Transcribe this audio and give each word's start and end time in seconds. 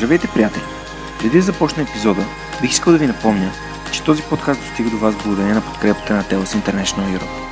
Здравейте, 0.00 0.28
приятели! 0.34 0.62
Преди 1.18 1.36
да 1.36 1.42
започна 1.42 1.82
епизода, 1.82 2.24
бих 2.62 2.70
искал 2.70 2.92
да 2.92 2.98
ви 2.98 3.06
напомня, 3.06 3.52
че 3.92 4.02
този 4.02 4.22
подкаст 4.22 4.60
достига 4.60 4.90
до 4.90 4.98
вас 4.98 5.14
благодарение 5.14 5.54
на 5.54 5.60
подкрепата 5.60 6.14
на 6.14 6.24
TELUS 6.24 6.44
International 6.44 7.18
Europe. 7.18 7.44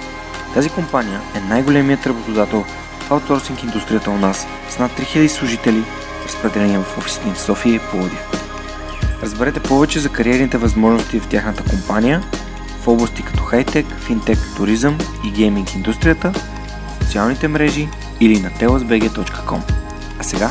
Тази 0.55 0.71
компания 0.71 1.21
е 1.35 1.41
най-големият 1.41 2.07
работодател 2.07 2.65
в 3.01 3.11
аутсорсинг 3.11 3.63
индустрията 3.63 4.11
у 4.11 4.19
нас 4.19 4.47
с 4.69 4.79
над 4.79 4.93
3000 4.93 5.27
служители, 5.29 5.85
разпределени 6.27 6.79
в 6.79 6.99
офисите 6.99 7.31
в 7.35 7.41
София 7.41 7.75
и 7.75 7.79
Пловдив. 7.79 8.27
Разберете 9.23 9.61
повече 9.61 10.01
за 10.01 10.09
кариерните 10.09 10.59
възможности 10.59 11.21
в 11.21 11.29
тяхната 11.29 11.71
компания 11.71 12.23
в 12.83 12.89
области 12.89 13.23
като 13.23 13.43
хайтек, 13.43 13.87
финтек, 14.07 14.39
туризъм 14.57 14.99
и 15.25 15.31
гейминг 15.31 15.75
индустрията, 15.75 16.33
социалните 17.03 17.49
мрежи 17.49 17.89
или 18.21 18.41
на 18.41 18.51
telusbg.com. 18.51 19.61
А 20.19 20.23
сега 20.23 20.51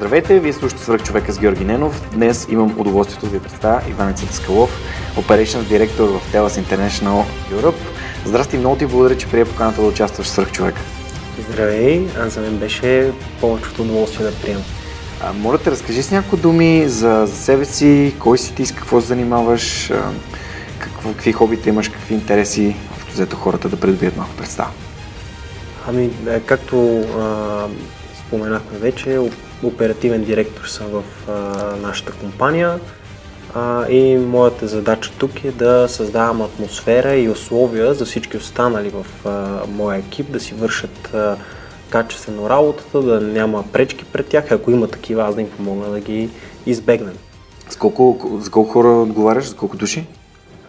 Здравейте, 0.00 0.40
вие 0.40 0.52
слушате 0.52 0.82
Свърх 0.82 1.02
човека 1.02 1.32
с 1.32 1.38
Георги 1.38 1.64
Ненов. 1.64 2.10
Днес 2.14 2.46
имам 2.50 2.74
удоволствието 2.78 3.26
да 3.26 3.32
ви 3.32 3.40
представя 3.40 3.82
Иван 3.90 4.14
Цитаскалов, 4.14 4.70
Operations 5.16 5.62
Director 5.62 6.18
в 6.18 6.32
TELUS 6.32 6.64
International 6.64 7.24
Europe. 7.52 7.74
Здрасти, 8.24 8.58
много 8.58 8.76
ти 8.76 8.86
благодаря, 8.86 9.16
че 9.16 9.26
прие 9.26 9.44
поканата 9.44 9.82
да 9.82 9.88
участваш 9.88 10.26
в 10.26 10.30
Свърх 10.30 10.52
човека. 10.52 10.80
Здравей, 11.48 12.06
а 12.18 12.28
за 12.28 12.40
мен 12.40 12.56
беше 12.56 13.12
повечето 13.40 13.82
удоволствие 13.82 14.26
да 14.26 14.32
приемам. 14.32 14.64
А, 15.22 15.32
моля 15.32 15.58
те, 15.58 15.70
разкажи 15.70 16.02
с 16.02 16.10
някои 16.10 16.38
думи 16.38 16.88
за, 16.88 17.26
за 17.26 17.36
себе 17.36 17.64
си, 17.64 18.14
кой 18.18 18.38
си 18.38 18.54
ти, 18.54 18.66
с 18.66 18.72
какво 18.72 19.00
се 19.00 19.06
занимаваш, 19.06 19.92
какво, 20.78 21.08
какви 21.08 21.32
хобита 21.32 21.68
имаш, 21.68 21.88
какви 21.88 22.14
интереси, 22.14 22.76
взето 23.12 23.36
хората 23.36 23.68
да 23.68 23.80
придобият 23.80 24.16
малко 24.16 24.32
представа. 24.36 24.70
Ами, 25.88 26.10
както 26.46 27.00
а, 27.00 27.66
споменахме 28.26 28.78
вече, 28.78 29.18
оперативен 29.62 30.24
директор 30.24 30.64
съм 30.64 30.86
в 30.86 31.02
а, 31.28 31.32
нашата 31.76 32.12
компания 32.12 32.80
а, 33.54 33.88
и 33.88 34.16
моята 34.16 34.66
задача 34.66 35.12
тук 35.18 35.44
е 35.44 35.50
да 35.50 35.86
създавам 35.88 36.42
атмосфера 36.42 37.16
и 37.16 37.28
условия 37.28 37.94
за 37.94 38.04
всички 38.04 38.36
останали 38.36 38.90
в 38.90 39.06
а, 39.28 39.60
моя 39.68 39.98
екип 39.98 40.32
да 40.32 40.40
си 40.40 40.54
вършат 40.54 41.14
а, 41.14 41.36
качествено 41.90 42.50
работата, 42.50 43.02
да 43.02 43.20
няма 43.20 43.64
пречки 43.72 44.04
пред 44.04 44.26
тях, 44.26 44.52
ако 44.52 44.70
има 44.70 44.88
такива, 44.88 45.22
аз 45.22 45.34
да 45.34 45.40
им 45.40 45.50
помогна 45.50 45.90
да 45.90 46.00
ги 46.00 46.30
избегнем. 46.66 47.18
С 47.68 47.76
колко, 47.76 48.38
с 48.42 48.48
колко 48.48 48.72
хора 48.72 48.88
отговаряш, 48.88 49.44
с 49.44 49.54
колко 49.54 49.76
души? 49.76 50.06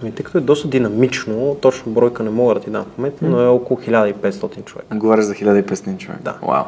Ами, 0.02 0.12
тъй 0.12 0.26
като 0.26 0.38
е 0.38 0.42
доста 0.42 0.68
динамично, 0.68 1.58
точно 1.62 1.92
бройка 1.92 2.24
не 2.24 2.30
мога 2.30 2.54
да 2.54 2.60
ти 2.60 2.70
дам 2.70 2.84
в 2.84 2.98
момента, 2.98 3.26
но 3.26 3.42
е 3.42 3.48
около 3.48 3.80
1500 3.80 4.66
човека. 4.66 4.96
Отговаряш 4.96 5.26
за 5.26 5.34
1500 5.34 5.98
човека? 5.98 6.24
Да. 6.24 6.38
Вау. 6.48 6.64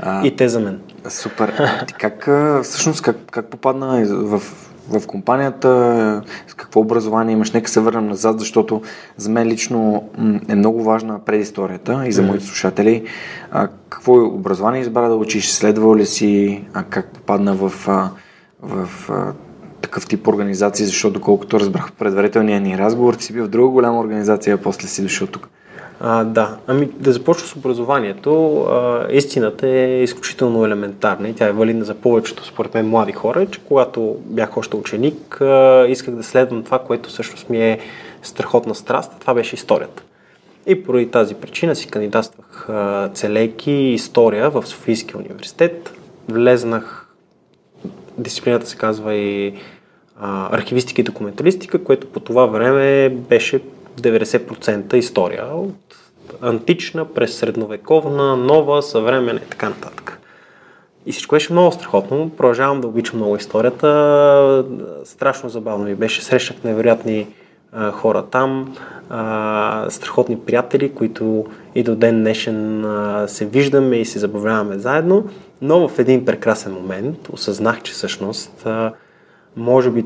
А, 0.00 0.26
и 0.26 0.36
те 0.36 0.48
за 0.48 0.60
мен. 0.60 0.80
Супер. 1.08 1.52
А, 1.58 1.86
ти 1.86 1.94
как, 1.94 2.28
всъщност, 2.62 3.02
как, 3.02 3.16
как 3.30 3.46
попадна 3.46 4.06
в, 4.06 4.42
в 4.90 5.06
компанията, 5.06 6.22
с 6.46 6.54
какво 6.54 6.80
образование 6.80 7.32
имаш? 7.32 7.52
Нека 7.52 7.70
се 7.70 7.80
върнем 7.80 8.08
назад, 8.08 8.38
защото 8.38 8.82
за 9.16 9.30
мен 9.30 9.48
лично 9.48 10.08
е 10.48 10.54
много 10.54 10.82
важна 10.82 11.18
предисторията 11.24 12.02
и 12.06 12.12
за 12.12 12.22
моите 12.22 12.44
слушатели. 12.44 13.04
А, 13.50 13.68
какво 13.88 14.24
образование 14.24 14.80
избра 14.80 15.08
да 15.08 15.14
учиш? 15.14 15.50
Следвал 15.50 15.96
ли 15.96 16.06
си? 16.06 16.64
А 16.74 16.82
как 16.82 17.06
попадна 17.06 17.54
в, 17.54 17.68
в, 17.68 18.10
в 18.62 19.34
такъв 19.80 20.06
тип 20.06 20.28
организации, 20.28 20.86
защото 20.86 21.14
доколкото 21.14 21.60
разбрах 21.60 21.92
предварителния 21.92 22.60
ни 22.60 22.78
разговор, 22.78 23.14
ти 23.14 23.24
си 23.24 23.32
бил 23.32 23.44
в 23.44 23.48
друга 23.48 23.68
голяма 23.68 24.00
организация, 24.00 24.54
а 24.54 24.58
после 24.58 24.88
си 24.88 25.02
дошъл 25.02 25.26
тук. 25.26 25.48
А, 26.00 26.24
да, 26.24 26.56
ами 26.66 26.88
да 27.00 27.12
започна 27.12 27.48
с 27.48 27.56
образованието. 27.56 28.60
А, 28.60 29.06
истината 29.10 29.68
е 29.68 30.02
изключително 30.02 30.64
елементарна 30.64 31.28
и 31.28 31.34
тя 31.34 31.46
е 31.46 31.52
валидна 31.52 31.84
за 31.84 31.94
повечето, 31.94 32.46
според 32.46 32.74
мен, 32.74 32.88
млади 32.88 33.12
хора, 33.12 33.46
че 33.46 33.60
когато 33.60 34.16
бях 34.24 34.56
още 34.56 34.76
ученик, 34.76 35.40
а, 35.40 35.86
исках 35.88 36.14
да 36.14 36.22
следвам 36.22 36.64
това, 36.64 36.78
което 36.78 37.08
всъщност 37.08 37.50
ми 37.50 37.58
е 37.58 37.78
страхотна 38.22 38.74
страст, 38.74 39.12
това 39.20 39.34
беше 39.34 39.54
историята. 39.54 40.02
И 40.66 40.82
поради 40.82 41.10
тази 41.10 41.34
причина 41.34 41.76
си 41.76 41.88
кандидатствах 41.88 42.68
целейки 43.14 43.72
история 43.72 44.50
в 44.50 44.66
Софийския 44.66 45.18
университет. 45.18 45.92
Влезнах 46.28 47.07
дисциплината 48.18 48.66
се 48.66 48.76
казва 48.76 49.14
и 49.14 49.54
а, 50.20 50.56
архивистика 50.56 51.00
и 51.00 51.04
документалистика, 51.04 51.84
което 51.84 52.06
по 52.06 52.20
това 52.20 52.46
време 52.46 53.08
беше 53.08 53.60
90% 54.00 54.94
история. 54.94 55.44
От 55.46 55.96
антична, 56.42 57.04
през 57.04 57.36
средновековна, 57.36 58.36
нова, 58.36 58.82
съвременна 58.82 59.40
и 59.46 59.50
така 59.50 59.68
нататък. 59.68 60.18
И 61.06 61.12
всичко 61.12 61.34
беше 61.34 61.52
много 61.52 61.72
страхотно. 61.72 62.30
Продължавам 62.36 62.80
да 62.80 62.86
обичам 62.86 63.18
много 63.18 63.36
историята. 63.36 64.64
Страшно 65.04 65.48
забавно 65.48 65.84
ми 65.84 65.94
беше. 65.94 66.24
Срещнах 66.24 66.64
невероятни 66.64 67.26
а, 67.72 67.90
хора 67.90 68.24
там, 68.30 68.76
а, 69.10 69.86
страхотни 69.90 70.38
приятели, 70.38 70.94
които 70.94 71.46
и 71.74 71.82
до 71.82 71.96
ден 71.96 72.20
днешен 72.20 72.84
а, 72.84 73.28
се 73.28 73.46
виждаме 73.46 73.96
и 73.96 74.04
се 74.04 74.18
забавляваме 74.18 74.78
заедно. 74.78 75.24
Но 75.62 75.88
в 75.88 75.98
един 75.98 76.24
прекрасен 76.24 76.72
момент 76.72 77.28
осъзнах, 77.32 77.82
че 77.82 77.92
всъщност 77.92 78.66
може 79.56 79.90
би 79.90 80.04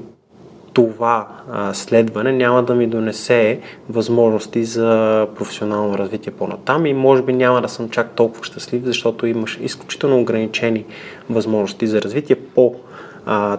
това 0.73 1.29
следване 1.73 2.33
няма 2.33 2.63
да 2.63 2.75
ми 2.75 2.87
донесе 2.87 3.61
възможности 3.89 4.65
за 4.65 5.27
професионално 5.37 5.99
развитие 5.99 6.33
по-натам 6.33 6.87
и 6.87 6.95
може 6.95 7.23
би 7.23 7.33
няма 7.33 7.63
да 7.63 7.69
съм 7.69 7.91
чак 7.91 8.11
толкова 8.11 8.45
щастлив, 8.45 8.83
защото 8.85 9.27
имаш 9.27 9.59
изключително 9.63 10.21
ограничени 10.21 10.85
възможности 11.31 11.87
за 11.87 12.03
развитие 12.03 12.37
по 12.37 12.75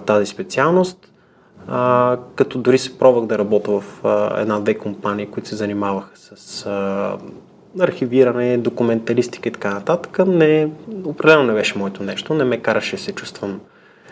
тази 0.05 0.25
специалност. 0.25 1.09
А, 1.67 2.17
като 2.35 2.57
дори 2.57 2.77
се 2.77 2.97
пробвах 2.97 3.25
да 3.25 3.37
работя 3.37 3.79
в 3.79 4.05
а, 4.05 4.41
една-две 4.41 4.73
компании, 4.73 5.25
които 5.25 5.49
се 5.49 5.55
занимаваха 5.55 6.09
с 6.13 6.65
а, 6.65 7.17
архивиране, 7.79 8.57
документалистика 8.57 9.49
и 9.49 9.51
така 9.51 9.73
нататък, 9.73 10.19
не, 10.27 10.69
определено 11.05 11.43
не 11.43 11.53
беше 11.53 11.77
моето 11.77 12.03
нещо, 12.03 12.33
не 12.33 12.43
ме 12.43 12.57
караше 12.57 12.97
се 12.97 13.11
чувствам 13.11 13.59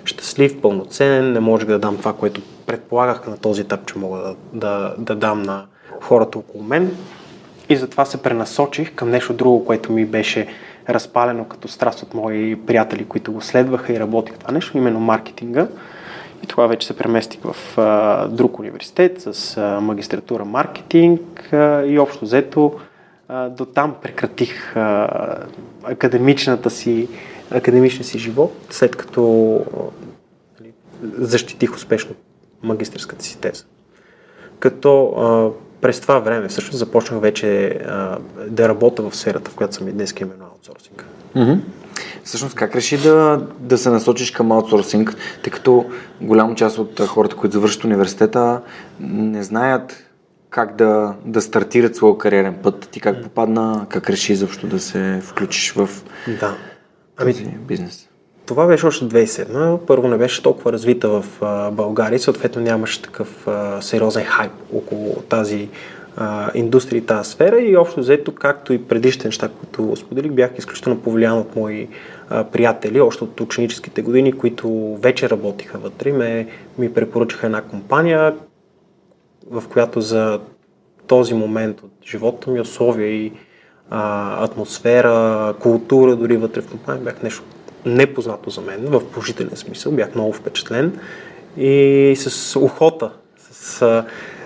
щастлив, 0.05 0.61
пълноценен, 0.61 1.33
не 1.33 1.39
можех 1.39 1.67
да 1.67 1.79
дам 1.79 1.97
това, 1.97 2.13
което 2.13 2.41
предполагах 2.65 3.27
на 3.27 3.37
този 3.37 3.61
етап, 3.61 3.85
че 3.85 3.97
мога 3.97 4.17
да, 4.17 4.35
да, 4.53 4.95
да 4.97 5.15
дам 5.15 5.41
на 5.41 5.65
хората 6.01 6.37
около 6.37 6.63
мен. 6.63 6.97
И 7.69 7.75
затова 7.75 8.05
се 8.05 8.21
пренасочих 8.21 8.95
към 8.95 9.09
нещо 9.09 9.33
друго, 9.33 9.65
което 9.65 9.91
ми 9.91 10.05
беше 10.05 10.47
разпалено 10.89 11.45
като 11.45 11.67
страст 11.67 12.03
от 12.03 12.13
мои 12.13 12.55
приятели, 12.55 13.05
които 13.05 13.31
го 13.31 13.41
следваха 13.41 13.93
и 13.93 13.99
работих 13.99 14.37
това 14.37 14.53
нещо, 14.53 14.77
именно 14.77 14.99
маркетинга. 14.99 15.67
И 16.43 16.47
това 16.47 16.67
вече 16.67 16.87
се 16.87 16.97
преместих 16.97 17.39
в 17.43 17.77
а, 17.77 18.27
друг 18.27 18.59
университет 18.59 19.21
с 19.21 19.57
а, 19.57 19.79
магистратура 19.81 20.45
маркетинг 20.45 21.53
а, 21.53 21.85
и 21.85 21.99
общо 21.99 22.25
взето 22.25 22.73
до 23.31 23.65
там 23.65 23.95
прекратих 24.01 24.77
а, 24.77 25.07
академичната 25.83 26.69
си, 26.69 27.07
академичния 27.51 28.03
си 28.03 28.19
живот, 28.19 28.53
след 28.69 28.95
като 28.95 29.21
нали, 30.59 30.71
защитих 31.17 31.75
успешно 31.75 32.15
магистрската 32.63 33.25
си 33.25 33.37
теза. 33.37 33.63
Като 34.59 35.07
а, 35.07 35.49
през 35.81 36.01
това 36.01 36.19
време 36.19 36.47
всъщност 36.47 36.79
започнах 36.79 37.21
вече 37.21 37.67
а, 37.67 38.17
да 38.47 38.69
работя 38.69 39.09
в 39.09 39.15
сферата, 39.15 39.51
в 39.51 39.55
която 39.55 39.75
съм 39.75 39.87
и 39.87 39.91
днес, 39.91 40.13
именно 40.19 40.45
аутсорсинг. 40.45 41.05
Mm-hmm. 41.35 41.59
Всъщност 42.23 42.55
как 42.55 42.75
реши 42.75 42.97
да, 42.97 43.47
да 43.59 43.77
се 43.77 43.89
насочиш 43.89 44.31
към 44.31 44.51
аутсорсинг, 44.51 45.15
тъй 45.43 45.51
като 45.51 45.85
голяма 46.21 46.55
част 46.55 46.77
от 46.77 46.99
хората, 46.99 47.35
които 47.35 47.53
завършат 47.53 47.83
университета, 47.83 48.61
не 48.99 49.43
знаят 49.43 50.10
как 50.51 50.75
да, 50.75 51.13
да 51.25 51.41
стартират 51.41 51.95
своя 51.95 52.17
кариерен 52.17 52.55
път? 52.63 52.89
Ти 52.91 52.99
как 52.99 53.23
попадна, 53.23 53.85
как 53.89 54.09
реши 54.09 54.33
изобщо 54.33 54.67
да 54.67 54.79
се 54.79 55.19
включиш 55.23 55.71
в 55.71 55.89
да. 56.39 56.55
ами, 57.17 57.33
този 57.33 57.45
бизнес? 57.45 58.09
Това 58.45 58.67
беше 58.67 58.85
още 58.85 59.05
2007. 59.05 59.77
Първо 59.87 60.07
не 60.07 60.17
беше 60.17 60.43
толкова 60.43 60.71
развита 60.71 61.09
в 61.09 61.25
България, 61.71 62.19
съответно 62.19 62.61
нямаше 62.61 63.01
такъв 63.01 63.47
сериозен 63.81 64.25
хайп 64.25 64.51
около 64.73 65.15
тази 65.15 65.69
а, 66.17 66.51
индустрия 66.53 66.97
и 66.97 67.05
тази 67.05 67.29
сфера 67.29 67.61
и 67.61 67.77
общо 67.77 67.99
взето, 67.99 68.35
както 68.35 68.73
и 68.73 68.83
предишните 68.83 69.27
неща, 69.27 69.49
които 69.49 69.95
споделих, 69.95 70.31
бях 70.31 70.51
изключително 70.57 70.99
повлиян 70.99 71.37
от 71.37 71.55
мои 71.55 71.87
а, 72.29 72.43
приятели, 72.43 73.01
още 73.01 73.23
от 73.23 73.41
ученическите 73.41 74.01
години, 74.01 74.33
които 74.33 74.97
вече 75.01 75.29
работиха 75.29 75.77
вътре. 75.77 76.11
Ме, 76.11 76.47
ми 76.77 76.93
препоръчаха 76.93 77.45
една 77.45 77.61
компания, 77.61 78.35
в 79.51 79.63
която 79.69 80.01
за 80.01 80.39
този 81.07 81.33
момент 81.33 81.81
от 81.83 81.91
живота 82.05 82.51
ми, 82.51 82.61
условия 82.61 83.07
и 83.07 83.31
а, 83.89 84.43
атмосфера, 84.43 85.53
култура 85.59 86.15
дори 86.15 86.37
вътре 86.37 86.61
в 86.61 86.67
компания 86.67 87.03
бях 87.03 87.23
нещо 87.23 87.43
непознато 87.85 88.49
за 88.49 88.61
мен, 88.61 88.79
в 88.81 89.05
положителен 89.05 89.55
смисъл. 89.55 89.91
Бях 89.91 90.15
много 90.15 90.33
впечатлен 90.33 90.99
и 91.57 92.13
с 92.17 92.59
охота, 92.59 93.11
с 93.51 93.81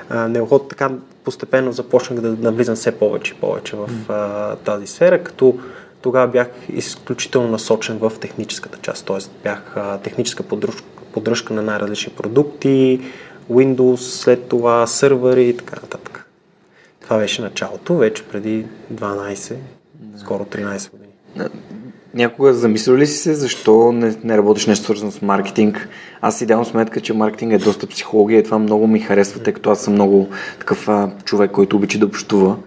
а, 0.10 0.28
неохота 0.28 0.68
така 0.68 0.92
постепенно 1.24 1.72
започнах 1.72 2.19
да 2.19 2.30
навлизам 2.30 2.75
все 2.75 3.00
повече 3.00 3.34
и 3.38 3.40
повече 3.42 3.75
в 3.75 3.90
а, 4.10 4.56
тази 4.56 4.88
сфера, 4.88 5.24
като 5.24 5.60
тогава 6.02 6.28
бях 6.28 6.48
изключително 6.69 7.48
насочен 7.48 7.98
в 7.98 8.12
техническата 8.22 8.78
част, 8.81 9.06
т.е. 9.06 9.18
бях 9.44 9.74
а, 9.75 9.98
техническа 9.98 10.44
поддръжка, 10.44 10.84
поддръжка 11.13 11.54
на 11.54 11.62
най-различни 11.62 12.13
продукти, 12.13 13.02
Windows, 13.51 13.95
след 13.95 14.47
това 14.47 14.88
сървъри 14.88 15.44
и 15.44 15.57
така 15.57 15.75
нататък. 15.81 16.30
Това 17.01 17.18
беше 17.18 17.42
началото, 17.42 17.97
вече 17.97 18.24
преди 18.24 18.65
12, 18.94 19.56
скоро 20.18 20.45
13 20.45 20.92
години. 20.92 21.12
Някога 22.13 22.53
замисля 22.53 22.97
ли 22.97 23.07
си 23.07 23.18
се 23.18 23.33
защо 23.33 23.92
не, 23.92 24.15
не 24.24 24.38
работиш 24.38 24.68
нещо 24.68 24.83
свързано 24.83 25.12
с 25.12 25.21
маркетинг? 25.21 25.89
Аз 26.21 26.38
си 26.38 26.45
давам 26.45 26.65
сметка, 26.65 27.01
че 27.01 27.13
маркетинг 27.13 27.53
е 27.53 27.57
доста 27.57 27.88
психология 27.88 28.39
и 28.39 28.44
това 28.44 28.59
много 28.59 28.88
ми 28.88 29.00
харесва, 29.00 29.44
тъй 29.44 29.53
като 29.53 29.69
аз 29.69 29.83
съм 29.83 29.94
много 29.94 30.27
такъв 30.59 30.89
а, 30.89 31.12
човек, 31.25 31.51
който 31.51 31.75
обича 31.75 32.00
да 32.00 32.06
общува. 32.06 32.57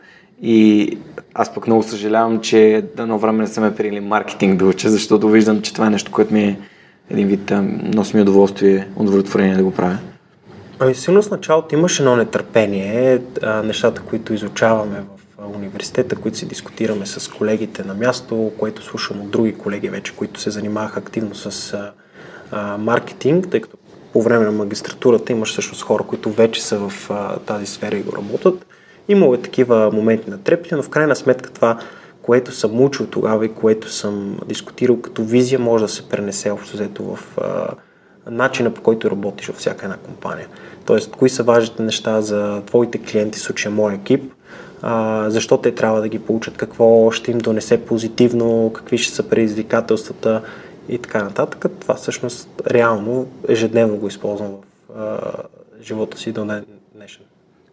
И 0.43 0.99
аз 1.35 1.55
пък 1.55 1.67
много 1.67 1.83
съжалявам, 1.83 2.41
че 2.41 2.85
едно 2.99 3.19
време 3.19 3.39
не 3.39 3.47
съм 3.47 3.65
е 3.65 3.75
приели 3.75 4.01
маркетинг 4.01 4.59
да 4.59 4.67
уча, 4.67 4.91
защото 4.91 5.29
виждам, 5.29 5.63
че 5.63 5.75
това 5.75 5.87
е 5.87 5.91
нещо, 5.91 6.13
което 6.13 6.35
ми 6.35 6.43
е 6.43 6.59
един 7.11 7.27
вид, 7.27 7.53
носи 7.95 8.17
ми 8.17 8.23
удоволствие, 8.23 8.89
удовлетворение 8.97 9.57
да 9.57 9.65
го 9.65 9.71
правя. 9.71 9.99
Ами 10.81 10.95
силно 10.95 11.23
с 11.23 11.31
началото 11.31 11.75
имаше 11.75 12.03
едно 12.03 12.17
нетърпение, 12.17 13.23
нещата, 13.65 14.03
които 14.03 14.35
изучаваме 14.35 15.05
в 15.39 15.57
университета, 15.57 16.17
които 16.17 16.39
си 16.39 16.49
дискутираме 16.49 17.07
с 17.07 17.31
колегите 17.31 17.85
на 17.85 17.95
място, 17.95 18.53
което 18.59 18.83
слушам 18.83 19.21
от 19.21 19.31
други 19.31 19.55
колеги 19.55 19.89
вече, 19.89 20.17
които 20.17 20.41
се 20.41 20.51
занимаваха 20.51 21.01
активно 21.01 21.35
с 21.35 21.75
а, 22.53 22.79
маркетинг, 22.79 23.51
тъй 23.51 23.61
като 23.61 23.77
по 24.13 24.23
време 24.23 24.45
на 24.45 24.53
магистратурата 24.53 25.33
имаш 25.33 25.53
всъщност 25.53 25.83
хора, 25.83 26.03
които 26.03 26.31
вече 26.31 26.63
са 26.63 26.79
в 26.79 27.11
а, 27.11 27.39
тази 27.39 27.67
сфера 27.67 27.97
и 27.97 28.03
го 28.03 28.17
работят. 28.17 28.67
Имало 29.09 29.35
е 29.35 29.43
такива 29.43 29.91
моменти 29.93 30.31
на 30.31 30.43
трепети, 30.43 30.75
но 30.75 30.83
в 30.83 30.89
крайна 30.89 31.17
сметка 31.17 31.51
това, 31.51 31.79
което 32.23 32.53
съм 32.53 32.83
учил 32.83 33.07
тогава 33.07 33.47
и 33.47 33.55
което 33.55 33.93
съм 33.93 34.39
дискутирал 34.47 35.01
като 35.01 35.25
визия, 35.25 35.59
може 35.59 35.85
да 35.85 35.89
се 35.89 36.09
пренесе 36.09 36.51
общо 36.51 36.77
взето 36.77 37.05
в 37.05 37.39
а, 37.39 37.69
начина 38.31 38.75
по 38.75 38.83
който 38.83 39.11
работиш 39.11 39.47
във 39.47 39.57
всяка 39.57 39.87
една 39.87 39.97
компания. 39.97 40.47
Тоест, 40.85 41.11
кои 41.11 41.29
са 41.29 41.43
важните 41.43 41.83
неща 41.83 42.21
за 42.21 42.63
твоите 42.67 42.99
клиенти, 42.99 43.39
в 43.39 43.43
случая 43.43 43.73
мой 43.73 43.95
екип, 43.95 44.33
а, 44.83 45.25
защо 45.31 45.59
те 45.59 45.75
трябва 45.75 46.01
да 46.01 46.09
ги 46.09 46.19
получат, 46.19 46.57
какво 46.57 47.11
ще 47.11 47.31
им 47.31 47.39
донесе 47.39 47.85
позитивно, 47.85 48.73
какви 48.75 48.99
ще 48.99 49.15
са 49.15 49.23
предизвикателствата 49.23 50.43
и 50.89 50.99
така 50.99 51.23
нататък. 51.23 51.73
Това 51.81 51.95
всъщност 51.95 52.49
реално 52.71 53.27
ежедневно 53.49 53.97
го 53.97 54.09
използвам 54.09 54.51
в 54.51 54.99
а, 54.99 55.19
живота 55.83 56.19
си 56.19 56.33
до 56.33 56.45
днешен. 56.95 57.23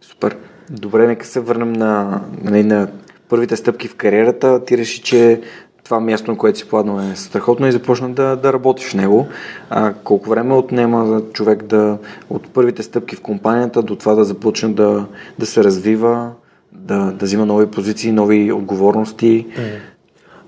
Супер. 0.00 0.36
Добре, 0.70 1.06
нека 1.06 1.26
се 1.26 1.40
върнем 1.40 1.72
на, 1.72 2.04
на, 2.04 2.20
нали, 2.42 2.64
на 2.64 2.88
първите 3.28 3.56
стъпки 3.56 3.88
в 3.88 3.94
кариерата. 3.94 4.64
Ти 4.64 4.78
реши, 4.78 5.02
че 5.02 5.40
това 5.86 6.00
място, 6.00 6.30
на 6.30 6.38
което 6.38 6.58
си 6.58 6.68
планал 6.68 7.00
е 7.00 7.16
страхотно 7.16 7.66
и 7.66 7.72
започна 7.72 8.10
да, 8.10 8.36
да 8.36 8.52
работиш 8.52 8.90
в 8.90 8.94
него. 8.94 9.26
А, 9.70 9.92
колко 10.04 10.30
време 10.30 10.54
отнема 10.54 11.06
за 11.06 11.22
човек 11.32 11.62
да 11.62 11.98
от 12.30 12.48
първите 12.48 12.82
стъпки 12.82 13.16
в 13.16 13.20
компанията 13.20 13.82
до 13.82 13.96
това 13.96 14.14
да 14.14 14.24
започне 14.24 14.68
да, 14.68 15.06
да 15.38 15.46
се 15.46 15.64
развива, 15.64 16.30
да, 16.72 17.12
да 17.12 17.26
взима 17.26 17.46
нови 17.46 17.66
позиции, 17.66 18.12
нови 18.12 18.52
отговорности? 18.52 19.46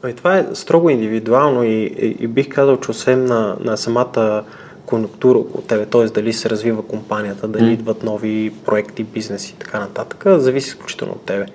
Ами, 0.03 0.15
това 0.15 0.39
е 0.39 0.47
строго 0.53 0.91
индивидуално 0.91 1.65
и, 1.65 1.83
и, 1.85 2.17
и 2.21 2.27
бих 2.27 2.49
казал, 2.49 2.77
че 2.77 2.91
освен 2.91 3.25
на, 3.25 3.57
на 3.61 3.77
самата 3.77 4.45
конъюнктура 4.87 5.39
около 5.39 5.63
тебе, 5.63 5.87
т.е. 5.87 6.05
дали 6.05 6.33
се 6.33 6.51
развива 6.51 6.83
компанията, 6.83 7.49
дали 7.49 7.65
mm. 7.65 7.73
идват 7.73 8.03
нови 8.03 8.53
проекти, 8.65 9.05
бизнеси 9.05 9.55
и 9.57 9.59
така 9.59 9.81
нататък, 9.81 10.25
зависи 10.27 10.69
изключително 10.69 11.13
от 11.13 11.23
тебе 11.27 11.47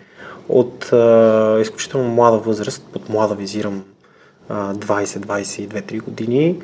от 0.50 0.94
а, 0.94 1.57
изключително 1.62 2.10
млада 2.10 2.38
възраст, 2.38 2.84
под 2.94 3.10
млада 3.10 3.36
визирам 3.36 3.84
20-22-3 4.50 6.01
години, 6.01 6.60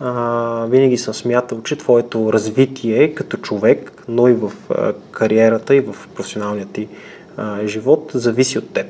а, 0.00 0.66
винаги 0.70 0.98
съм 0.98 1.14
смятал, 1.14 1.62
че 1.62 1.76
твоето 1.76 2.32
развитие 2.32 3.14
като 3.14 3.36
човек, 3.36 4.04
но 4.08 4.28
и 4.28 4.32
в 4.32 4.52
а, 4.70 4.92
кариерата 5.10 5.74
и 5.74 5.80
в 5.80 5.96
професионалния 6.14 6.66
ти 6.66 6.88
а, 7.36 7.66
живот 7.66 8.10
зависи 8.14 8.58
от 8.58 8.72
теб. 8.72 8.86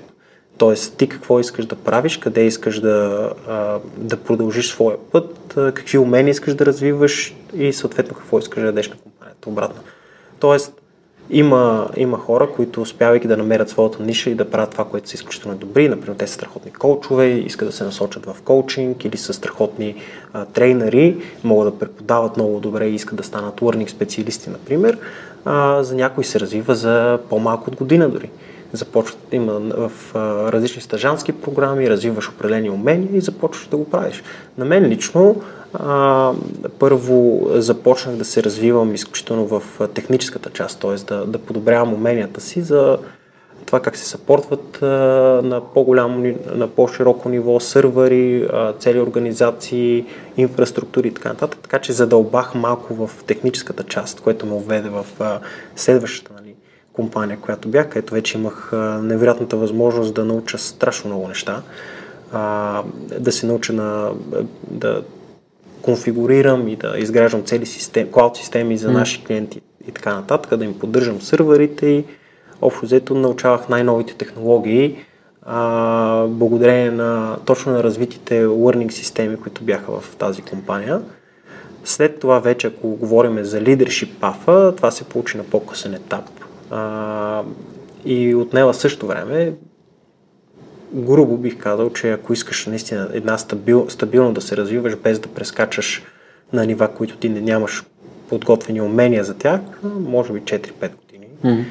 Тоест, 0.58 0.96
ти 0.96 1.08
какво 1.08 1.40
искаш 1.40 1.66
да 1.66 1.76
правиш, 1.76 2.16
къде 2.16 2.44
искаш 2.44 2.80
да, 2.80 3.30
а, 3.48 3.78
да 3.96 4.16
продължиш 4.16 4.68
своя 4.68 4.96
път, 5.12 5.54
а, 5.56 5.72
какви 5.72 5.98
умения 5.98 6.30
искаш 6.30 6.54
да 6.54 6.66
развиваш 6.66 7.36
и 7.54 7.72
съответно 7.72 8.16
какво 8.16 8.38
искаш 8.38 8.60
да 8.60 8.66
дадеш 8.66 8.88
на 8.88 8.96
компанията 8.96 9.48
обратно. 9.48 9.82
Тоест, 10.40 10.80
има, 11.30 11.88
има 11.96 12.18
хора, 12.18 12.48
които 12.56 12.82
успявайки 12.82 13.28
да 13.28 13.36
намерят 13.36 13.68
своята 13.68 14.02
ниша 14.02 14.30
и 14.30 14.34
да 14.34 14.50
правят 14.50 14.70
това, 14.70 14.84
което 14.84 15.08
са 15.08 15.14
изключително 15.14 15.56
добри. 15.56 15.88
Например, 15.88 16.16
те 16.16 16.26
са 16.26 16.34
страхотни 16.34 16.72
коучове, 16.72 17.26
искат 17.26 17.68
да 17.68 17.72
се 17.72 17.84
насочат 17.84 18.26
в 18.26 18.36
коучинг 18.44 19.04
или 19.04 19.16
са 19.16 19.32
страхотни 19.32 19.94
а, 20.32 20.44
трейнери, 20.44 21.16
могат 21.44 21.74
да 21.74 21.78
преподават 21.78 22.36
много 22.36 22.60
добре 22.60 22.86
и 22.86 22.94
искат 22.94 23.16
да 23.16 23.22
станат 23.22 23.60
learning 23.60 23.88
специалисти, 23.88 24.50
например. 24.50 24.98
А, 25.44 25.82
за 25.82 25.94
някой 25.94 26.24
се 26.24 26.40
развива 26.40 26.74
за 26.74 27.18
по-малко 27.30 27.70
от 27.70 27.76
година 27.76 28.08
дори. 28.08 28.30
Започват, 28.72 29.18
има 29.32 29.52
в 29.52 29.92
а, 30.14 30.52
различни 30.52 30.82
стажански 30.82 31.32
програми, 31.32 31.90
развиваш 31.90 32.28
определени 32.28 32.70
умения 32.70 33.16
и 33.16 33.20
започваш 33.20 33.66
да 33.66 33.76
го 33.76 33.90
правиш. 33.90 34.22
На 34.58 34.64
мен 34.64 34.84
лично 34.84 35.36
а, 35.74 36.32
първо 36.78 37.46
започнах 37.54 38.16
да 38.16 38.24
се 38.24 38.42
развивам 38.42 38.94
изключително 38.94 39.46
в 39.46 39.62
техническата 39.94 40.50
част, 40.50 40.80
т.е. 40.80 40.94
Да, 40.94 41.26
да 41.26 41.38
подобрявам 41.38 41.94
уменията 41.94 42.40
си 42.40 42.62
за 42.62 42.98
това 43.66 43.80
как 43.80 43.96
се 43.96 44.04
съпортват 44.04 44.82
а, 44.82 44.86
на 45.44 45.60
по-голямо, 45.74 46.34
на 46.54 46.68
по-широко 46.68 47.28
ниво 47.28 47.60
сървъри, 47.60 48.48
а, 48.52 48.72
цели 48.72 49.00
организации, 49.00 50.06
инфраструктури 50.36 51.08
и 51.08 51.14
така 51.14 51.28
нататък. 51.28 51.60
Така 51.62 51.78
че 51.78 51.92
задълбах 51.92 52.54
малко 52.54 52.94
в 52.94 53.24
техническата 53.26 53.84
част, 53.84 54.20
което 54.20 54.46
ме 54.46 54.54
уведе 54.54 54.88
в 54.88 55.06
а, 55.20 55.40
следващата 55.76 56.32
нали, 56.42 56.54
компания, 56.92 57.38
която 57.40 57.68
бях, 57.68 57.88
където 57.88 58.14
вече 58.14 58.38
имах 58.38 58.72
а, 58.72 58.76
невероятната 59.02 59.56
възможност 59.56 60.14
да 60.14 60.24
науча 60.24 60.58
страшно 60.58 61.10
много 61.10 61.28
неща. 61.28 61.62
А, 62.32 62.82
да 63.18 63.32
се 63.32 63.46
науча 63.46 63.72
на, 63.72 64.10
да 64.70 65.02
конфигурирам 65.84 66.68
и 66.68 66.76
да 66.76 66.94
изграждам 66.98 67.42
цели 67.42 67.66
системи, 67.66 68.10
клауд 68.12 68.36
системи 68.36 68.76
за 68.76 68.88
mm. 68.88 68.92
наши 68.92 69.24
клиенти 69.24 69.60
и 69.88 69.92
така 69.92 70.14
нататък, 70.14 70.56
да 70.56 70.64
им 70.64 70.78
поддържам 70.78 71.20
сървърите 71.20 71.86
и 71.86 72.04
общо 72.62 72.86
взето 72.86 73.14
научавах 73.14 73.68
най-новите 73.68 74.14
технологии 74.14 74.96
а, 75.46 76.26
благодарение 76.28 76.90
на 76.90 77.36
точно 77.44 77.72
на 77.72 77.82
развитите 77.82 78.44
learning 78.44 78.90
системи, 78.90 79.36
които 79.36 79.64
бяха 79.64 80.00
в 80.00 80.16
тази 80.16 80.42
компания. 80.42 81.02
След 81.84 82.20
това 82.20 82.38
вече, 82.38 82.66
ако 82.66 82.88
говорим 82.88 83.44
за 83.44 83.60
leadership 83.60 84.08
path, 84.20 84.76
това 84.76 84.90
се 84.90 85.04
получи 85.04 85.36
на 85.36 85.44
по-късен 85.44 85.94
етап. 85.94 86.24
А, 86.70 87.42
и 88.04 88.34
отнела 88.34 88.74
също 88.74 89.06
време 89.06 89.52
грубо 90.94 91.36
бих 91.36 91.58
казал, 91.58 91.90
че 91.90 92.10
ако 92.10 92.32
искаш 92.32 92.66
наистина 92.66 93.08
една 93.12 93.38
стабил, 93.38 93.86
стабилно 93.88 94.32
да 94.32 94.40
се 94.40 94.56
развиваш, 94.56 94.96
без 94.96 95.18
да 95.18 95.28
прескачаш 95.28 96.02
на 96.52 96.66
нива, 96.66 96.88
които 96.88 97.16
ти 97.16 97.28
не 97.28 97.40
нямаш 97.40 97.84
подготвени 98.28 98.80
умения 98.80 99.24
за 99.24 99.34
тях, 99.34 99.60
може 100.00 100.32
би 100.32 100.40
4-5 100.40 100.70
години, 100.80 101.26
mm-hmm. 101.44 101.64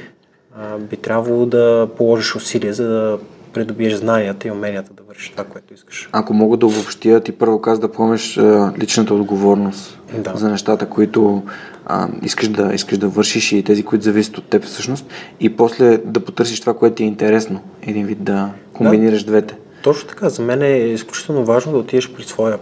а, 0.57 0.77
би 0.77 0.97
трябвало 0.97 1.45
да 1.45 1.89
положиш 1.97 2.35
усилия, 2.35 2.73
за 2.73 2.87
да 2.87 3.19
придобиеш 3.53 3.93
знанията 3.93 4.47
и 4.47 4.51
уменията 4.51 4.93
да 4.93 5.03
вършиш 5.03 5.29
това, 5.29 5.43
което 5.43 5.73
искаш. 5.73 6.09
Ако 6.11 6.33
мога 6.33 6.57
да 6.57 6.65
обобщя, 6.65 7.19
ти 7.19 7.31
първо 7.31 7.61
каза 7.61 7.81
да 7.81 7.91
поемеш 7.91 8.39
личната 8.79 9.13
отговорност 9.13 9.99
да. 10.17 10.33
за 10.35 10.49
нещата, 10.49 10.89
които 10.89 11.43
а, 11.85 12.07
искаш, 12.21 12.47
да, 12.47 12.73
искаш 12.73 12.97
да 12.97 13.07
вършиш 13.07 13.51
и 13.51 13.63
тези, 13.63 13.83
които 13.83 14.03
зависят 14.03 14.37
от 14.37 14.45
теб 14.45 14.63
всъщност, 14.63 15.05
и 15.39 15.55
после 15.55 15.97
да 15.97 16.19
потърсиш 16.19 16.59
това, 16.59 16.77
което 16.77 16.95
ти 16.95 17.03
е 17.03 17.07
интересно. 17.07 17.61
Един 17.81 18.05
вид 18.05 18.23
да 18.23 18.49
комбинираш 18.73 19.23
да. 19.23 19.31
двете. 19.31 19.57
Точно 19.83 20.09
така. 20.09 20.29
За 20.29 20.41
мен 20.41 20.61
е 20.61 20.77
изключително 20.77 21.45
важно 21.45 21.71
да 21.71 21.77
отидеш 21.77 22.13
при 22.13 22.23
своя 22.23 22.57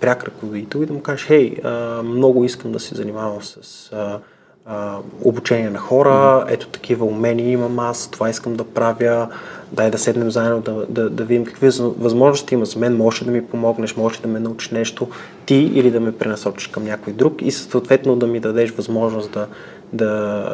пряк 0.00 0.24
ръководител 0.24 0.78
и 0.78 0.86
да 0.86 0.92
му 0.92 1.00
кажеш, 1.00 1.26
хей, 1.26 1.56
а, 1.64 2.02
много 2.02 2.44
искам 2.44 2.72
да 2.72 2.80
се 2.80 2.94
занимавам 2.94 3.42
с 3.42 3.90
а, 3.92 4.18
а, 4.66 4.98
обучение 5.22 5.70
на 5.70 5.78
хора, 5.78 6.46
ето 6.48 6.68
такива 6.68 7.04
умения 7.04 7.50
имам 7.50 7.78
аз, 7.78 8.08
това 8.10 8.30
искам 8.30 8.54
да 8.54 8.64
правя, 8.64 9.28
дай 9.72 9.90
да 9.90 9.98
седнем 9.98 10.30
заедно, 10.30 10.60
да, 10.60 10.86
да, 10.88 11.10
да 11.10 11.24
видим 11.24 11.44
какви 11.44 11.70
възможности 11.80 12.54
има 12.54 12.64
за 12.64 12.78
мен, 12.78 12.96
може 12.96 13.24
да 13.24 13.30
ми 13.30 13.46
помогнеш, 13.46 13.96
може 13.96 14.20
да 14.20 14.28
ме 14.28 14.40
научиш 14.40 14.70
нещо 14.70 15.08
ти 15.46 15.54
или 15.54 15.90
да 15.90 16.00
ме 16.00 16.12
пренасочиш 16.12 16.66
към 16.66 16.84
някой 16.84 17.12
друг 17.12 17.42
и 17.42 17.50
съответно 17.50 18.16
да 18.16 18.26
ми 18.26 18.40
дадеш 18.40 18.70
възможност 18.70 19.32
да, 19.32 19.46
да 19.92 20.46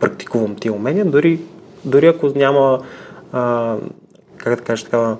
практикувам 0.00 0.54
тия 0.54 0.72
умения, 0.72 1.04
дори, 1.04 1.40
дори 1.84 2.06
ако 2.06 2.26
няма, 2.26 2.80
а, 3.32 3.76
как 4.44 4.58
да 4.58 4.64
кажа, 4.64 4.84
такава 4.84 5.16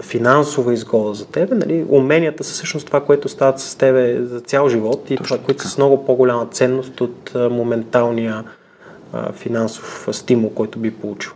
финансова 0.00 0.74
изгода 0.74 1.14
за 1.14 1.26
тебе, 1.26 1.54
нали, 1.54 1.86
уменията 1.88 2.44
са 2.44 2.52
всъщност 2.52 2.86
това, 2.86 3.04
което 3.04 3.28
стават 3.28 3.60
с 3.60 3.74
тебе 3.74 4.22
за 4.22 4.40
цял 4.40 4.68
живот 4.68 5.10
и 5.10 5.16
Точно 5.16 5.36
това, 5.36 5.46
които 5.46 5.62
са 5.62 5.68
с 5.68 5.78
много 5.78 6.04
по-голяма 6.04 6.46
ценност 6.46 7.00
от 7.00 7.32
моменталния 7.34 8.44
а, 9.12 9.32
финансов 9.32 10.08
стимул, 10.12 10.50
който 10.50 10.78
би 10.78 10.90
получил. 10.90 11.32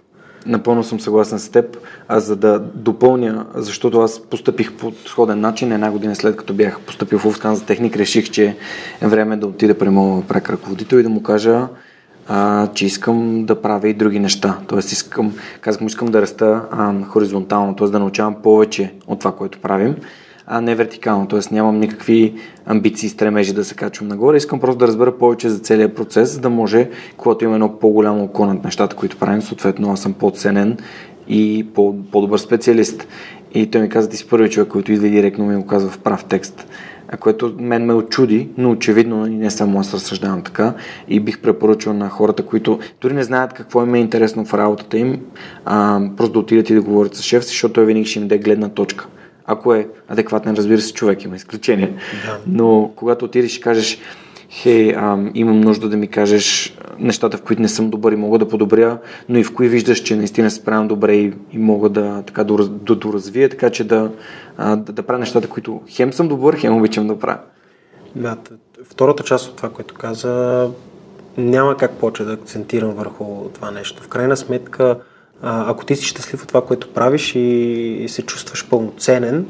Напълно 0.47 0.85
съм 0.85 1.01
съгласен 1.01 1.39
с 1.39 1.49
теб. 1.49 1.77
Аз 2.09 2.25
за 2.25 2.37
да 2.37 2.59
допълня, 2.59 3.47
защото 3.55 4.01
аз 4.01 4.21
постъпих 4.21 4.73
по 4.73 4.93
сходен 5.07 5.41
начин, 5.41 5.73
една 5.73 5.91
година 5.91 6.17
след 6.17 6.37
като 6.37 6.55
бях 6.55 6.81
поступил 6.81 7.19
в 7.19 7.27
Овскан 7.27 7.57
за 7.57 7.65
техник, 7.65 7.97
реших, 7.97 8.31
че 8.31 8.57
е 9.01 9.07
време 9.07 9.37
да 9.37 9.47
отида 9.47 9.79
при 9.79 9.89
моят 9.89 10.29
прак 10.29 10.51
ръководител 10.51 10.97
и 10.97 11.03
да 11.03 11.09
му 11.09 11.23
кажа, 11.23 11.69
а, 12.29 12.67
че 12.67 12.87
искам 12.87 13.45
да 13.45 13.63
правя 13.63 13.89
и 13.89 13.95
други 13.95 14.19
неща. 14.19 14.59
Тоест, 14.67 14.93
искам, 14.93 15.33
казах 15.61 15.81
му, 15.81 15.87
искам 15.87 16.09
да 16.09 16.23
раста 16.23 16.63
а, 16.71 17.05
хоризонтално, 17.05 17.77
т.е. 17.77 17.89
да 17.89 17.99
научавам 17.99 18.35
повече 18.43 18.95
от 19.07 19.19
това, 19.19 19.33
което 19.33 19.59
правим, 19.59 19.97
а 20.47 20.61
не 20.61 20.75
вертикално. 20.75 21.29
Т.е. 21.29 21.41
нямам 21.55 21.81
никакви 21.81 22.35
амбиции, 22.67 23.09
стремежи 23.09 23.53
да 23.53 23.65
се 23.65 23.75
качвам 23.75 24.09
нагоре. 24.09 24.37
Искам 24.37 24.61
просто 24.61 24.79
да 24.79 24.87
разбера 24.87 25.19
повече 25.19 25.49
за 25.49 25.59
целият 25.59 25.97
процес, 25.97 26.33
за 26.33 26.41
да 26.41 26.51
може, 26.51 26.91
когато 27.17 27.45
има 27.45 27.55
едно 27.55 27.79
по-голямо 27.79 28.25
око 28.25 28.47
над 28.47 28.65
нещата, 28.65 28.97
които 28.97 29.17
правим, 29.17 29.43
съответно 29.43 29.93
аз 29.93 30.01
съм 30.01 30.13
по-ценен 30.13 30.77
и 31.29 31.67
по- 31.75 31.95
по-добър 32.13 32.39
специалист. 32.39 33.07
И 33.55 33.71
той 33.71 33.81
ми 33.81 33.89
каза, 33.89 34.09
ти 34.09 34.17
си 34.17 34.29
първи 34.29 34.51
човек, 34.51 34.69
който 34.69 34.93
идва 34.93 35.09
директно 35.09 35.47
ми 35.47 35.57
го 35.57 35.67
казва 35.67 35.91
в 35.91 35.99
прав 35.99 36.25
текст 36.25 36.67
което 37.21 37.55
мен 37.59 37.85
ме 37.85 37.95
очуди, 37.95 38.49
но 38.59 38.71
очевидно 38.71 39.27
и 39.27 39.31
не 39.31 39.51
само 39.51 39.81
аз 39.81 39.95
разсъждавам 39.95 40.43
така 40.43 40.75
и 41.09 41.21
бих 41.21 41.41
препоръчал 41.41 41.93
на 41.93 42.09
хората, 42.09 42.43
които 42.43 42.79
дори 43.01 43.15
не 43.15 43.23
знаят 43.23 43.53
какво 43.53 43.83
им 43.83 43.95
е 43.95 43.99
интересно 43.99 44.45
в 44.45 44.55
работата 44.55 44.99
им, 44.99 45.21
а, 45.65 46.01
просто 46.17 46.33
да 46.33 46.39
отидат 46.39 46.71
и 46.71 46.75
да 46.75 46.83
говорят 46.83 47.15
с 47.15 47.23
шеф, 47.23 47.45
защото 47.45 47.75
той 47.75 47.87
винаги 47.87 48.07
ще 48.07 48.19
им 48.19 48.29
даде 48.29 48.43
гледна 48.43 48.69
точка. 48.69 49.07
Ако 49.47 49.75
е 49.75 49.89
адекватен, 50.09 50.55
разбира 50.55 50.81
се, 50.81 50.93
човек 50.93 51.25
има 51.25 51.37
изключение. 51.37 51.95
Да. 52.27 52.39
Но 52.47 52.93
когато 52.97 53.25
отидеш 53.25 53.57
и 53.57 53.61
кажеш, 53.61 53.99
хей, 54.57 54.95
ам, 54.97 55.31
имам 55.35 55.61
нужда 55.61 55.89
да 55.89 55.97
ми 55.97 56.09
кажеш 56.09 56.77
нещата, 56.99 57.37
в 57.37 57.43
които 57.43 57.63
не 57.63 57.69
съм 57.69 57.91
добър 57.91 58.13
и 58.13 58.17
мога 58.17 58.39
да 58.39 58.49
подобря, 58.49 58.99
но 59.29 59.39
и 59.39 59.45
в 59.45 59.55
кои 59.55 59.69
виждаш, 59.69 59.99
че 59.99 60.17
наистина 60.17 60.51
се 60.51 60.57
справям 60.57 60.89
добре 60.89 61.15
и, 61.15 61.33
и 61.53 61.59
мога 61.59 61.89
да, 61.89 62.23
така, 62.27 62.45
да, 62.45 62.69
да 62.69 62.95
доразвия, 62.95 63.49
така 63.49 63.71
че 63.71 63.85
да, 63.85 64.11
а, 64.57 64.77
да, 64.77 64.93
да 64.93 65.03
правя 65.03 65.19
нещата, 65.19 65.49
които 65.49 65.81
хем 65.89 66.13
съм 66.13 66.29
добър, 66.29 66.57
хем 66.57 66.77
обичам 66.77 67.07
да 67.07 67.19
правя. 67.19 67.39
Да, 68.15 68.37
втората 68.85 69.23
част 69.23 69.49
от 69.49 69.57
това, 69.57 69.69
което 69.69 69.95
каза, 69.95 70.69
няма 71.39 71.77
как 71.77 71.93
повече 71.93 72.25
да 72.25 72.33
акцентирам 72.33 72.91
върху 72.91 73.25
това 73.55 73.71
нещо. 73.71 74.03
В 74.03 74.09
крайна 74.09 74.37
сметка, 74.37 74.99
ако 75.43 75.85
ти 75.85 75.97
си 75.97 76.05
щастлив 76.05 76.43
от 76.43 76.49
това, 76.49 76.65
което 76.65 76.93
правиш 76.93 77.35
и, 77.35 77.39
и 78.01 78.09
се 78.09 78.23
чувстваш 78.23 78.69
пълноценен, 78.69 79.47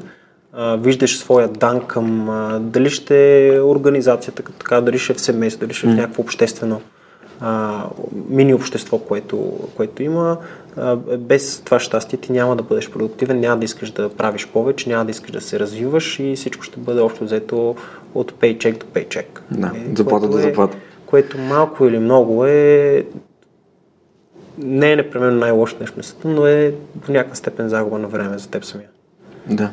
а, 0.57 0.77
виждаш 0.77 1.19
своя 1.19 1.49
дан 1.49 1.81
към 1.87 2.31
а, 2.31 2.59
дали 2.61 2.91
ще 2.91 3.47
е 3.47 3.61
организацията, 3.61 4.43
така, 4.43 4.81
дали 4.81 4.99
ще 4.99 5.13
е 5.13 5.17
в 5.17 5.21
семейство, 5.21 5.61
дали 5.61 5.75
ще 5.75 5.87
е 5.87 5.91
в 5.91 5.97
някакво 5.97 6.23
обществено 6.23 6.81
а, 7.41 7.85
мини 8.29 8.55
общество, 8.55 8.99
което, 8.99 9.59
което 9.77 10.03
има. 10.03 10.39
А, 10.77 10.97
без 10.97 11.61
това 11.61 11.79
щастие 11.79 12.19
ти 12.19 12.33
няма 12.33 12.57
да 12.57 12.63
бъдеш 12.63 12.91
продуктивен, 12.91 13.41
няма 13.41 13.59
да 13.59 13.65
искаш 13.65 13.91
да 13.91 14.09
правиш 14.09 14.47
повече, 14.47 14.89
няма 14.89 15.05
да 15.05 15.11
искаш 15.11 15.31
да 15.31 15.41
се 15.41 15.59
развиваш 15.61 16.19
и 16.19 16.37
всичко 16.37 16.63
ще 16.63 16.81
бъде 16.81 17.01
общо 17.01 17.25
взето 17.25 17.77
от 18.15 18.35
пейчек 18.35 18.79
до 18.79 18.87
пейчек. 18.87 19.43
Да, 19.51 19.73
е, 19.75 19.97
заплата 19.97 20.29
до 20.29 20.39
е- 20.39 20.43
заплата. 20.43 20.77
Което 21.07 21.39
малко 21.39 21.87
или 21.87 21.99
много 21.99 22.47
е 22.47 23.05
не 24.59 24.93
е 24.93 24.97
непременно 24.97 25.39
най-лошо 25.39 25.77
нещо 25.81 25.97
на 25.97 26.03
света, 26.03 26.29
но 26.29 26.47
е 26.47 26.75
до 26.95 27.13
някаква 27.13 27.35
степен 27.35 27.69
загуба 27.69 27.99
на 27.99 28.09
време 28.09 28.39
за 28.39 28.49
теб 28.49 28.65
самия. 28.65 28.89
Да. 29.51 29.73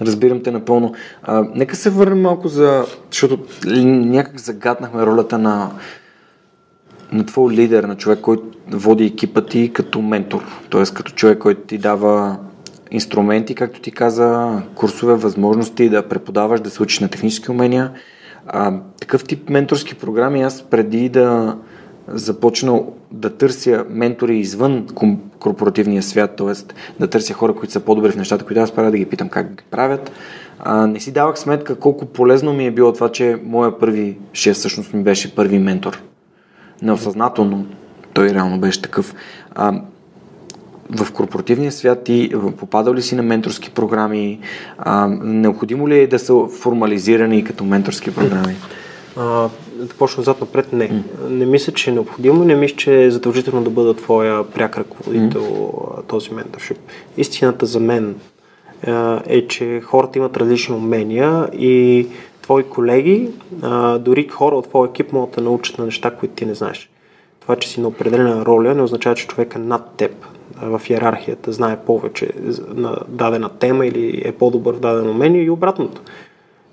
Разбирам 0.00 0.42
те 0.42 0.50
напълно. 0.50 0.94
А, 1.22 1.44
нека 1.54 1.76
се 1.76 1.90
върнем 1.90 2.20
малко 2.20 2.48
за... 2.48 2.84
Защото 3.10 3.38
някак 3.84 4.40
загаднахме 4.40 5.06
ролята 5.06 5.38
на, 5.38 5.70
на 7.12 7.26
твой 7.26 7.52
лидер, 7.52 7.84
на 7.84 7.96
човек, 7.96 8.20
който 8.20 8.44
води 8.70 9.04
екипа 9.04 9.40
ти 9.40 9.72
като 9.72 10.02
ментор. 10.02 10.44
т.е. 10.70 10.82
като 10.94 11.12
човек, 11.12 11.38
който 11.38 11.60
ти 11.60 11.78
дава 11.78 12.38
инструменти, 12.90 13.54
както 13.54 13.80
ти 13.80 13.90
каза, 13.90 14.62
курсове, 14.74 15.14
възможности 15.14 15.88
да 15.88 16.08
преподаваш, 16.08 16.60
да 16.60 16.70
се 16.70 16.82
учиш 16.82 17.00
на 17.00 17.08
технически 17.08 17.50
умения. 17.50 17.92
А, 18.46 18.72
такъв 19.00 19.24
тип 19.24 19.48
менторски 19.50 19.94
програми 19.94 20.42
аз 20.42 20.62
преди 20.62 21.08
да 21.08 21.56
започнал 22.08 22.95
да 23.10 23.36
търся 23.36 23.84
ментори 23.90 24.38
извън 24.38 24.86
корпоративния 25.38 26.02
свят, 26.02 26.36
т.е. 26.36 26.74
да 27.00 27.06
търся 27.06 27.34
хора, 27.34 27.54
които 27.54 27.72
са 27.72 27.80
по-добри 27.80 28.10
в 28.10 28.16
нещата, 28.16 28.44
които 28.44 28.60
аз 28.60 28.70
правя, 28.70 28.90
да 28.90 28.98
ги 28.98 29.06
питам 29.06 29.28
как 29.28 29.54
ги 29.54 29.64
правят. 29.70 30.12
А, 30.58 30.86
не 30.86 31.00
си 31.00 31.12
давах 31.12 31.38
сметка 31.38 31.76
колко 31.76 32.06
полезно 32.06 32.52
ми 32.52 32.66
е 32.66 32.70
било 32.70 32.92
това, 32.92 33.12
че 33.12 33.38
моя 33.44 33.78
първи 33.78 34.18
шеф 34.32 34.56
всъщност 34.56 34.94
ми 34.94 35.02
беше 35.02 35.34
първи 35.34 35.58
ментор. 35.58 36.02
Неосъзнателно 36.82 37.66
той 38.12 38.30
реално 38.30 38.60
беше 38.60 38.82
такъв. 38.82 39.14
А, 39.54 39.80
в 40.90 41.12
корпоративния 41.12 41.72
свят 41.72 42.04
ти 42.04 42.32
попадал 42.56 42.94
ли 42.94 43.02
си 43.02 43.14
на 43.14 43.22
менторски 43.22 43.70
програми? 43.70 44.40
А, 44.78 45.08
необходимо 45.22 45.88
ли 45.88 45.98
е 45.98 46.06
да 46.06 46.18
са 46.18 46.34
формализирани 46.60 47.44
като 47.44 47.64
менторски 47.64 48.14
програми? 48.14 48.56
А, 49.16 49.48
да 49.76 49.88
почна 49.88 50.22
зад 50.22 50.40
напред, 50.40 50.72
не. 50.72 50.90
Mm. 50.90 51.28
Не 51.28 51.46
мисля, 51.46 51.72
че 51.72 51.90
е 51.90 51.92
необходимо, 51.92 52.44
не 52.44 52.56
мисля, 52.56 52.76
че 52.76 53.04
е 53.04 53.10
задължително 53.10 53.64
да 53.64 53.70
бъда 53.70 53.94
твоя 53.94 54.44
пряк 54.44 54.78
ръководител 54.78 55.42
mm. 55.42 56.06
този 56.06 56.34
менторшип. 56.34 56.78
Истината 57.16 57.66
за 57.66 57.80
мен 57.80 58.14
е, 59.26 59.46
че 59.46 59.80
хората 59.80 60.18
имат 60.18 60.36
различни 60.36 60.74
умения 60.74 61.48
и 61.52 62.06
твои 62.42 62.62
колеги, 62.62 63.30
дори 64.00 64.28
хора 64.28 64.56
от 64.56 64.68
твоя 64.68 64.88
екип 64.88 65.12
могат 65.12 65.34
да 65.34 65.40
научат 65.42 65.78
на 65.78 65.84
неща, 65.84 66.10
които 66.10 66.34
ти 66.34 66.46
не 66.46 66.54
знаеш. 66.54 66.90
Това, 67.40 67.56
че 67.56 67.68
си 67.68 67.80
на 67.80 67.88
определена 67.88 68.46
роля, 68.46 68.74
не 68.74 68.82
означава, 68.82 69.16
че 69.16 69.26
човека 69.26 69.58
над 69.58 69.90
теб 69.96 70.26
в 70.62 70.80
иерархията 70.90 71.52
знае 71.52 71.76
повече 71.76 72.28
на 72.74 72.96
дадена 73.08 73.48
тема 73.48 73.86
или 73.86 74.22
е 74.24 74.32
по-добър 74.32 74.74
в 74.74 74.80
дадено 74.80 75.10
умение 75.10 75.42
и 75.42 75.50
обратното. 75.50 76.00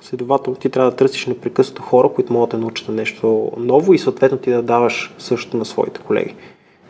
Следователно, 0.04 0.60
ти 0.60 0.70
трябва 0.70 0.92
да 0.92 0.98
търсиш 0.98 1.26
непрекъснато 1.26 1.82
хора, 1.82 2.10
които 2.10 2.34
могат 2.34 2.50
да 2.50 2.58
научат 2.58 2.88
на 2.88 2.94
нещо 2.94 3.52
ново 3.58 3.94
и 3.94 3.98
съответно 3.98 4.38
ти 4.38 4.52
да 4.52 4.62
даваш 4.62 5.14
също 5.18 5.58
на 5.58 5.66
своите 5.66 6.00
колеги. 6.00 6.36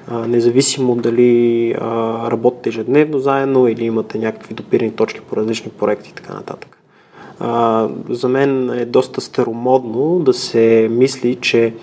А, 0.07 0.27
независимо 0.27 0.95
дали 0.95 1.71
а, 1.71 2.31
работите 2.31 2.69
ежедневно 2.69 3.19
заедно 3.19 3.67
или 3.67 3.85
имате 3.85 4.19
някакви 4.19 4.53
допирани 4.53 4.91
точки 4.91 5.21
по 5.21 5.37
различни 5.37 5.71
проекти 5.71 6.09
и 6.09 6.13
така 6.13 6.33
нататък. 6.33 6.77
А, 7.39 7.87
за 8.09 8.29
мен 8.29 8.69
е 8.69 8.85
доста 8.85 9.21
старомодно 9.21 10.19
да 10.19 10.33
се 10.33 10.87
мисли, 10.91 11.35
че 11.35 11.73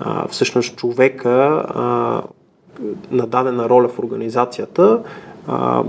а, 0.00 0.28
всъщност 0.28 0.76
човека 0.76 1.64
а, 1.68 2.22
на 3.10 3.26
дадена 3.26 3.68
роля 3.68 3.88
в 3.88 3.98
организацията 3.98 5.02
а, 5.46 5.84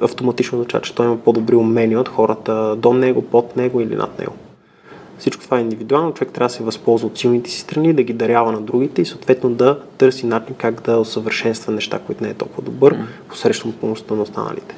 автоматично 0.00 0.58
означава, 0.58 0.82
че 0.82 0.94
той 0.94 1.06
има 1.06 1.16
по-добри 1.16 1.56
умения 1.56 2.00
от 2.00 2.08
хората 2.08 2.76
до 2.76 2.92
него, 2.92 3.22
под 3.22 3.56
него 3.56 3.80
или 3.80 3.96
над 3.96 4.18
него. 4.18 4.32
Всичко 5.18 5.44
това 5.44 5.58
е 5.58 5.60
индивидуално, 5.60 6.14
човек 6.14 6.32
трябва 6.32 6.48
да 6.48 6.54
се 6.54 6.62
възползва 6.62 7.06
от 7.06 7.18
силните 7.18 7.50
си 7.50 7.60
страни, 7.60 7.92
да 7.92 8.02
ги 8.02 8.12
дарява 8.12 8.52
на 8.52 8.60
другите 8.60 9.02
и 9.02 9.06
съответно 9.06 9.50
да 9.50 9.78
търси 9.98 10.26
начин 10.26 10.54
как 10.58 10.80
да 10.80 10.98
усъвършенства 10.98 11.72
неща, 11.72 11.98
които 11.98 12.24
не 12.24 12.30
е 12.30 12.34
толкова 12.34 12.62
добър, 12.62 12.96
посрещам 13.28 13.72
помощта 13.72 14.14
на 14.14 14.22
останалите. 14.22 14.76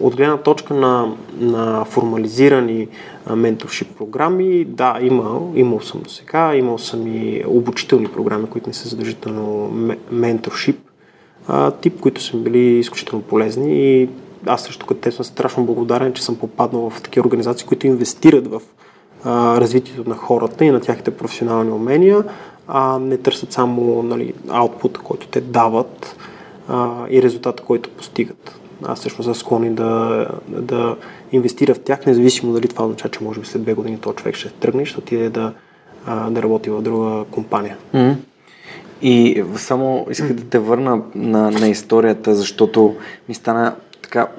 От 0.00 0.16
гледна 0.16 0.36
точка 0.36 0.74
на, 0.74 1.14
на 1.38 1.84
формализирани 1.84 2.88
менторшип 3.36 3.96
програми, 3.98 4.64
да, 4.64 4.98
имал, 5.02 5.52
имал 5.56 5.80
съм 5.80 6.00
до 6.00 6.10
сега, 6.10 6.54
имал 6.54 6.78
съм 6.78 7.06
и 7.06 7.42
обучителни 7.46 8.06
програми, 8.06 8.46
които 8.46 8.68
не 8.68 8.74
са 8.74 8.88
задължително 8.88 9.70
менторшип, 10.10 10.78
тип, 11.80 12.00
които 12.00 12.22
са 12.22 12.36
били 12.36 12.78
изключително 12.78 13.24
полезни 13.24 14.02
и 14.02 14.08
аз 14.46 14.62
също 14.62 14.86
като 14.86 15.00
те 15.00 15.12
съм 15.12 15.24
страшно 15.24 15.64
благодарен, 15.64 16.12
че 16.12 16.24
съм 16.24 16.36
попаднал 16.36 16.90
в 16.90 17.02
такива 17.02 17.26
организации, 17.26 17.66
които 17.66 17.86
инвестират 17.86 18.46
в 18.46 18.62
а, 19.24 19.60
развитието 19.60 20.08
на 20.08 20.14
хората 20.14 20.64
и 20.64 20.70
на 20.70 20.80
тяхните 20.80 21.10
професионални 21.10 21.70
умения, 21.70 22.24
а 22.68 22.98
не 22.98 23.18
търсят 23.18 23.52
само 23.52 24.02
нали, 24.02 24.34
аутпута, 24.48 25.00
който 25.00 25.26
те 25.26 25.40
дават 25.40 26.16
а, 26.68 27.06
и 27.10 27.22
резултата, 27.22 27.62
който 27.62 27.90
постигат. 27.90 28.60
Аз 28.84 29.00
също 29.00 29.22
съм 29.22 29.34
склонен 29.34 29.74
да, 29.74 30.26
да 30.48 30.96
инвестира 31.32 31.74
в 31.74 31.80
тях, 31.80 32.06
независимо 32.06 32.52
дали 32.52 32.68
това 32.68 32.84
означава, 32.84 33.10
че 33.10 33.24
може 33.24 33.40
би 33.40 33.46
след 33.46 33.62
две 33.62 33.74
години 33.74 33.98
този 33.98 34.16
човек 34.16 34.34
ще 34.34 34.48
тръгне, 34.48 34.86
ще 34.86 34.98
отиде 34.98 35.30
да 35.30 35.52
да 36.06 36.42
работи 36.42 36.70
в 36.70 36.82
друга 36.82 37.24
компания. 37.30 37.76
Mm-hmm. 37.94 38.14
И 39.02 39.44
само 39.56 40.06
исках 40.10 40.32
да 40.32 40.44
те 40.44 40.58
върна 40.58 41.02
на, 41.14 41.50
на 41.50 41.68
историята, 41.68 42.34
защото 42.34 42.96
ми 43.28 43.34
стана 43.34 43.74
така 44.16 44.32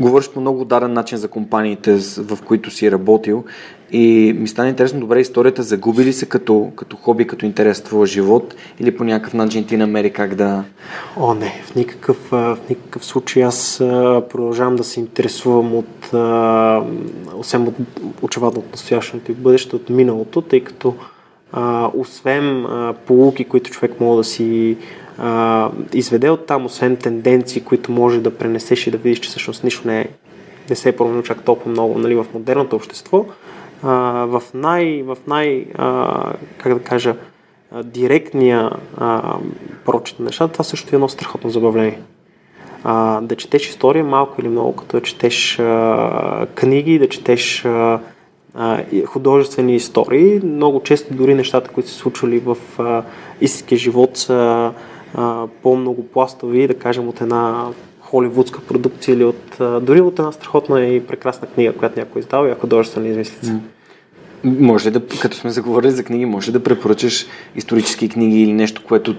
говориш 0.00 0.30
по 0.30 0.40
много 0.40 0.64
даден 0.64 0.92
начин 0.92 1.18
за 1.18 1.28
компаниите, 1.28 1.96
в 2.18 2.38
които 2.46 2.70
си 2.70 2.90
работил. 2.90 3.44
И 3.92 4.34
ми 4.38 4.48
стана 4.48 4.68
интересно, 4.68 5.00
добре, 5.00 5.20
историята 5.20 5.62
загуби 5.62 6.04
ли 6.04 6.12
се 6.12 6.26
като, 6.26 6.72
като 6.76 6.96
хоби, 6.96 7.26
като 7.26 7.46
интерес 7.46 7.80
в 7.80 7.84
твоя 7.84 8.06
живот 8.06 8.54
или 8.80 8.96
по 8.96 9.04
някакъв 9.04 9.34
начин 9.34 9.66
ти 9.66 9.76
намери 9.76 10.10
как 10.10 10.34
да... 10.34 10.64
О, 11.16 11.34
не, 11.34 11.62
в 11.64 11.74
никакъв, 11.74 12.16
в 12.30 12.58
никакъв 12.70 13.04
случай 13.04 13.44
аз 13.44 13.76
продължавам 14.30 14.76
да 14.76 14.84
се 14.84 15.00
интересувам 15.00 15.74
от, 15.74 16.06
освен 17.36 17.62
от 17.62 17.74
очевадно 18.22 18.60
от 18.60 18.72
настоящето 18.72 19.32
и 19.32 19.34
бъдещето, 19.34 19.76
от 19.76 19.90
миналото, 19.90 20.40
тъй 20.40 20.60
като 20.60 20.94
а, 21.52 21.90
освен 21.94 22.66
а, 22.66 22.94
полуки, 23.06 23.44
които 23.44 23.70
човек 23.70 24.00
може 24.00 24.16
да 24.16 24.24
си 24.24 24.76
а, 25.18 25.70
изведе 25.92 26.30
от 26.30 26.46
там, 26.46 26.66
освен 26.66 26.96
тенденции, 26.96 27.64
които 27.64 27.92
може 27.92 28.20
да 28.20 28.38
пренесеш 28.38 28.86
и 28.86 28.90
да 28.90 28.98
видиш, 28.98 29.18
че 29.18 29.28
всъщност 29.28 29.64
нищо 29.64 29.88
не, 29.88 30.00
е, 30.00 30.08
не 30.70 30.76
се 30.76 30.88
е 30.88 30.96
променило 30.96 31.22
чак 31.22 31.42
толкова 31.42 31.70
много 31.70 31.98
нали, 31.98 32.14
в 32.14 32.26
модерното 32.34 32.76
общество, 32.76 33.24
а, 33.82 33.92
в 34.26 34.42
най, 34.54 35.02
в 35.02 35.16
най 35.26 35.66
а, 35.74 36.32
как 36.58 36.74
да 36.74 36.80
кажа, 36.80 37.16
директния 37.84 38.70
а, 38.96 39.36
прочит 39.84 40.18
на 40.18 40.24
нещата, 40.24 40.52
това 40.52 40.64
също 40.64 40.88
е 40.92 40.96
едно 40.96 41.08
страхотно 41.08 41.50
забавление. 41.50 42.00
А, 42.84 43.20
да 43.20 43.36
четеш 43.36 43.68
история 43.68 44.04
малко 44.04 44.40
или 44.40 44.48
много, 44.48 44.76
като 44.76 44.96
да 44.96 45.02
четеш 45.02 45.58
а, 45.58 46.46
книги, 46.54 46.98
да 46.98 47.08
четеш 47.08 47.64
а, 47.64 48.00
а, 48.54 48.84
художествени 49.06 49.74
истории. 49.74 50.40
Много 50.44 50.82
често 50.82 51.14
дори 51.14 51.34
нещата, 51.34 51.70
които 51.70 51.88
се 51.88 51.94
случвали 51.96 52.38
в 52.38 52.56
истинския 53.40 53.78
живот 53.78 54.16
са 54.16 54.34
а, 54.34 54.72
по-многопластови, 55.62 56.68
да 56.68 56.74
кажем 56.74 57.08
от 57.08 57.20
една 57.20 57.66
холивудска 58.00 58.60
продукция 58.60 59.14
или 59.14 59.24
от, 59.24 59.60
а, 59.60 59.80
дори 59.80 60.00
от 60.00 60.18
една 60.18 60.32
страхотна 60.32 60.86
и 60.86 61.06
прекрасна 61.06 61.48
книга, 61.48 61.72
която 61.72 62.00
някой 62.00 62.20
издава 62.20 62.48
и 62.48 62.50
е 62.50 62.54
художествена 62.54 63.08
измислица. 63.08 63.60
Може 64.44 64.88
ли 64.88 64.92
да, 64.92 65.06
като 65.22 65.36
сме 65.36 65.50
заговорили 65.50 65.90
за 65.90 66.04
книги, 66.04 66.24
може 66.24 66.52
да 66.52 66.62
препоръчаш 66.62 67.26
исторически 67.56 68.08
книги 68.08 68.42
или 68.42 68.52
нещо, 68.52 68.82
което 68.88 69.14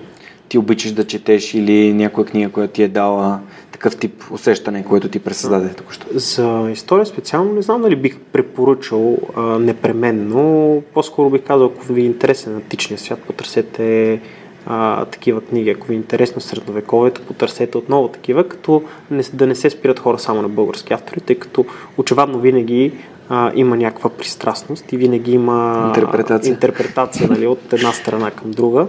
ти 0.50 0.58
обичаш 0.58 0.92
да 0.92 1.08
четеш 1.08 1.54
или 1.54 1.94
някоя 1.94 2.28
книга, 2.28 2.52
която 2.52 2.74
ти 2.74 2.84
е 2.84 2.88
дала 2.88 3.40
такъв 3.72 3.98
тип 3.98 4.24
усещане, 4.32 4.86
което 4.86 5.10
ти 5.10 5.20
пресъздаде 5.20 5.74
току-що? 5.74 6.08
За 6.12 6.70
история 6.72 7.06
специално 7.06 7.54
не 7.54 7.62
знам 7.62 7.82
дали 7.82 7.96
бих 7.96 8.18
препоръчал 8.20 9.18
а, 9.36 9.42
непременно. 9.42 10.84
По-скоро 10.94 11.30
бих 11.30 11.42
казал, 11.42 11.66
ако 11.66 11.94
ви 11.94 12.02
е 12.02 12.06
интересен 12.06 12.56
античния 12.56 12.98
свят, 12.98 13.20
потърсете 13.20 14.20
а, 14.66 15.06
такива 15.06 15.42
книги. 15.42 15.70
Ако 15.70 15.88
ви 15.88 15.94
е 15.94 15.98
интересно 15.98 16.42
средновековието, 16.42 17.22
потърсете 17.22 17.78
отново 17.78 18.08
такива, 18.08 18.48
като 18.48 18.84
не, 19.12 19.24
да 19.34 19.48
не 19.48 19.56
се 19.56 19.70
спират 19.70 20.00
хора 20.00 20.20
само 20.20 20.42
на 20.42 20.50
български 20.50 20.94
автори, 20.94 21.22
тъй 21.22 21.36
като 21.36 21.66
очевидно 21.98 22.40
винаги 22.40 22.92
а, 23.30 23.52
има 23.56 23.78
някаква 23.78 24.10
пристрастност 24.10 24.94
и 24.94 24.98
винаги 24.98 25.32
има 25.32 25.84
интерпретация, 25.88 26.52
интерпретация 26.52 27.30
нали, 27.30 27.48
от 27.48 27.74
една 27.74 27.92
страна 27.92 28.32
към 28.32 28.52
друга. 28.52 28.88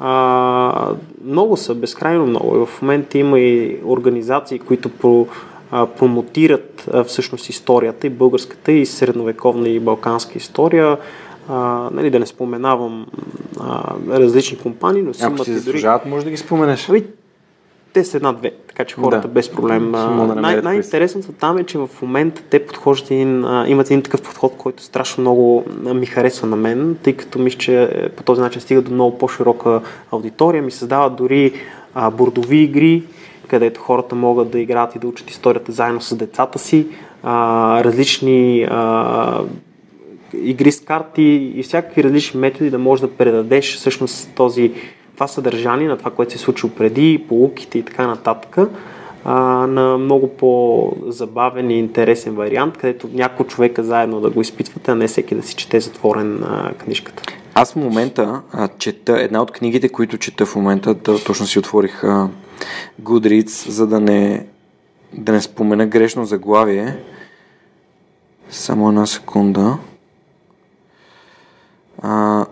А, 0.00 0.92
много 1.24 1.56
са, 1.56 1.74
безкрайно 1.74 2.26
много. 2.26 2.56
И 2.56 2.66
в 2.66 2.82
момента 2.82 3.18
има 3.18 3.40
и 3.40 3.78
организации, 3.84 4.58
които 4.58 4.88
про, 4.88 5.26
а, 5.70 5.86
промотират 5.86 6.88
а, 6.92 7.04
всъщност 7.04 7.48
историята 7.48 8.06
и 8.06 8.10
българската, 8.10 8.72
и 8.72 8.86
средновековна, 8.86 9.68
и 9.68 9.80
балканска 9.80 10.32
история. 10.38 10.96
А, 11.48 11.88
нали, 11.92 12.10
да 12.10 12.18
не 12.18 12.26
споменавам 12.26 13.06
а, 13.60 13.94
различни 14.08 14.58
компании, 14.58 15.02
но 15.02 15.14
си 15.14 15.24
Ако 15.24 15.44
си 15.44 15.54
заслужават, 15.54 16.02
дори... 16.02 16.10
може 16.10 16.24
да 16.24 16.30
ги 16.30 16.36
споменеш. 16.36 16.88
Ами, 16.88 17.04
те 17.92 18.04
са 18.04 18.16
една-две, 18.16 18.52
така 18.68 18.84
че 18.84 18.94
хората 18.94 19.28
да. 19.28 19.34
без 19.34 19.50
проблем. 19.50 19.92
Да 19.92 20.08
най- 20.36 20.62
най-интересното 20.62 21.32
там 21.32 21.58
е, 21.58 21.64
че 21.64 21.78
в 21.78 21.88
момента 22.02 22.42
те 22.50 22.66
подхождат 22.66 23.10
един, 23.10 23.44
а, 23.44 23.64
имат 23.68 23.86
един 23.86 24.02
такъв 24.02 24.22
подход, 24.22 24.54
който 24.58 24.82
страшно 24.82 25.20
много 25.20 25.64
ми 25.94 26.06
харесва 26.06 26.46
на 26.46 26.56
мен, 26.56 26.96
тъй 27.02 27.12
като 27.12 27.38
мисля, 27.38 27.58
че 27.58 27.82
е, 27.82 28.08
по 28.08 28.22
този 28.22 28.40
начин 28.40 28.60
стига 28.60 28.82
до 28.82 28.90
много 28.90 29.18
по-широка 29.18 29.80
аудитория, 30.12 30.62
ми 30.62 30.70
създават 30.70 31.16
дори 31.16 31.52
а, 31.94 32.10
бордови 32.10 32.56
игри, 32.56 33.02
където 33.48 33.80
хората 33.80 34.14
могат 34.14 34.50
да 34.50 34.58
играят 34.58 34.94
и 34.94 34.98
да 34.98 35.06
учат 35.06 35.30
историята 35.30 35.72
заедно 35.72 36.00
с 36.00 36.16
децата 36.16 36.58
си, 36.58 36.86
а, 37.22 37.84
различни 37.84 38.66
а, 38.70 39.40
игри 40.34 40.72
с 40.72 40.80
карти 40.80 41.52
и 41.56 41.62
всякакви 41.62 42.04
различни 42.04 42.40
методи 42.40 42.70
да 42.70 42.78
можеш 42.78 43.00
да 43.00 43.10
предадеш 43.10 43.76
всъщност 43.76 44.30
този 44.34 44.72
това 45.14 45.28
съдържание, 45.28 45.88
на 45.88 45.96
това, 45.96 46.10
което 46.10 46.32
се 46.32 46.36
е 46.36 46.38
случило 46.38 46.72
преди, 46.72 47.24
полуките 47.28 47.78
и 47.78 47.82
така 47.82 48.06
нататък, 48.06 48.56
на 49.68 49.98
много 49.98 50.28
по-забавен 50.28 51.70
и 51.70 51.78
интересен 51.78 52.34
вариант, 52.34 52.76
където 52.76 53.08
няколко 53.12 53.44
човека 53.44 53.84
заедно 53.84 54.20
да 54.20 54.30
го 54.30 54.40
изпитвате, 54.40 54.90
а 54.90 54.94
не 54.94 55.06
всеки 55.06 55.34
да 55.34 55.42
си 55.42 55.54
чете 55.54 55.80
затворен 55.80 56.42
а, 56.44 56.72
книжката. 56.72 57.22
Аз 57.54 57.72
в 57.72 57.76
момента 57.76 58.42
а, 58.52 58.68
чета 58.78 59.20
една 59.20 59.42
от 59.42 59.50
книгите, 59.50 59.88
които 59.88 60.18
чета 60.18 60.46
в 60.46 60.56
момента, 60.56 60.94
да, 60.94 61.24
точно 61.24 61.46
си 61.46 61.58
отворих 61.58 62.04
а, 62.04 62.28
Goodreads, 63.02 63.68
за 63.68 63.86
да 63.86 64.00
не, 64.00 64.46
да 65.12 65.32
не 65.32 65.40
спомена 65.40 65.86
грешно 65.86 66.24
заглавие. 66.24 66.96
Само 68.50 68.88
една 68.88 69.06
секунда. 69.06 69.78
А, 72.02 72.46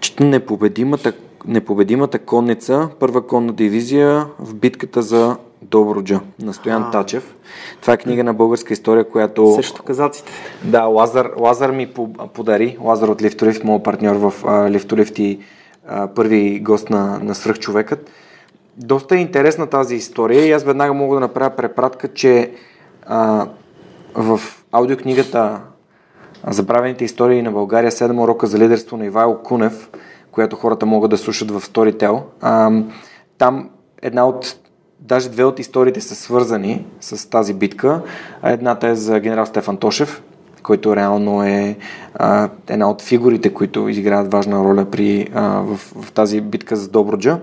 чета 0.00 0.24
Непобедимата 0.24 1.12
непобедимата 1.46 2.18
конница, 2.18 2.88
първа 3.00 3.26
конна 3.26 3.52
дивизия 3.52 4.26
в 4.38 4.54
битката 4.54 5.02
за 5.02 5.36
Добруджа 5.62 6.20
на 6.38 6.54
Стоян 6.54 6.82
а. 6.82 6.90
Тачев. 6.90 7.34
Това 7.80 7.92
е 7.92 7.96
книга 7.96 8.24
на 8.24 8.34
българска 8.34 8.72
история, 8.72 9.08
която... 9.08 9.54
Също 9.54 9.82
казаците. 9.82 10.32
Да, 10.64 10.82
Лазар, 10.82 11.30
Лазар 11.38 11.70
ми 11.70 11.94
подари, 12.34 12.78
Лазар 12.80 13.08
от 13.08 13.22
Лифтолифт, 13.22 13.64
моят 13.64 13.84
партньор 13.84 14.16
в 14.16 14.34
а, 14.46 14.70
Лифтолифт 14.70 15.18
и 15.18 15.38
а, 15.88 16.06
първи 16.06 16.60
гост 16.60 16.90
на, 16.90 17.18
на 17.22 17.34
Свръхчовекът. 17.34 18.10
Доста 18.76 19.14
е 19.16 19.18
интересна 19.18 19.66
тази 19.66 19.94
история 19.94 20.46
и 20.46 20.52
аз 20.52 20.64
веднага 20.64 20.94
мога 20.94 21.16
да 21.16 21.20
направя 21.20 21.50
препратка, 21.50 22.08
че 22.08 22.50
а, 23.06 23.46
в 24.14 24.40
аудиокнигата 24.72 25.60
Забравените 26.46 27.04
истории 27.04 27.42
на 27.42 27.52
България 27.52 27.90
7 27.90 28.22
урока 28.22 28.46
за 28.46 28.58
лидерство 28.58 28.96
на 28.96 29.06
Ивайло 29.06 29.38
Кунев– 29.42 29.90
която 30.34 30.56
хората 30.56 30.86
могат 30.86 31.10
да 31.10 31.18
слушат 31.18 31.50
в 31.50 31.60
Storytel. 31.60 32.22
А, 32.40 32.70
там 33.38 33.70
една 34.02 34.26
от 34.26 34.56
Даже 35.00 35.28
две 35.28 35.44
от 35.44 35.58
историите 35.58 36.00
са 36.00 36.14
свързани 36.14 36.86
с 37.00 37.30
тази 37.30 37.54
битка. 37.54 38.02
Едната 38.42 38.88
е 38.88 38.94
за 38.94 39.20
генерал 39.20 39.46
Стефан 39.46 39.76
Тошев, 39.76 40.22
който 40.62 40.96
реално 40.96 41.42
е 41.42 41.76
а, 42.14 42.48
една 42.68 42.90
от 42.90 43.02
фигурите, 43.02 43.54
които 43.54 43.88
изиграват 43.88 44.32
важна 44.32 44.64
роля 44.64 44.84
при, 44.84 45.28
а, 45.34 45.60
в, 45.60 45.76
в 45.76 46.12
тази 46.12 46.40
битка 46.40 46.76
за 46.76 46.88
Добруджа. 46.88 47.38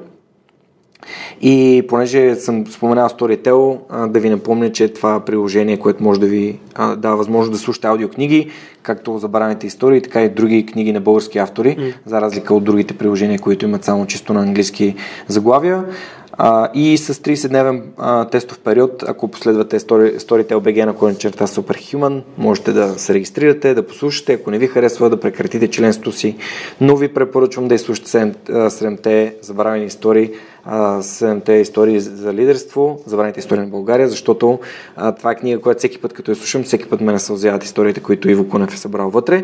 И 1.41 1.83
понеже 1.87 2.35
съм 2.35 2.67
споменал 2.67 3.09
Storytel, 3.09 3.79
да 4.07 4.19
ви 4.19 4.29
напомня, 4.29 4.71
че 4.71 4.93
това 4.93 5.19
приложение, 5.19 5.77
което 5.77 6.03
може 6.03 6.19
да 6.19 6.25
ви 6.25 6.59
дава 6.97 7.17
възможност 7.17 7.51
да 7.51 7.57
слушате 7.57 7.87
аудиокниги, 7.87 8.49
както 8.83 9.17
забравените 9.17 9.67
истории, 9.67 10.01
така 10.01 10.21
и 10.21 10.29
други 10.29 10.65
книги 10.65 10.93
на 10.93 11.01
български 11.01 11.37
автори, 11.37 11.77
mm. 11.79 11.93
за 12.05 12.21
разлика 12.21 12.53
от 12.53 12.63
другите 12.63 12.93
приложения, 12.93 13.39
които 13.39 13.65
имат 13.65 13.83
само 13.83 14.05
чисто 14.05 14.33
на 14.33 14.41
английски 14.41 14.95
заглавия. 15.27 15.85
А, 16.33 16.69
и 16.73 16.97
с 16.97 17.13
30-дневен 17.13 17.81
а, 17.97 18.25
тестов 18.25 18.59
период, 18.59 19.03
ако 19.07 19.27
последвате 19.27 19.79
Story, 19.79 20.17
Storytel 20.17 20.53
BG 20.53 20.85
на 20.85 20.95
коен 20.95 21.15
черта 21.15 21.47
Superhuman, 21.47 22.21
можете 22.37 22.71
да 22.71 22.99
се 22.99 23.13
регистрирате, 23.13 23.73
да 23.73 23.87
послушате. 23.87 24.33
Ако 24.33 24.51
не 24.51 24.57
ви 24.57 24.67
харесва, 24.67 25.09
да 25.09 25.19
прекратите 25.19 25.67
членството 25.67 26.11
си. 26.11 26.35
Но 26.81 26.95
ви 26.95 27.13
препоръчвам 27.13 27.67
да 27.67 27.75
изслушате 27.75 28.09
7-те 28.09 29.35
забравени 29.41 29.85
истории, 29.85 30.29
7-те 30.67 31.53
истории 31.53 31.99
за 31.99 32.33
лидерство, 32.33 32.99
забравените 33.05 33.39
истории 33.39 33.61
на 33.61 33.69
България, 33.69 34.09
защото 34.09 34.59
а, 34.95 35.11
това 35.11 35.31
е 35.31 35.35
книга, 35.35 35.61
която 35.61 35.77
всеки 35.77 35.97
път, 35.97 36.13
като 36.13 36.31
я 36.31 36.35
слушам, 36.35 36.63
всеки 36.63 36.89
път 36.89 37.01
ме 37.01 37.11
насълзяват 37.11 37.63
историите, 37.63 37.99
които 37.99 38.29
Иво 38.29 38.49
Кунев 38.49 38.73
е 38.73 38.77
събрал 38.77 39.09
вътре. 39.09 39.43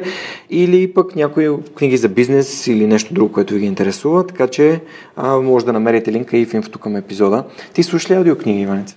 Или 0.50 0.94
пък 0.94 1.16
някои 1.16 1.50
книги 1.76 1.98
за 1.98 2.10
бизнес 2.10 2.68
или 2.68 2.88
нещо 2.88 3.14
друго, 3.14 3.32
което 3.32 3.54
ви 3.54 3.60
ги 3.60 3.66
интересува. 3.66 4.28
Така 4.28 4.48
че 4.48 4.82
а, 5.16 5.38
може 5.38 5.66
да 5.66 5.74
намерите 5.74 6.12
линка 6.12 6.38
и 6.38 6.46
в 6.46 6.54
инфото 6.54 6.80
към 6.80 6.96
епизода. 6.96 7.44
Ти 7.74 7.84
слушаш 7.84 8.12
ли 8.12 8.16
аудиокниги, 8.16 8.62
Иванец? 8.62 8.96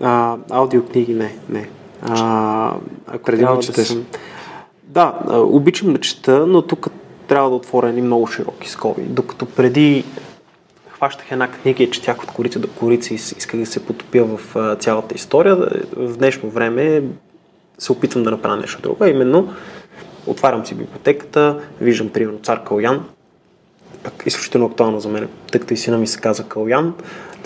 А, 0.00 0.36
аудиокниги 0.50 1.14
не, 1.14 1.36
не. 1.48 1.68
А, 2.02 2.74
ако 3.06 3.24
Предимно 3.24 3.56
да 3.56 3.60
четеш. 3.60 3.86
Съм... 3.86 4.04
Да, 4.84 5.18
обичам 5.30 5.92
да 5.92 6.00
чета, 6.00 6.46
но 6.46 6.62
тук 6.62 6.90
трябва 7.28 7.50
да 7.50 7.56
отворя 7.56 7.88
едни 7.88 8.02
много 8.02 8.26
широки 8.26 8.70
скоби. 8.70 9.02
Докато 9.02 9.46
преди 9.46 10.04
хващах 11.02 11.32
една 11.32 11.50
книга 11.50 11.82
и 11.82 11.90
четях 11.90 12.22
от 12.22 12.30
корица 12.30 12.58
до 12.58 12.68
корица 12.68 13.14
и 13.14 13.16
исках 13.16 13.60
да 13.60 13.66
се 13.66 13.86
потопя 13.86 14.24
в 14.24 14.76
цялата 14.80 15.14
история. 15.14 15.56
В 15.96 16.16
днешно 16.16 16.50
време 16.50 17.02
се 17.78 17.92
опитвам 17.92 18.22
да 18.22 18.30
направя 18.30 18.56
нещо 18.56 18.82
друго, 18.82 19.04
именно 19.04 19.54
отварям 20.26 20.66
си 20.66 20.74
библиотеката, 20.74 21.60
виждам 21.80 22.08
примерно 22.08 22.38
цар 22.38 22.64
Калян, 22.64 23.04
изключително 24.26 24.66
актуално 24.66 25.00
за 25.00 25.08
мен, 25.08 25.28
тъкта 25.52 25.74
и 25.74 25.76
сина 25.76 25.98
ми 25.98 26.06
се 26.06 26.20
каза 26.20 26.44
Калян, 26.44 26.94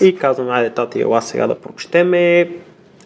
и 0.01 0.15
казвам, 0.15 0.49
айде 0.49 0.69
тати, 0.69 1.01
ела 1.01 1.21
сега 1.21 1.47
да 1.47 1.55
прочетеме, 1.55 2.51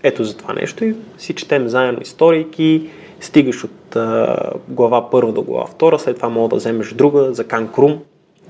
ето 0.03 0.23
за 0.23 0.37
това 0.37 0.53
нещо. 0.53 0.85
И 0.85 0.95
си 1.17 1.33
четем 1.33 1.67
заедно 1.67 2.01
историки, 2.01 2.89
стигаш 3.19 3.63
от 3.63 3.95
а, 3.95 4.37
глава 4.67 5.09
първа 5.09 5.31
до 5.31 5.41
глава 5.41 5.65
втора, 5.65 5.99
след 5.99 6.15
това 6.15 6.29
мога 6.29 6.49
да 6.49 6.55
вземеш 6.55 6.93
друга 6.93 7.33
за 7.33 7.43
Кан 7.43 7.67
Крум, 7.67 7.99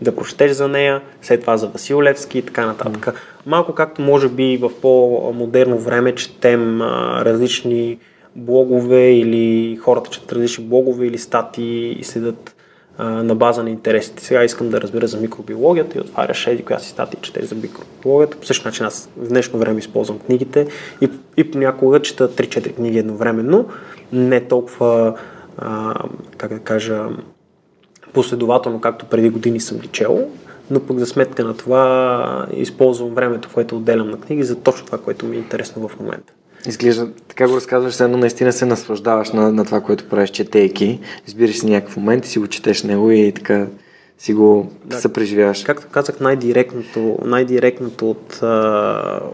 да 0.02 0.16
прочетеш 0.16 0.52
за 0.52 0.68
нея, 0.68 1.02
след 1.22 1.42
това 1.42 1.58
за 1.58 1.68
Васил 1.68 2.02
Левски 2.02 2.38
и 2.38 2.42
така 2.42 2.66
нататък. 2.66 3.06
Mm. 3.06 3.16
Малко 3.46 3.74
както 3.74 4.02
може 4.02 4.30
би 4.30 4.58
в 4.58 4.72
по-модерно 4.82 5.78
време 5.78 6.16
четем 6.16 6.82
а, 6.82 7.22
различни 7.26 7.98
блогове 8.36 9.12
или 9.12 9.76
хората 9.76 10.10
четат 10.10 10.34
различни 10.34 10.64
блогове 10.66 11.06
или 11.06 11.18
статии 11.18 12.00
и 12.00 12.04
следят 12.04 12.56
а, 12.98 13.06
на 13.24 13.36
база 13.36 13.64
на 13.64 13.70
интересите. 13.70 14.24
Сега 14.24 14.44
искам 14.44 14.70
да 14.70 14.82
разбера 14.82 15.08
за 15.08 15.18
микробиологията 15.18 15.98
и 15.98 16.02
отваряш 16.02 16.48
еди 16.48 16.64
коя 16.64 16.80
си 16.80 16.90
статия 16.90 17.22
четеш 17.22 17.46
за 17.46 17.56
микробиологията. 17.56 18.38
По 18.38 18.46
същия 18.46 18.68
начин 18.68 18.86
аз 18.86 19.10
в 19.18 19.28
днешно 19.28 19.60
време 19.60 19.80
използвам 19.80 20.20
книгите 20.20 20.68
и, 21.02 21.10
и 21.38 21.52
понякога 21.52 22.02
чета 22.02 22.30
3-4 22.30 22.76
книги 22.76 22.98
едновременно. 22.98 23.70
Не 24.14 24.42
толкова, 24.42 25.16
а, 25.58 25.94
как 26.38 26.54
да 26.54 26.60
кажа, 26.60 27.08
последователно, 28.14 28.82
както 28.82 29.06
преди 29.06 29.30
години 29.30 29.60
съм 29.60 29.78
ги 29.78 29.88
чел, 29.88 30.28
но 30.72 30.80
пък 30.80 31.00
за 31.00 31.06
сметка 31.06 31.44
на 31.44 31.58
това 31.58 32.48
използвам 32.54 33.14
времето, 33.14 33.50
което 33.54 33.78
отделям 33.78 34.10
на 34.10 34.20
книги 34.20 34.44
за 34.44 34.56
точно 34.56 34.86
това, 34.86 34.98
което 34.98 35.26
ми 35.26 35.36
е 35.36 35.40
интересно 35.40 35.88
в 35.88 36.00
момента. 36.00 36.34
Изглежда, 36.68 37.10
така 37.28 37.48
го 37.48 37.56
разказваш, 37.56 38.00
едно 38.00 38.18
наистина 38.18 38.54
се 38.54 38.66
наслаждаваш 38.66 39.32
на, 39.32 39.52
на 39.52 39.66
това, 39.66 39.82
което 39.82 40.10
правиш, 40.10 40.30
четейки. 40.30 41.00
Избираш 41.28 41.60
си 41.60 41.66
някакъв 41.66 41.98
момент 41.98 42.26
и 42.26 42.30
си 42.30 42.40
го 42.40 42.48
четеш 42.48 42.84
него 42.84 43.12
и 43.12 43.32
така 43.32 43.68
си 44.18 44.34
го 44.34 44.72
да, 44.86 45.02
съпреживяваш. 45.02 45.64
Както 45.64 45.88
казах, 45.92 46.20
най-директното, 46.20 47.18
най-директното 47.26 48.10
от, 48.10 48.40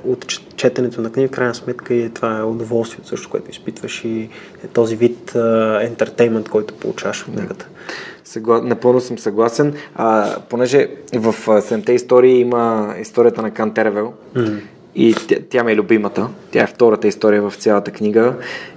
от 0.05 0.25
четенето 0.55 1.01
на 1.01 1.11
книги, 1.11 1.27
в 1.27 1.31
крайна 1.31 1.55
сметка 1.55 1.93
и 1.93 2.09
това 2.09 2.37
е 2.37 2.43
удоволствието 2.43 3.07
също, 3.07 3.29
което 3.29 3.51
изпитваш 3.51 4.05
и 4.05 4.29
е 4.63 4.67
този 4.73 4.95
вид 4.95 5.35
ентертеймент, 5.81 6.49
който 6.49 6.73
получаваш 6.73 7.21
от 7.21 7.35
книгата. 7.35 7.65
Да. 7.69 7.83
Съгла... 8.27 8.61
Напълно 8.61 8.99
съм 9.01 9.19
съгласен. 9.19 9.73
А, 9.95 10.35
понеже 10.49 10.87
в 11.13 11.61
Седемте 11.61 11.93
истории 11.93 12.39
има 12.39 12.95
историята 13.01 13.41
на 13.41 13.51
Кантеревел. 13.51 14.13
Mm. 14.35 14.59
И 14.95 15.15
тя, 15.27 15.35
тя 15.49 15.63
ми 15.63 15.71
е 15.71 15.75
любимата. 15.75 16.27
Тя 16.51 16.63
е 16.63 16.67
втората 16.67 17.07
история 17.07 17.49
в 17.49 17.55
цялата 17.55 17.91
книга. 17.91 18.33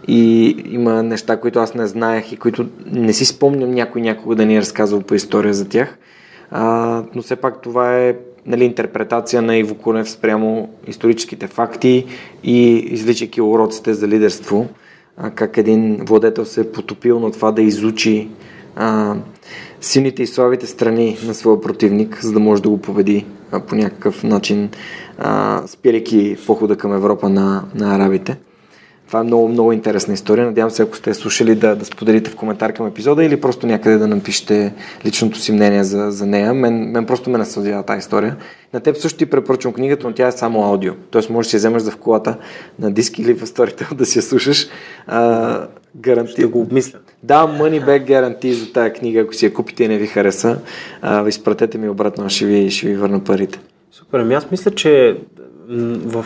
И 0.09 0.49
има 0.71 1.03
неща, 1.03 1.37
които 1.41 1.59
аз 1.59 1.75
не 1.75 1.87
знаех 1.87 2.33
и 2.33 2.37
които 2.37 2.67
не 2.87 3.13
си 3.13 3.25
спомням 3.25 3.71
някой 3.71 4.03
някога 4.03 4.37
да 4.37 4.47
ни 4.47 4.57
е 4.57 4.61
разказвал 4.61 5.01
по 5.01 5.15
история 5.15 5.55
за 5.55 5.69
тях. 5.69 5.99
А, 6.51 7.03
но 7.15 7.23
все 7.23 7.37
пак 7.37 7.63
това 7.63 7.99
е 7.99 8.17
нали, 8.47 8.65
интерпретация 8.65 9.43
на 9.43 9.57
Иво 9.57 9.75
Кунев 9.75 10.11
спрямо 10.11 10.71
историческите 10.87 11.47
факти 11.47 12.07
и 12.45 12.77
извличайки 12.77 13.41
уроците 13.41 13.95
за 13.95 14.09
лидерство. 14.09 14.69
А, 15.17 15.31
как 15.31 15.57
един 15.57 16.05
владетел 16.05 16.45
се 16.45 16.61
е 16.61 16.73
потопил 16.73 17.21
на 17.21 17.33
това 17.33 17.53
да 17.53 17.63
изучи 17.63 18.29
а, 18.77 19.15
силните 19.81 20.23
и 20.23 20.27
слабите 20.27 20.67
страни 20.67 21.19
на 21.27 21.35
своя 21.35 21.61
противник, 21.61 22.23
за 22.23 22.33
да 22.33 22.41
може 22.41 22.63
да 22.63 22.69
го 22.69 22.79
победи 22.79 23.27
а, 23.53 23.61
по 23.61 23.75
някакъв 23.75 24.23
начин, 24.23 24.71
а, 25.19 25.63
спирайки 25.67 26.37
похода 26.47 26.77
към 26.77 26.93
Европа 26.93 27.29
на, 27.29 27.65
на 27.75 27.95
арабите. 27.95 28.37
Това 29.11 29.21
е 29.21 29.23
много, 29.23 29.49
много 29.49 29.73
интересна 29.73 30.15
история. 30.15 30.47
Надявам 30.47 30.71
се, 30.71 30.83
ако 30.83 30.97
сте 30.97 31.15
слушали, 31.15 31.55
да, 31.55 31.77
да 31.77 31.85
споделите 31.85 32.31
в 32.31 32.37
коментар 32.37 32.73
към 32.73 32.87
епизода 32.87 33.25
или 33.25 33.41
просто 33.41 33.67
някъде 33.67 33.99
да 33.99 34.07
напишете 34.07 34.73
личното 35.07 35.39
си 35.39 35.53
мнение 35.53 35.85
за, 35.85 36.11
за 36.11 36.27
нея. 36.27 36.55
Мен, 36.55 36.91
мен 36.91 37.07
просто 37.07 37.31
ме 37.31 37.39
насъдява 37.39 37.83
тази 37.83 37.99
история. 37.99 38.37
На 38.75 38.81
теб 38.81 38.97
също 38.97 39.19
ти 39.19 39.27
препоръчвам 39.27 39.75
книгата, 39.75 40.07
но 40.07 40.15
тя 40.15 40.27
е 40.27 40.33
само 40.33 40.65
аудио. 40.65 40.93
Тоест 41.11 41.31
можеш 41.31 41.47
да 41.47 41.51
си 41.51 41.57
я 41.57 41.59
вземеш 41.59 41.83
за 41.83 41.91
в 41.91 41.97
колата 41.97 42.37
на 42.79 42.91
диск 42.91 43.19
или 43.19 43.35
в 43.35 43.47
сторите 43.47 43.89
да 43.95 44.07
си 44.07 44.19
я 44.19 44.23
слушаш. 44.23 44.69
А, 45.07 45.67
гаранти... 45.97 46.33
Ще 46.33 46.45
го 46.45 46.61
обмисля. 46.61 46.99
Да, 47.23 47.47
money 47.47 47.87
back 47.87 48.07
гаранти 48.07 48.53
за 48.53 48.73
тази 48.73 48.93
книга. 48.93 49.21
Ако 49.21 49.35
си 49.35 49.45
я 49.45 49.55
купите 49.55 49.85
и 49.85 49.89
не 49.89 49.99
ви 49.99 50.07
хареса, 50.07 50.59
а, 51.03 51.29
изпратете 51.29 51.79
ми 51.79 51.89
обратно, 51.89 52.29
ще 52.29 52.47
ви, 52.47 52.71
ще 52.71 52.87
ви 52.87 52.97
върна 52.97 53.25
парите. 53.25 53.61
Супер, 53.93 54.19
ами 54.19 54.35
аз 54.35 54.51
мисля, 54.51 54.71
че 54.71 55.17
в, 55.71 56.25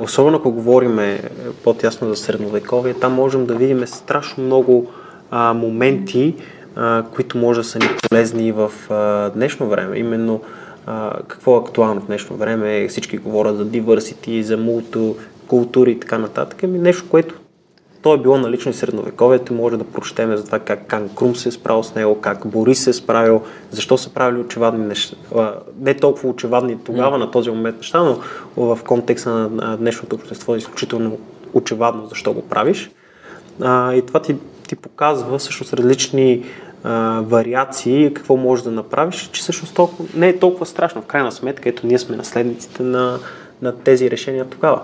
особено 0.00 0.36
ако 0.36 0.50
говорим 0.50 1.18
по-тясно 1.64 2.08
за 2.08 2.16
средновековие, 2.16 2.94
там 2.94 3.12
можем 3.12 3.46
да 3.46 3.54
видим 3.54 3.86
страшно 3.86 4.44
много 4.44 4.90
а, 5.30 5.54
моменти, 5.54 6.34
а, 6.76 7.04
които 7.14 7.38
може 7.38 7.60
да 7.60 7.64
са 7.64 7.78
ни 7.78 7.86
полезни 8.02 8.52
в 8.52 8.72
а, 8.90 9.30
днешно 9.30 9.68
време. 9.68 9.98
Именно 9.98 10.40
а, 10.86 11.12
какво 11.28 11.56
е 11.56 11.60
актуално 11.60 12.00
в 12.00 12.06
днешно 12.06 12.36
време, 12.36 12.88
всички 12.88 13.18
говорят 13.18 13.56
за 13.56 13.66
diversity, 13.66 14.40
за 14.40 14.56
мултокултури 14.56 15.90
и 15.90 16.00
така 16.00 16.18
нататък. 16.18 16.62
Ами 16.62 16.78
нещо, 16.78 17.04
което 17.10 17.34
то 18.04 18.14
е 18.14 18.18
било 18.18 18.38
налично 18.38 18.70
и 18.70 18.74
средновековието, 18.74 19.54
може 19.54 19.76
да 19.76 19.84
прочетем 19.84 20.36
за 20.36 20.44
това 20.44 20.58
как 20.58 20.86
Кан 20.86 21.08
Крум 21.08 21.36
се 21.36 21.48
е 21.48 21.52
справил 21.52 21.82
с 21.82 21.94
него, 21.94 22.20
как 22.20 22.46
Борис 22.46 22.84
се 22.84 22.90
е 22.90 22.92
справил, 22.92 23.42
защо 23.70 23.98
са 23.98 24.10
правили 24.10 24.40
очевадни 24.40 24.86
неща. 24.86 25.16
Не 25.80 25.94
толкова 25.94 26.28
очевадни 26.28 26.78
тогава, 26.84 27.16
mm. 27.16 27.20
на 27.20 27.30
този 27.30 27.50
момент 27.50 27.76
неща, 27.76 28.02
но 28.02 28.18
в 28.56 28.78
контекста 28.84 29.30
на 29.30 29.76
днешното 29.76 30.16
общество 30.16 30.54
е 30.54 30.58
изключително 30.58 31.18
очевадно 31.54 32.06
защо 32.06 32.32
го 32.32 32.42
правиш. 32.42 32.90
А, 33.60 33.94
и 33.94 34.02
това 34.06 34.22
ти, 34.22 34.36
ти 34.68 34.76
показва 34.76 35.38
всъщност 35.38 35.74
различни 35.74 36.44
а, 36.82 37.20
вариации, 37.26 38.14
какво 38.14 38.36
можеш 38.36 38.62
да 38.64 38.70
направиш, 38.70 39.30
че 39.32 39.40
всъщност 39.40 39.74
толкова, 39.74 40.08
не 40.14 40.28
е 40.28 40.38
толкова 40.38 40.66
страшно. 40.66 41.02
В 41.02 41.06
крайна 41.06 41.32
сметка, 41.32 41.68
ето 41.68 41.86
ние 41.86 41.98
сме 41.98 42.16
наследниците 42.16 42.82
на, 42.82 43.18
на 43.62 43.76
тези 43.76 44.10
решения 44.10 44.44
тогава 44.44 44.82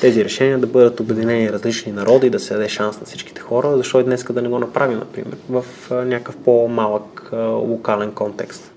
тези 0.00 0.24
решения 0.24 0.58
да 0.58 0.66
бъдат 0.66 1.00
обединени 1.00 1.52
различни 1.52 1.92
народи, 1.92 2.30
да 2.30 2.38
се 2.38 2.54
даде 2.54 2.68
шанс 2.68 3.00
на 3.00 3.06
всичките 3.06 3.40
хора, 3.40 3.76
защо 3.76 4.00
и 4.00 4.04
днес 4.04 4.24
да 4.30 4.42
не 4.42 4.48
го 4.48 4.58
направим, 4.58 4.98
например, 4.98 5.36
в 5.50 5.64
някакъв 5.90 6.36
по-малък 6.36 7.30
локален 7.42 8.12
контекст. 8.12 8.70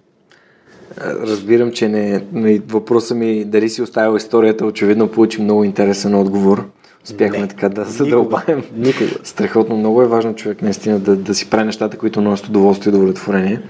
Разбирам, 1.01 1.71
че 1.71 1.87
не, 1.89 2.23
въпросът 2.67 3.17
ми 3.17 3.45
дали 3.45 3.69
си 3.69 3.81
оставил 3.81 4.17
историята, 4.17 4.65
очевидно 4.65 5.07
получи 5.07 5.41
много 5.41 5.63
интересен 5.63 6.15
отговор. 6.15 6.65
Успяхме 7.05 7.39
не, 7.39 7.47
така 7.47 7.69
да 7.69 7.85
задълбаем. 7.85 8.63
Никога. 8.75 9.09
Страхотно 9.23 9.77
много 9.77 10.01
е 10.01 10.07
важно 10.07 10.35
човек 10.35 10.61
наистина 10.61 10.99
да, 10.99 11.15
да 11.15 11.35
си 11.35 11.49
прави 11.49 11.65
нещата, 11.65 11.97
които 11.97 12.21
носят 12.21 12.47
удоволствие 12.47 12.93
и 12.93 12.95
удовлетворение. 12.95 13.61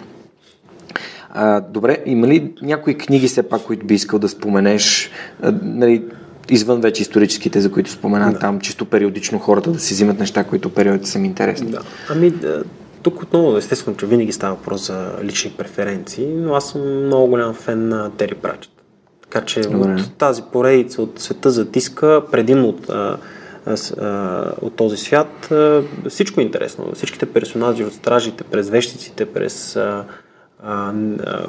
А, 1.29 1.62
добре, 1.62 1.97
има 2.05 2.27
ли 2.27 2.53
някои 2.62 2.97
книги 2.97 3.27
все 3.27 3.43
пак, 3.43 3.62
които 3.62 3.86
би 3.86 3.93
искал 3.93 4.19
да 4.19 4.29
споменеш? 4.29 5.12
А, 5.41 5.53
нали, 5.63 6.03
извън 6.49 6.81
вече 6.81 7.01
историческите, 7.01 7.62
за 7.62 7.71
които 7.71 7.91
споменах 7.91 8.33
да. 8.33 8.39
там, 8.39 8.60
чисто 8.60 8.86
периодично 8.86 9.39
хората 9.39 9.71
да 9.71 9.79
си 9.79 9.93
взимат 9.93 10.19
неща, 10.19 10.43
които 10.43 10.69
периодите 10.69 11.10
са 11.10 11.19
ми 11.19 11.27
интересни. 11.27 11.71
Да. 11.71 11.81
Ами, 12.10 12.33
тук 13.03 13.23
отново, 13.23 13.57
естествено, 13.57 13.97
че 13.97 14.05
винаги 14.05 14.31
става 14.31 14.55
въпрос 14.55 14.88
за 14.88 15.12
лични 15.23 15.51
преференции, 15.51 16.27
но 16.27 16.55
аз 16.55 16.69
съм 16.69 17.05
много 17.05 17.27
голям 17.27 17.53
фен 17.53 17.88
на 17.88 18.12
Тери 18.12 18.36
Прачет. 18.36 18.71
Така 19.21 19.45
че 19.45 19.62
Добре. 19.62 19.93
от 19.93 20.13
тази 20.17 20.41
поредица 20.51 21.01
от 21.01 21.19
света 21.19 21.51
затиска, 21.51 22.21
предимно 22.31 22.69
от, 22.69 22.89
а, 22.89 23.17
а, 24.01 24.51
от 24.62 24.75
този 24.75 24.97
свят, 24.97 25.51
а, 25.51 25.83
всичко 26.10 26.41
е 26.41 26.43
интересно. 26.43 26.91
Всичките 26.93 27.25
персонажи, 27.25 27.83
от 27.83 27.93
стражите, 27.93 28.43
през 28.43 28.69
вещиците, 28.69 29.25
през 29.25 29.75
а, 29.75 30.05
а, 30.63 30.93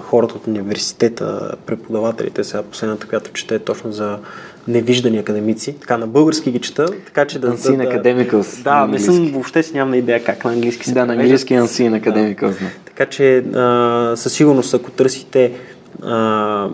хората 0.01 0.35
от 0.35 0.47
университета, 0.47 1.55
преподавателите, 1.67 2.45
сега 2.45 2.63
последната, 2.63 3.07
която 3.07 3.33
чете 3.33 3.55
е 3.55 3.59
точно 3.59 3.93
за 3.93 4.19
невиждани 4.69 5.19
академици. 5.19 5.75
Така 5.81 5.97
на 5.99 6.07
български 6.07 6.51
ги 6.51 6.59
чета, 6.59 6.87
така 7.07 7.25
че 7.25 7.39
да... 7.39 7.57
Unseen 7.57 7.77
да, 7.77 7.85
Academicals. 7.85 8.63
Да, 8.63 8.87
не 8.87 8.99
съм, 8.99 9.31
въобще 9.33 9.63
си 9.63 9.75
нямам 9.75 9.95
идея 9.95 10.25
как 10.25 10.45
на 10.45 10.53
английски 10.53 10.87
се 10.87 10.95
Да, 10.95 11.07
на 11.07 11.13
английски 11.13 11.55
Unseen 11.55 12.03
Academicals. 12.03 12.61
Да. 12.61 12.71
Така 12.85 13.07
че 13.07 13.39
а, 13.39 14.13
със 14.17 14.33
сигурност, 14.33 14.75
ако 14.75 14.91
търсите 14.91 15.53
а, 16.03 16.69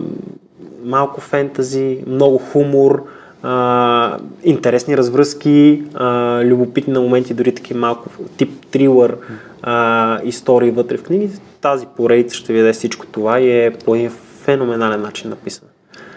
малко 0.83 1.21
фентази, 1.21 1.97
много 2.07 2.37
хумор, 2.37 3.05
а, 3.43 4.17
интересни 4.43 4.97
развръзки, 4.97 5.83
а, 5.93 6.41
любопитни 6.43 6.93
на 6.93 7.01
моменти, 7.01 7.33
дори 7.33 7.55
таки 7.55 7.73
малко 7.73 8.09
тип 8.37 8.65
трилър 8.71 9.17
а, 9.61 10.19
истории 10.23 10.71
вътре 10.71 10.97
в 10.97 11.03
книги, 11.03 11.29
тази 11.61 11.85
поредица 11.97 12.35
ще 12.35 12.53
ви 12.53 12.59
даде 12.59 12.73
всичко 12.73 13.05
това 13.05 13.39
и 13.39 13.65
е 13.65 13.71
по 13.85 13.95
един 13.95 14.11
феноменален 14.43 15.01
начин 15.01 15.29
написана. 15.29 15.69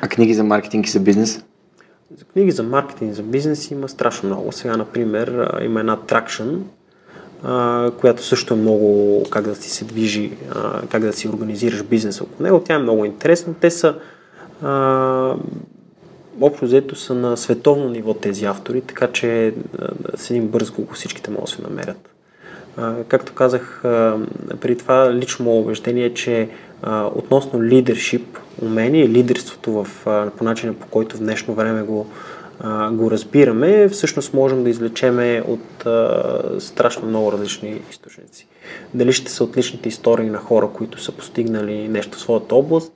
А 0.02 0.08
книги 0.08 0.34
за 0.34 0.44
маркетинг 0.44 0.86
и 0.86 0.90
за 0.90 1.00
бизнес? 1.00 1.44
За 2.16 2.24
книги 2.24 2.50
за 2.50 2.62
маркетинг 2.62 3.14
за 3.14 3.22
бизнес 3.22 3.70
има 3.70 3.88
страшно 3.88 4.28
много. 4.28 4.52
Сега, 4.52 4.76
например, 4.76 5.50
има 5.62 5.80
една 5.80 5.96
Traction, 5.96 6.58
която 8.00 8.22
също 8.22 8.54
е 8.54 8.56
много 8.56 9.22
как 9.30 9.44
да 9.44 9.54
си 9.54 9.70
се 9.70 9.84
движи, 9.84 10.32
как 10.88 11.02
да 11.02 11.12
си 11.12 11.28
организираш 11.28 11.82
бизнес 11.82 12.20
около 12.20 12.42
него. 12.42 12.62
Тя 12.64 12.74
е 12.74 12.78
много 12.78 13.04
интересна. 13.04 13.54
Те 13.60 13.70
са 13.70 13.94
общо 16.40 16.64
взето 16.64 16.96
са 16.96 17.14
на 17.14 17.36
световно 17.36 17.88
ниво 17.88 18.14
тези 18.14 18.44
автори, 18.44 18.80
така 18.80 19.06
че 19.06 19.54
с 20.16 20.30
един 20.30 20.48
бърз 20.48 20.70
Google 20.70 20.94
всичките 20.94 21.30
могат 21.30 21.44
да 21.44 21.50
се 21.50 21.62
намерят. 21.62 22.10
Както 23.08 23.34
казах 23.34 23.84
а, 23.84 24.18
преди 24.60 24.78
това, 24.78 25.14
лично 25.14 25.58
убеждение 25.58 26.04
е, 26.04 26.14
че 26.14 26.48
относно 27.14 27.62
лидершип, 27.62 28.38
умение 28.62 29.08
лидерството 29.08 29.72
в, 29.72 29.88
по 30.36 30.44
начина 30.44 30.74
по 30.74 30.86
който 30.86 31.16
в 31.16 31.20
днешно 31.20 31.54
време 31.54 31.82
го, 31.82 32.06
го 32.90 33.10
разбираме, 33.10 33.88
всъщност 33.88 34.34
можем 34.34 34.64
да 34.64 34.70
извлечеме 34.70 35.42
от 35.48 35.86
страшно 36.62 37.08
много 37.08 37.32
различни 37.32 37.80
източници. 37.90 38.46
Дали 38.94 39.12
ще 39.12 39.32
са 39.32 39.44
от 39.44 39.56
личните 39.56 39.88
истории 39.88 40.30
на 40.30 40.38
хора, 40.38 40.68
които 40.74 41.02
са 41.02 41.12
постигнали 41.12 41.88
нещо 41.88 42.18
в 42.18 42.20
своята 42.20 42.54
област, 42.54 42.92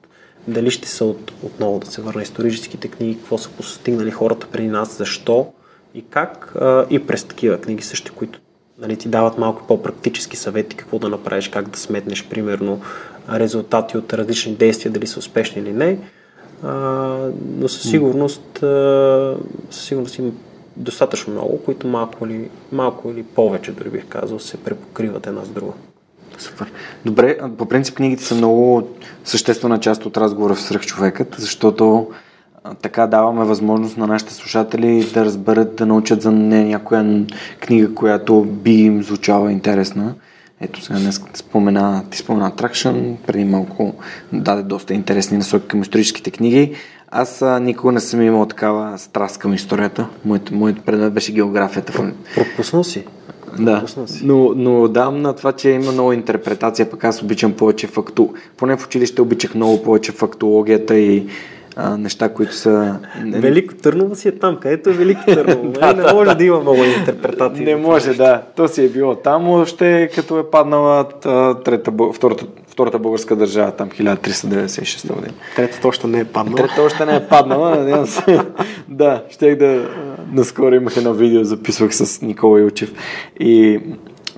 дали 0.49 0.71
ще 0.71 0.89
са 0.89 1.05
от, 1.05 1.33
отново 1.43 1.79
да 1.79 1.87
се 1.87 2.03
върна 2.03 2.23
историческите 2.23 2.89
книги, 2.89 3.19
какво 3.19 3.39
са 3.39 3.51
постигнали 3.51 4.11
хората 4.11 4.47
преди 4.53 4.69
нас, 4.69 4.99
защо 4.99 5.53
и 5.95 6.05
как, 6.11 6.55
и 6.91 7.07
през 7.07 7.25
такива 7.25 7.59
книги 7.59 7.83
също, 7.83 8.15
които 8.15 8.41
нали, 8.79 8.97
ти 8.97 9.09
дават 9.09 9.39
малко 9.39 9.63
по-практически 9.69 10.37
съвети 10.37 10.77
какво 10.77 10.99
да 10.99 11.09
направиш, 11.09 11.49
как 11.49 11.69
да 11.69 11.79
сметнеш, 11.79 12.29
примерно, 12.29 12.81
резултати 13.33 13.97
от 13.99 14.13
различни 14.13 14.55
действия, 14.55 14.93
дали 14.93 15.07
са 15.07 15.19
успешни 15.19 15.63
или 15.63 15.73
не. 15.73 15.99
А, 16.63 16.71
но 17.59 17.69
със 17.69 17.91
сигурност, 17.91 18.63
а, 18.63 19.37
със 19.71 19.85
сигурност 19.85 20.19
има 20.19 20.31
достатъчно 20.77 21.33
много, 21.33 21.63
които 21.65 21.87
малко 21.87 22.27
или, 22.27 22.51
малко 22.73 23.11
или 23.11 23.23
повече, 23.23 23.73
дори 23.73 23.91
бих 23.91 24.07
казал, 24.09 24.39
се 24.39 24.57
препокриват 24.57 25.27
една 25.27 25.45
с 25.45 25.49
друга. 25.49 25.73
Супер. 26.39 26.73
Добре, 27.05 27.39
по 27.59 27.67
принцип 27.67 27.95
книгите 27.95 28.25
са 28.25 28.35
много 28.35 28.89
съществена 29.25 29.81
част 29.81 30.07
от 30.07 30.17
разговора 30.17 30.55
в 30.55 30.61
свръхчовекът, 30.61 31.37
защото 31.39 32.09
така 32.83 33.07
даваме 33.07 33.45
възможност 33.45 33.97
на 33.97 34.07
нашите 34.07 34.35
слушатели 34.35 35.11
да 35.15 35.25
разберат, 35.25 35.77
да 35.77 35.87
научат 35.87 36.23
за 36.23 36.33
не 36.33 36.65
някоя 36.65 37.25
книга, 37.61 37.95
която 37.95 38.43
би 38.43 38.73
им 38.73 39.03
звучала 39.03 39.53
интересна. 39.53 40.15
Ето 40.61 40.81
сега 40.81 40.99
днес 40.99 41.21
спомена, 41.35 42.05
ти 42.11 42.19
спомена 42.19 42.51
Attraction, 42.51 43.17
преди 43.27 43.45
малко 43.45 43.95
даде 44.33 44.63
доста 44.63 44.95
интересни 44.95 45.37
насоки 45.37 45.69
към 45.69 45.83
историческите 45.83 46.31
книги. 46.31 46.75
Аз 47.11 47.43
а, 47.43 47.61
никога 47.61 47.93
не 47.93 48.01
съм 48.01 48.23
имал 48.23 48.47
такава 48.47 48.99
страст 48.99 49.39
към 49.39 49.55
историята. 49.55 50.07
Моят, 50.25 50.51
моят 50.51 50.85
предмет 50.85 51.13
беше 51.13 51.33
географията. 51.33 52.13
Пропуснал 52.35 52.85
си? 52.85 53.05
Да, 53.59 53.85
но, 54.23 54.53
но 54.57 54.89
давам 54.89 55.23
на 55.23 55.33
това, 55.33 55.53
че 55.53 55.71
има 55.71 55.93
много 55.93 56.13
интерпретация, 56.13 56.91
пък 56.91 57.05
аз 57.05 57.23
обичам 57.23 57.53
повече 57.53 57.87
факту. 57.87 58.29
Поне 58.57 58.77
в 58.77 58.87
училище 58.87 59.23
обичах 59.23 59.55
много 59.55 59.83
повече 59.83 60.13
фактологията 60.13 60.99
и 60.99 61.27
а, 61.77 61.97
неща, 61.97 62.29
които 62.29 62.55
са... 62.55 62.99
Велико 63.27 63.75
Търново 63.75 64.15
си 64.15 64.29
е 64.29 64.33
там, 64.33 64.57
където 64.57 64.91
е 64.91 64.93
Велико 64.93 65.25
Търново. 65.27 65.69
да, 65.81 65.93
не 65.93 66.13
може 66.13 66.35
да 66.35 66.45
има 66.45 66.61
много 66.61 66.85
интерпретации. 66.85 67.65
Не 67.65 67.77
може, 67.77 68.15
да. 68.15 68.43
То 68.57 68.69
си 68.69 68.85
е 68.85 68.89
било 68.89 69.15
там, 69.15 69.49
още 69.49 70.11
като 70.15 70.39
е 70.39 70.51
паднала 70.51 71.09
трета, 71.65 71.93
втората, 72.15 72.47
втората 72.67 72.99
българска 72.99 73.37
държава, 73.37 73.73
там 73.73 73.91
1396 73.91 75.15
година. 75.15 75.35
Третата 75.57 75.89
още 75.89 76.07
не 76.07 76.21
е 76.21 76.25
паднала. 76.25 76.57
Третата 76.57 76.83
още 76.83 77.07
не 77.07 77.17
е 77.17 77.29
паднала, 77.29 77.71
надявам 77.71 78.07
се. 78.07 78.41
да, 78.89 79.23
щех 79.31 79.57
да... 79.57 79.89
Наскоро 80.33 80.75
имах 80.75 80.97
едно 80.97 81.13
видео, 81.13 81.45
записвах 81.45 81.95
с 81.95 82.23
Никола 82.23 82.61
Илчев 82.61 82.93
и 83.41 83.81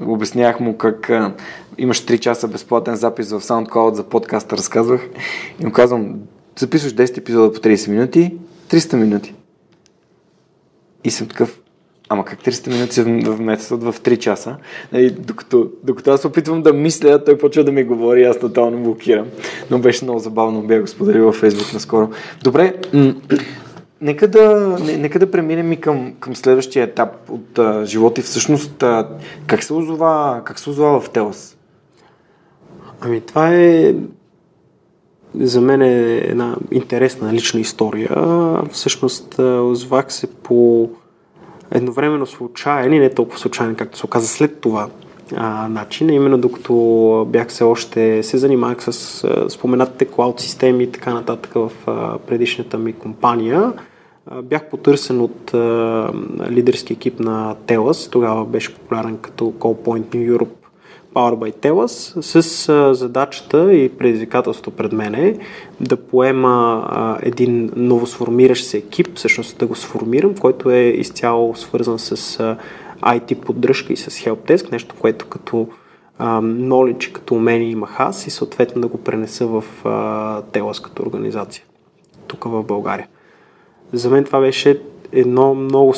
обяснявах 0.07 0.61
му 0.61 0.77
как 0.77 1.11
имаш 1.79 2.05
3 2.05 2.19
часа 2.19 2.49
безплатен 2.49 2.97
запис 2.97 3.31
в 3.31 3.41
SoundCloud 3.41 3.93
за 3.93 4.05
подкаста, 4.05 4.57
разказвах 4.57 5.01
и 5.61 5.65
му 5.65 5.73
казвам, 5.73 6.15
записваш 6.57 6.95
10 6.95 7.19
епизода 7.19 7.53
по 7.53 7.59
30 7.59 7.91
минути, 7.91 8.35
300 8.71 8.97
минути. 8.97 9.35
И 11.05 11.11
съм 11.11 11.29
такъв, 11.29 11.61
ама 12.09 12.25
как 12.25 12.43
300 12.43 12.69
минути 12.69 12.93
се 12.93 13.05
вместват 13.05 13.83
в 13.83 13.95
3 14.01 14.19
часа? 14.19 14.57
И 14.93 15.11
докато, 15.11 15.71
докато 15.85 16.11
аз 16.11 16.25
опитвам 16.25 16.63
да 16.63 16.73
мисля, 16.73 17.25
той 17.25 17.39
почва 17.39 17.65
да 17.65 17.73
ми 17.73 17.85
говори, 17.85 18.25
аз 18.25 18.39
тотално 18.39 18.83
блокирам. 18.83 19.27
Но 19.71 19.79
беше 19.79 20.05
много 20.05 20.19
забавно, 20.19 20.63
бях 20.63 20.81
го 20.81 20.87
споделил 20.87 21.25
във 21.25 21.37
Фейсбук 21.37 21.73
наскоро. 21.73 22.11
Добре, 22.43 22.75
нека 24.01 24.29
да, 24.29 24.77
не, 24.85 24.97
нека 24.97 25.19
да 25.19 25.31
преминем 25.31 25.73
и 25.73 25.81
към, 25.81 26.15
към 26.21 26.37
следващия 26.37 26.85
етап 26.85 27.31
от 27.31 27.59
а, 27.59 27.85
живота 27.87 28.21
и 28.21 28.25
всъщност 28.25 28.83
а, 28.83 29.09
как 29.47 29.63
се 29.63 29.73
озова, 29.73 30.43
как 30.45 30.59
се 30.59 30.71
озова 30.71 31.01
в 31.01 31.11
Телас? 31.11 31.57
Ами 33.01 33.21
това 33.21 33.55
е 33.55 33.95
за 35.41 35.61
мен 35.61 35.83
е 35.83 36.17
една 36.17 36.57
интересна 36.71 37.33
лична 37.33 37.61
история. 37.61 38.11
Всъщност 38.71 39.39
озвах 39.39 40.13
се 40.13 40.27
по 40.27 40.89
едновременно 41.71 42.27
случайен 42.27 42.93
и 42.93 42.99
не 42.99 43.11
толкова 43.11 43.39
случайен, 43.39 43.75
както 43.75 43.99
се 43.99 44.07
оказа 44.07 44.29
след 44.29 44.61
това 44.61 44.89
а, 45.37 45.69
начин. 45.69 46.11
Именно 46.11 46.39
докато 46.39 47.27
бях 47.29 47.53
се 47.53 47.65
още, 47.65 48.23
се 48.23 48.39
занимавах 48.39 48.83
с 48.83 49.25
а, 49.25 49.51
споменатите 49.51 50.05
клауд 50.05 50.41
системи 50.41 50.85
и 50.85 50.93
така 50.93 51.15
нататък 51.15 51.53
в 51.55 51.71
а, 51.87 52.19
предишната 52.19 52.79
ми 52.79 52.93
компания, 52.93 53.73
а, 54.27 54.43
бях 54.43 54.69
потърсен 54.71 55.21
от 55.21 55.55
а, 55.55 56.11
лидерски 56.51 56.93
екип 56.93 57.21
на 57.21 57.55
Телас. 57.67 58.09
Тогава 58.09 58.45
беше 58.45 58.75
популярен 58.75 59.17
като 59.17 59.45
Call 59.45 59.77
Point 59.87 60.05
New 60.05 60.39
Europe 60.39 60.64
Power 61.15 61.35
by 61.35 61.55
Telas 61.55 62.21
с 62.21 62.69
а, 62.69 62.95
задачата 62.95 63.75
и 63.75 63.89
предизвикателството 63.89 64.71
пред 64.71 64.93
мене 64.93 65.39
да 65.81 65.97
поема 65.97 66.87
а, 66.89 67.19
един 67.23 67.71
новосформиращ 67.77 68.65
се 68.67 68.79
екип, 68.79 69.17
всъщност 69.17 69.59
да 69.59 69.67
го 69.67 69.75
сформирам, 69.75 70.35
който 70.35 70.71
е 70.71 70.81
изцяло 70.81 71.57
свързан 71.57 71.99
с 71.99 72.41
а, 72.41 72.57
IT 73.03 73.41
поддръжка 73.41 73.93
и 73.93 73.97
с 73.97 74.11
Helpdesk, 74.11 74.73
нещо, 74.73 74.95
което 75.01 75.27
като 75.27 75.69
а, 76.19 76.41
knowledge, 76.41 77.13
като 77.13 77.35
умение 77.35 77.71
имах 77.71 78.01
аз 78.01 78.27
и 78.27 78.31
съответно 78.31 78.83
да 78.83 78.89
го 78.89 78.99
пренеса 78.99 79.47
в 79.47 79.65
а, 79.85 80.43
Телас 80.43 80.81
като 80.81 81.03
организация 81.03 81.65
тук 82.27 82.45
в 82.45 82.63
България. 82.63 83.09
За 83.93 84.11
мен 84.11 84.25
това 84.25 84.41
беше 84.41 84.81
едно 85.15 85.55
много 85.55 85.95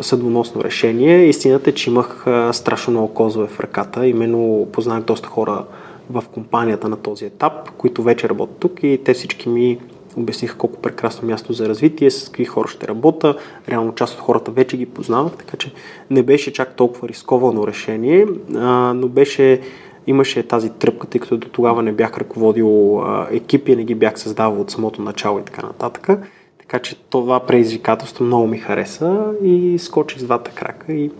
съдбоносно 0.00 0.64
решение. 0.64 1.28
Истината 1.28 1.70
е, 1.70 1.72
че 1.72 1.90
имах 1.90 2.26
страшно 2.52 2.90
много 2.90 3.14
козове 3.14 3.46
в 3.46 3.60
ръката. 3.60 4.06
Именно 4.06 4.68
познах 4.72 5.02
доста 5.02 5.28
хора 5.28 5.64
в 6.10 6.24
компанията 6.34 6.88
на 6.88 6.96
този 6.96 7.24
етап, 7.24 7.70
които 7.78 8.02
вече 8.02 8.28
работят 8.28 8.56
тук 8.58 8.82
и 8.82 9.00
те 9.04 9.14
всички 9.14 9.48
ми 9.48 9.78
обясниха 10.16 10.56
колко 10.56 10.80
прекрасно 10.80 11.28
място 11.28 11.52
за 11.52 11.68
развитие, 11.68 12.10
с 12.10 12.24
какви 12.24 12.44
хора 12.44 12.68
ще 12.68 12.88
работя. 12.88 13.36
Реално 13.68 13.94
част 13.94 14.14
от 14.14 14.20
хората 14.20 14.50
вече 14.50 14.76
ги 14.76 14.86
познавах, 14.86 15.32
така 15.32 15.56
че 15.56 15.72
не 16.10 16.22
беше 16.22 16.52
чак 16.52 16.76
толкова 16.76 17.08
рисковано 17.08 17.66
решение, 17.66 18.26
а, 18.54 18.94
но 18.94 19.08
беше 19.08 19.60
имаше 20.06 20.42
тази 20.42 20.70
тръпка, 20.70 21.06
тъй 21.06 21.20
като 21.20 21.36
до 21.36 21.48
тогава 21.48 21.82
не 21.82 21.92
бях 21.92 22.18
ръководил 22.18 23.00
а, 23.00 23.26
екипи, 23.30 23.76
не 23.76 23.84
ги 23.84 23.94
бях 23.94 24.20
създавал 24.20 24.60
от 24.60 24.70
самото 24.70 25.02
начало 25.02 25.38
и 25.38 25.42
така 25.42 25.66
нататък. 25.66 26.08
Така 26.72 26.82
че 26.82 26.96
това 27.10 27.40
предизвикателство 27.40 28.24
много 28.24 28.46
ми 28.46 28.58
хареса 28.58 29.24
и 29.44 29.78
скочих 29.78 30.18
с 30.18 30.24
двата 30.24 30.50
крака 30.50 30.92
и 30.92 31.10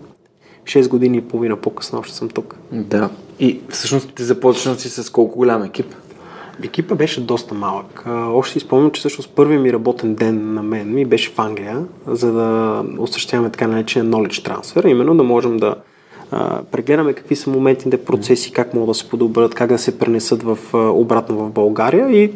6 0.63 0.89
години 0.89 1.17
и 1.17 1.21
половина 1.21 1.55
по-късно 1.55 1.99
още 1.99 2.15
съм 2.15 2.29
тук. 2.29 2.55
Да. 2.71 3.09
И 3.39 3.59
всъщност 3.69 4.13
ти 4.13 4.23
започна 4.23 4.75
си 4.75 4.89
с 4.89 5.09
колко 5.09 5.37
голям 5.37 5.63
екип? 5.63 5.95
Екипа 6.63 6.95
беше 6.95 7.21
доста 7.21 7.55
малък. 7.55 8.03
Още 8.07 8.53
си 8.53 8.59
спомням, 8.59 8.91
че 8.91 8.99
всъщност 8.99 9.29
първият 9.29 9.63
ми 9.63 9.73
работен 9.73 10.15
ден 10.15 10.53
на 10.53 10.63
мен 10.63 10.93
ми 10.93 11.05
беше 11.05 11.31
в 11.31 11.39
Англия, 11.39 11.85
за 12.07 12.31
да 12.31 12.83
осъществяваме 12.97 13.51
така 13.51 13.67
наречен 13.67 14.11
knowledge 14.11 14.49
transfer, 14.49 14.87
именно 14.87 15.17
да 15.17 15.23
можем 15.23 15.57
да 15.57 15.75
прегледаме 16.71 17.13
какви 17.13 17.35
са 17.35 17.49
моментните 17.49 18.05
процеси, 18.05 18.51
как 18.51 18.73
могат 18.73 18.87
да 18.87 18.93
се 18.93 19.09
подобрят, 19.09 19.55
как 19.55 19.69
да 19.69 19.77
се 19.77 19.99
пренесат 19.99 20.43
в, 20.43 20.57
обратно 20.73 21.37
в 21.37 21.51
България 21.51 22.23
и 22.23 22.31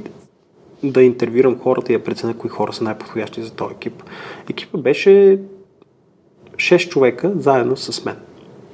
да 0.83 1.03
интервюрам 1.03 1.59
хората 1.59 1.93
и 1.93 1.97
да 1.97 2.03
преценя 2.03 2.33
кои 2.37 2.49
хора 2.49 2.73
са 2.73 2.83
най-подходящи 2.83 3.43
за 3.43 3.51
този 3.51 3.73
екип. 3.73 4.03
Екипа 4.49 4.77
беше 4.77 5.39
6 6.55 6.89
човека 6.89 7.31
заедно 7.35 7.77
с 7.77 8.05
мен. 8.05 8.15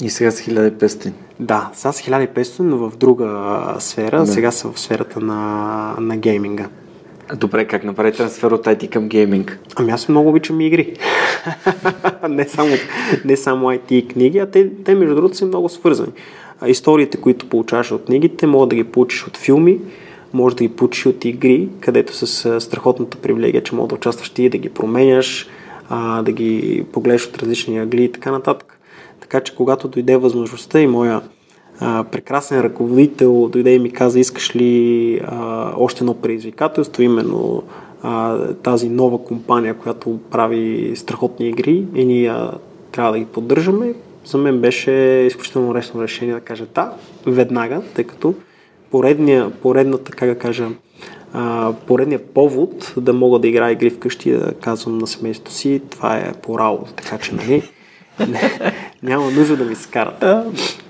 И 0.04 0.10
сега 0.10 0.32
с 0.32 0.42
1500. 0.42 1.12
Да, 1.40 1.70
сега 1.74 1.92
с 1.92 2.02
1500, 2.02 2.60
но 2.60 2.78
в 2.78 2.98
друга 2.98 3.66
сфера. 3.80 4.20
Да. 4.20 4.28
Сега 4.28 4.52
са 4.52 4.72
в 4.72 4.80
сферата 4.80 5.20
на, 5.20 5.96
на 6.00 6.18
гейминга. 6.18 6.70
Добре, 7.36 7.66
как 7.66 7.84
направи 7.84 8.12
трансфер 8.12 8.52
от 8.52 8.66
IT 8.66 8.90
към 8.90 9.08
гейминг? 9.08 9.60
Ами 9.76 9.92
аз 9.92 10.10
много 10.10 10.30
обичам 10.30 10.62
игри. 10.62 10.94
не, 12.30 12.48
само, 12.48 12.72
не 13.26 13.38
само 13.38 13.68
IT 13.68 13.92
и 13.92 14.08
книги, 14.08 14.40
а 14.40 14.46
те, 14.46 14.70
те 14.84 14.96
между 14.96 15.16
другото 15.16 15.38
са 15.38 15.46
много 15.46 15.70
свързани. 15.70 16.12
Историите, 16.68 17.18
които 17.18 17.50
получаваш 17.50 17.92
от 17.92 18.06
книгите, 18.06 18.48
могат 18.48 18.70
да 18.70 18.76
ги 18.76 18.84
получиш 18.84 19.28
от 19.28 19.38
филми, 19.38 19.80
може 20.34 20.56
да 20.56 20.64
ги 20.64 20.76
получиш 20.76 21.06
от 21.06 21.26
игри, 21.26 21.70
където 21.80 22.14
с 22.14 22.62
страхотната 22.62 23.18
привилегия, 23.18 23.64
че 23.64 23.76
може 23.76 23.90
да 23.90 23.96
участваш 23.96 24.30
ти, 24.30 24.50
да 24.50 24.58
ги 24.58 24.70
променяш, 24.70 25.48
да 26.24 26.32
ги 26.32 26.86
погледаш 26.92 27.28
от 27.28 27.38
различни 27.38 27.80
агли 27.80 28.04
и 28.04 28.12
така 28.12 28.32
нататък. 28.32 28.80
Така 29.20 29.42
че 29.42 29.56
когато 29.56 29.88
дойде 29.88 30.18
възможността 30.18 30.80
и 30.80 30.88
моя 30.88 31.22
а, 31.80 32.04
прекрасен 32.04 32.62
ръководител 32.62 33.50
дойде 33.50 33.76
и 33.76 33.80
ми 33.80 33.92
каза, 33.92 34.20
искаш 34.20 34.56
ли 34.56 35.20
а, 35.26 35.72
още 35.78 36.04
едно 36.04 36.14
предизвикателство, 36.14 37.04
именно 37.04 37.64
а, 38.02 38.38
тази 38.54 38.90
нова 38.90 39.24
компания, 39.24 39.74
която 39.74 40.20
прави 40.32 40.94
страхотни 40.96 41.50
игри 41.50 41.86
и 41.96 42.06
ние 42.06 42.36
трябва 42.92 43.12
да 43.12 43.20
ги 43.20 43.26
поддържаме, 43.26 43.94
за 44.26 44.38
мен 44.38 44.62
беше 44.62 44.92
изключително 45.28 45.76
лесно 45.76 46.04
решение 46.04 46.34
да 46.34 46.40
кажа 46.40 46.66
да, 46.76 46.94
веднага, 47.26 47.82
тъй 47.96 48.04
като 48.04 48.34
поредния, 48.94 49.50
поредната, 49.50 50.12
как 50.12 50.30
да 50.30 50.38
кажа, 50.38 50.68
а, 51.34 51.74
поредния 51.88 52.20
повод 52.20 52.94
да 52.98 53.14
мога 53.14 53.40
да 53.40 53.48
играя 53.48 53.72
игри 53.72 53.90
вкъщи 53.90 54.32
да 54.32 54.54
казвам 54.54 54.98
на 54.98 55.08
семейството 55.08 55.52
си, 55.52 55.82
това 55.90 56.18
е 56.18 56.34
по 56.34 56.60
работа, 56.60 56.94
така 56.96 57.18
че, 57.18 57.36
нали, 57.36 57.64
няма 59.04 59.32
нужда 59.32 59.58
да 59.58 59.66
ми 59.66 59.76
се 59.76 59.90
карат. 59.90 60.26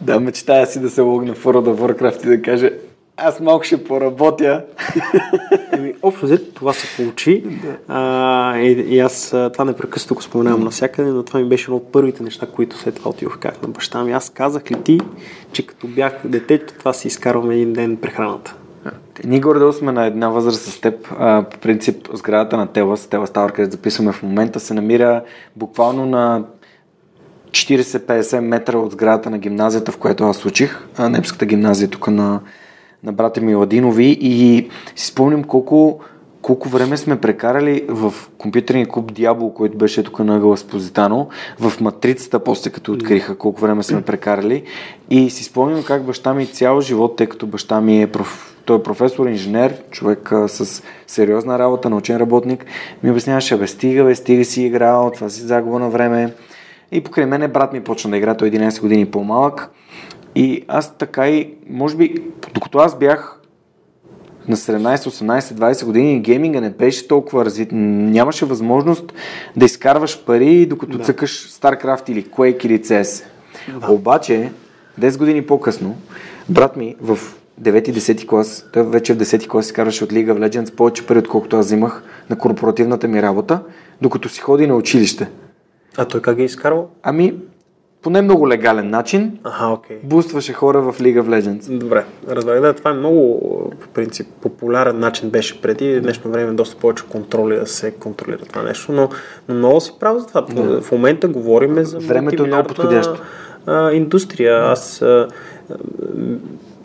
Да, 0.01 0.19
мечтая 0.19 0.67
си 0.67 0.79
да 0.79 0.89
се 0.89 1.01
логна 1.01 1.33
в 1.33 1.43
World 1.43 1.75
of 1.75 1.79
Warcraft 1.79 2.23
и 2.23 2.27
да 2.27 2.41
каже 2.41 2.71
аз 3.17 3.39
малко 3.39 3.63
ще 3.63 3.84
поработя. 3.84 4.65
Еми, 5.71 5.93
общо 6.02 6.26
взето 6.26 6.54
това 6.54 6.73
се 6.73 6.95
получи. 6.95 7.41
Да. 7.41 7.78
А, 7.88 8.58
и, 8.58 8.71
и, 8.71 8.99
аз 8.99 9.36
това 9.54 9.65
непрекъснато 9.65 10.15
го 10.15 10.21
споменавам 10.21 10.62
mm. 10.62 10.63
навсякъде, 10.63 11.10
но 11.12 11.23
това 11.23 11.39
ми 11.39 11.49
беше 11.49 11.63
едно 11.63 11.76
от 11.76 11.91
първите 11.91 12.23
неща, 12.23 12.47
които 12.47 12.78
след 12.78 12.95
това 12.95 13.12
отидох 13.12 13.39
как 13.39 13.62
на 13.62 13.67
баща 13.67 14.04
ми. 14.04 14.12
Аз 14.12 14.30
казах 14.30 14.71
ли 14.71 14.84
ти, 14.84 14.99
че 15.52 15.67
като 15.67 15.88
бях 15.88 16.13
дете, 16.26 16.58
това 16.58 16.93
си 16.93 17.08
изкарвам 17.08 17.52
един 17.52 17.73
ден 17.73 17.97
прехраната. 17.97 18.56
Ние 19.23 19.39
горе 19.39 19.73
сме 19.73 19.91
на 19.91 20.06
една 20.06 20.30
възраст 20.30 20.62
с 20.62 20.82
теб. 20.82 21.08
А, 21.19 21.43
по 21.43 21.58
принцип, 21.58 22.08
сградата 22.13 22.58
на 22.58 22.67
Телас, 22.67 23.08
Телас 23.08 23.32
Тауър, 23.32 23.52
където 23.52 23.71
записваме 23.71 24.12
в 24.12 24.23
момента, 24.23 24.60
се 24.60 24.73
намира 24.73 25.23
буквално 25.56 26.06
на 26.06 26.43
40-50 27.52 28.39
метра 28.39 28.78
от 28.78 28.91
сградата 28.91 29.30
на 29.30 29.38
гимназията, 29.38 29.91
в 29.91 29.97
която 29.97 30.23
аз 30.23 30.45
учих. 30.45 30.88
Непската 30.99 31.45
гимназия 31.45 31.89
тук 31.89 32.08
на, 32.08 32.39
на 33.03 33.13
брата 33.13 33.41
ми 33.41 33.55
Ладинови 33.55 34.17
и 34.21 34.69
си 34.95 35.07
спомням 35.07 35.43
колко, 35.43 35.99
колко 36.41 36.69
време 36.69 36.97
сме 36.97 37.21
прекарали 37.21 37.85
в 37.89 38.13
компютърния 38.37 38.87
клуб 38.87 39.11
Diablo, 39.11 39.53
който 39.53 39.77
беше 39.77 40.03
тук 40.03 40.19
на 40.19 40.35
ъгъла 40.35 40.57
с 40.57 40.63
Позитано, 40.63 41.27
в 41.59 41.81
матрицата, 41.81 42.39
после 42.39 42.69
като 42.69 42.91
откриха 42.91 43.37
колко 43.37 43.61
време 43.61 43.83
сме 43.83 44.01
прекарали. 44.01 44.63
И 45.09 45.29
си 45.29 45.43
спомням 45.43 45.83
как 45.83 46.03
баща 46.03 46.33
ми 46.33 46.47
цял 46.47 46.81
живот, 46.81 47.15
тъй 47.15 47.27
като 47.27 47.47
баща 47.47 47.81
ми 47.81 48.01
е 48.01 48.07
проф... 48.07 48.57
той 48.65 48.77
е 48.77 48.83
професор, 48.83 49.27
инженер, 49.27 49.83
човек 49.91 50.31
с 50.47 50.83
сериозна 51.07 51.59
работа, 51.59 51.89
научен 51.89 52.17
работник, 52.17 52.65
ми 53.03 53.11
обясняваше, 53.11 53.57
бе, 53.57 53.67
стига, 53.67 54.03
бе, 54.03 54.15
стига 54.15 54.45
си 54.45 54.63
играл, 54.63 55.11
това 55.15 55.29
си 55.29 55.41
загуба 55.41 55.79
на 55.79 55.89
време. 55.89 56.33
И 56.91 57.01
покрай 57.01 57.25
мене 57.25 57.47
брат 57.47 57.73
ми 57.73 57.81
почна 57.81 58.11
да 58.11 58.17
игра, 58.17 58.37
той 58.37 58.51
11 58.51 58.81
години 58.81 59.05
по-малък. 59.05 59.71
И 60.35 60.65
аз 60.67 60.97
така 60.97 61.29
и, 61.29 61.53
може 61.69 61.97
би, 61.97 62.15
докато 62.53 62.77
аз 62.77 62.97
бях 62.97 63.39
на 64.47 64.55
17, 64.55 64.95
18, 64.95 65.39
20 65.39 65.85
години 65.85 66.19
гейминга 66.19 66.61
не 66.61 66.69
беше 66.69 67.07
толкова 67.07 67.45
развит. 67.45 67.69
Нямаше 67.71 68.45
възможност 68.45 69.13
да 69.55 69.65
изкарваш 69.65 70.25
пари, 70.25 70.65
докато 70.65 70.97
да. 70.97 71.03
цъкаш 71.03 71.49
StarCraft 71.49 72.09
или 72.09 72.25
Quake 72.25 72.65
или 72.65 72.79
CS. 72.79 73.23
Да. 73.79 73.91
Обаче, 73.91 74.51
10 74.99 75.17
години 75.17 75.45
по-късно, 75.45 75.97
брат 76.49 76.77
ми 76.77 76.95
в 77.01 77.19
9-10 77.61 78.27
клас, 78.27 78.65
той 78.73 78.83
вече 78.83 79.13
в 79.13 79.17
10 79.17 79.47
клас 79.47 79.67
си 79.67 79.73
карваше 79.73 80.03
от 80.03 80.11
League 80.11 80.33
of 80.33 80.49
Legends 80.49 80.75
повече 80.75 81.05
пари, 81.05 81.19
отколкото 81.19 81.57
аз 81.57 81.65
взимах 81.65 82.03
на 82.29 82.37
корпоративната 82.37 83.07
ми 83.07 83.21
работа, 83.21 83.59
докато 84.01 84.29
си 84.29 84.39
ходи 84.39 84.67
на 84.67 84.75
училище. 84.75 85.29
А 85.97 86.05
той 86.05 86.21
как 86.21 86.35
ги 86.35 86.41
е 86.41 86.45
изкарвал? 86.45 86.89
Ами, 87.03 87.33
по 88.03 88.09
не 88.09 88.21
много 88.21 88.49
легален 88.49 88.89
начин, 88.89 89.39
ага, 89.43 89.65
okay. 89.65 90.03
бустваше 90.03 90.53
хора 90.53 90.81
в 90.81 90.99
League 90.99 91.21
of 91.21 91.27
Legends. 91.27 91.77
Добре, 91.77 92.05
разбрах. 92.29 92.61
Да, 92.61 92.73
това 92.73 92.91
е 92.91 92.93
много, 92.93 93.39
по 93.79 93.87
принцип, 93.87 94.27
популярен 94.41 94.99
начин 94.99 95.29
беше 95.29 95.61
преди. 95.61 96.01
Днешно 96.01 96.31
време 96.31 96.51
доста 96.51 96.77
повече 96.77 97.03
контроли 97.09 97.55
да 97.55 97.67
се 97.67 97.91
контролира 97.91 98.37
това 98.37 98.63
нещо, 98.63 98.91
но, 98.91 99.09
но 99.49 99.55
много 99.55 99.81
си 99.81 99.93
прави 99.99 100.19
за 100.19 100.27
това. 100.27 100.41
Да. 100.41 100.81
В 100.81 100.91
момента 100.91 101.27
говорим 101.27 101.83
за 101.83 101.99
Времето 101.99 102.43
е 102.43 102.47
много 102.47 102.67
подходящо. 102.67 103.21
А, 103.65 103.91
индустрия. 103.91 104.57
Аз 104.57 105.01
а, 105.01 105.27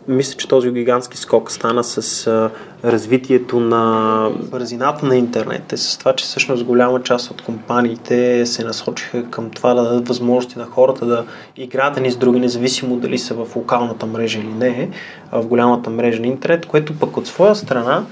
мисля, 0.09 0.37
че 0.37 0.49
този 0.49 0.71
гигантски 0.71 1.17
скок 1.17 1.51
стана 1.51 1.85
с 1.85 2.27
а, 2.27 2.51
развитието 2.85 3.61
на 3.61 4.31
бързината 4.51 5.07
на 5.07 5.17
интернет, 5.17 5.73
с 5.77 5.99
това, 5.99 6.13
че 6.13 6.25
всъщност 6.25 6.65
голяма 6.65 7.03
част 7.03 7.31
от 7.31 7.43
компаниите 7.43 8.47
се 8.47 8.65
насочиха 8.65 9.25
към 9.31 9.51
това 9.51 9.75
да 9.75 9.83
дадат 9.83 10.09
възможности 10.09 10.59
на 10.59 10.65
хората 10.65 11.07
да 11.07 11.25
играят 11.57 12.01
ни 12.01 12.11
с 12.11 12.17
други, 12.17 12.41
независимо 12.41 12.97
дали 12.97 13.19
са 13.19 13.35
в 13.35 13.57
локалната 13.57 14.07
мрежа 14.07 14.39
или 14.39 14.53
не, 14.59 14.91
в 15.33 15.47
голямата 15.47 15.91
мрежа 15.91 16.21
на 16.21 16.27
интернет, 16.27 16.67
което 16.67 16.99
пък 16.99 17.17
от 17.17 17.27
своя 17.27 17.55
страна 17.55 18.05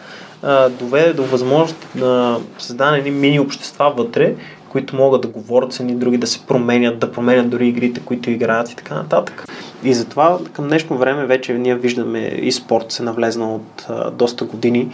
а, 0.42 0.68
доведе 0.68 1.12
до 1.12 1.24
възможност 1.24 1.88
да 1.94 2.40
създадем 2.58 2.94
едни 2.94 3.10
мини 3.10 3.40
общества 3.40 3.94
вътре, 3.96 4.34
които 4.68 4.96
могат 4.96 5.20
да 5.20 5.28
говорят 5.28 5.72
с 5.72 5.80
едни 5.80 5.94
други, 5.94 6.18
да 6.18 6.26
се 6.26 6.46
променят, 6.46 6.98
да 6.98 7.12
променят 7.12 7.50
дори 7.50 7.68
игрите, 7.68 8.00
които 8.00 8.30
играят 8.30 8.70
и 8.70 8.76
така 8.76 8.94
нататък. 8.94 9.45
И 9.86 9.94
затова 9.94 10.38
към 10.52 10.68
днешно 10.68 10.98
време 10.98 11.26
вече 11.26 11.54
ние 11.54 11.74
виждаме 11.74 12.18
и 12.18 12.52
спорт 12.52 12.92
се 12.92 13.02
навлезна 13.02 13.54
от 13.54 13.86
а, 13.88 14.10
доста 14.10 14.44
години 14.44 14.88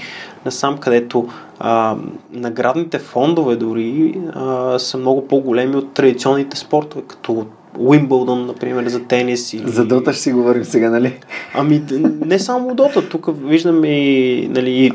насам, 0.44 0.78
където 0.78 1.28
а, 1.58 1.96
наградните 2.32 2.98
фондове 2.98 3.56
дори 3.56 4.20
а, 4.34 4.78
са 4.78 4.98
много 4.98 5.28
по-големи 5.28 5.76
от 5.76 5.94
традиционните 5.94 6.56
спортове, 6.56 7.02
като 7.06 7.46
Уимбълдън, 7.78 8.46
например, 8.46 8.88
за 8.88 9.04
тенис. 9.04 9.52
И... 9.52 9.58
За 9.58 9.84
Дота 9.84 10.12
ще 10.12 10.22
си 10.22 10.32
говорим 10.32 10.64
сега, 10.64 10.90
нали? 10.90 11.20
Ами, 11.54 11.82
не 12.26 12.38
само 12.38 12.74
Дота. 12.74 13.08
Тук 13.08 13.28
виждаме 13.48 13.88
и 13.88 14.48
нали, 14.48 14.92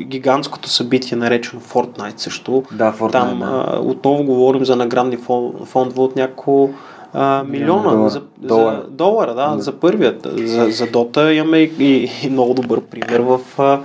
гигантското 0.00 0.68
събитие, 0.68 1.18
наречено 1.18 1.62
Fortnite 1.62 2.18
също. 2.18 2.62
Да, 2.72 2.92
Fortnite, 2.92 3.12
Там 3.12 3.38
да. 3.38 3.64
А, 3.66 3.80
отново 3.80 4.24
говорим 4.24 4.64
за 4.64 4.76
наградни 4.76 5.18
фондове 5.64 6.00
от 6.00 6.16
няколко 6.16 6.70
а, 7.12 7.44
милиона 7.48 7.90
долар. 7.90 8.08
за, 8.08 8.22
долар. 8.38 8.74
за 8.74 8.90
долара, 8.90 9.34
да, 9.34 9.48
да, 9.48 9.62
за 9.62 9.72
първият. 9.72 10.26
За, 10.34 10.70
за 10.70 10.86
Дота 10.86 11.32
имаме 11.32 11.58
и, 11.58 12.10
и 12.22 12.30
много 12.30 12.54
добър 12.54 12.80
пример 12.80 13.20
в, 13.20 13.40
а, 13.58 13.80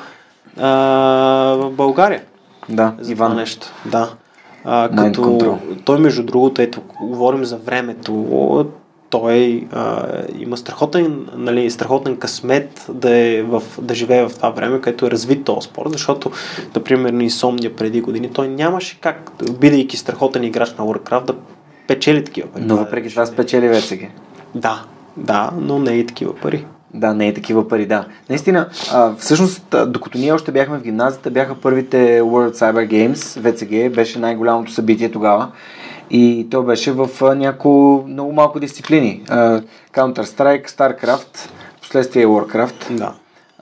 а, 0.58 0.70
в 1.56 1.72
България. 1.72 2.24
Да, 2.70 2.94
за 3.00 3.12
Иван. 3.12 3.32
Това 3.32 3.42
нещо. 3.42 3.68
Да. 3.86 4.10
А, 4.66 4.90
като 4.98 5.58
той, 5.86 6.00
между 6.00 6.24
другото, 6.24 6.62
ето, 6.62 6.82
говорим 7.02 7.46
за 7.46 7.58
времето, 7.58 8.66
той 9.10 9.68
а, 9.72 10.08
има 10.40 10.58
страхотен, 10.58 11.28
нали, 11.36 11.72
страхотен 11.72 12.18
късмет 12.18 12.86
да, 12.90 13.18
е 13.18 13.42
в, 13.42 13.64
да 13.82 13.96
живее 13.96 14.28
в 14.28 14.36
това 14.36 14.50
време, 14.50 14.82
където 14.82 15.06
е 15.06 15.12
развит 15.12 15.44
този 15.44 15.66
спорт, 15.66 15.92
защото, 15.92 16.32
например, 16.76 17.14
на 17.14 17.24
Insomnia 17.24 17.76
преди 17.76 18.02
години, 18.02 18.30
той 18.34 18.48
нямаше 18.48 19.00
как, 19.02 19.32
бидейки 19.60 19.98
страхотен 19.98 20.44
играч 20.44 20.72
на 20.72 20.86
Warcraft, 20.86 21.26
да 21.26 21.36
печели 21.88 22.24
такива 22.24 22.48
пари. 22.50 22.64
Но 22.66 22.78
въпреки 22.78 23.10
това 23.10 23.26
спечели 23.26 23.74
ВЦГ. 23.74 24.00
Да, 24.56 24.84
да, 25.18 25.52
но 25.58 25.80
не 25.80 25.92
и 25.92 26.06
такива 26.06 26.36
пари. 26.36 26.66
Да, 26.94 27.14
не 27.14 27.28
е 27.28 27.34
такива 27.34 27.68
пари, 27.68 27.86
да. 27.86 28.06
Наистина, 28.30 28.70
а, 28.92 29.16
всъщност, 29.16 29.76
докато 29.88 30.18
ние 30.18 30.32
още 30.32 30.52
бяхме 30.52 30.78
в 30.78 30.84
гимназията, 30.84 31.32
бяха 31.32 31.56
първите 31.56 32.22
World 32.22 32.54
Cyber 32.54 32.88
Games, 32.88 33.52
ВЦГ, 33.52 33.96
беше 33.96 34.20
най-голямото 34.20 34.72
събитие 34.72 35.12
тогава. 35.12 35.52
И 36.10 36.48
то 36.52 36.64
беше 36.64 36.92
в 36.92 37.10
няколко 37.36 38.04
много 38.08 38.32
малко 38.32 38.60
дисциплини. 38.60 39.24
Counter-Strike, 39.94 40.70
StarCraft, 40.70 41.50
последствие 41.82 42.26
Warcraft. 42.26 42.92
Да. 42.92 43.14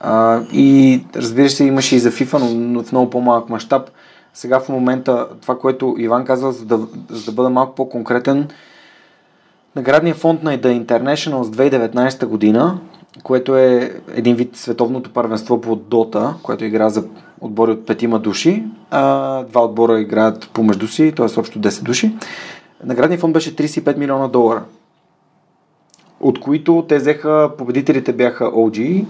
Uh, 0.04 0.50
и 0.52 1.04
разбира 1.16 1.50
се, 1.50 1.64
имаше 1.64 1.96
и 1.96 1.98
за 1.98 2.10
FIFA, 2.10 2.38
но 2.54 2.82
в 2.82 2.92
много 2.92 3.10
по-малък 3.10 3.48
мащаб. 3.48 3.90
Сега 4.34 4.60
в 4.60 4.68
момента, 4.68 5.28
това, 5.42 5.58
което 5.58 5.94
Иван 5.98 6.24
казва, 6.24 6.52
за 6.52 6.64
да, 6.64 6.78
за 7.10 7.24
да 7.24 7.32
бъда 7.32 7.50
малко 7.50 7.74
по-конкретен, 7.74 8.48
наградният 9.76 10.18
фонд 10.18 10.42
на 10.42 10.58
The 10.58 10.86
International 10.86 11.42
с 11.42 11.50
2019 11.50 12.26
година 12.26 12.78
което 13.22 13.56
е 13.56 13.92
един 14.14 14.36
вид 14.36 14.56
световното 14.56 15.12
първенство 15.12 15.60
по 15.60 15.76
Дота, 15.76 16.34
което 16.42 16.64
игра 16.64 16.88
за 16.88 17.04
отбори 17.40 17.70
от 17.70 17.86
петима 17.86 18.18
души. 18.18 18.64
А, 18.90 19.42
два 19.42 19.64
отбора 19.64 20.00
играят 20.00 20.50
помежду 20.52 20.86
си, 20.86 21.12
т.е. 21.16 21.40
общо 21.40 21.60
10 21.60 21.82
души. 21.82 22.16
Наградният 22.84 23.20
фонд 23.20 23.34
беше 23.34 23.56
35 23.56 23.96
милиона 23.96 24.28
долара, 24.28 24.64
от 26.20 26.40
които 26.40 26.84
те 26.88 26.96
взеха, 26.96 27.50
победителите 27.58 28.12
бяха 28.12 28.44
OG, 28.44 29.04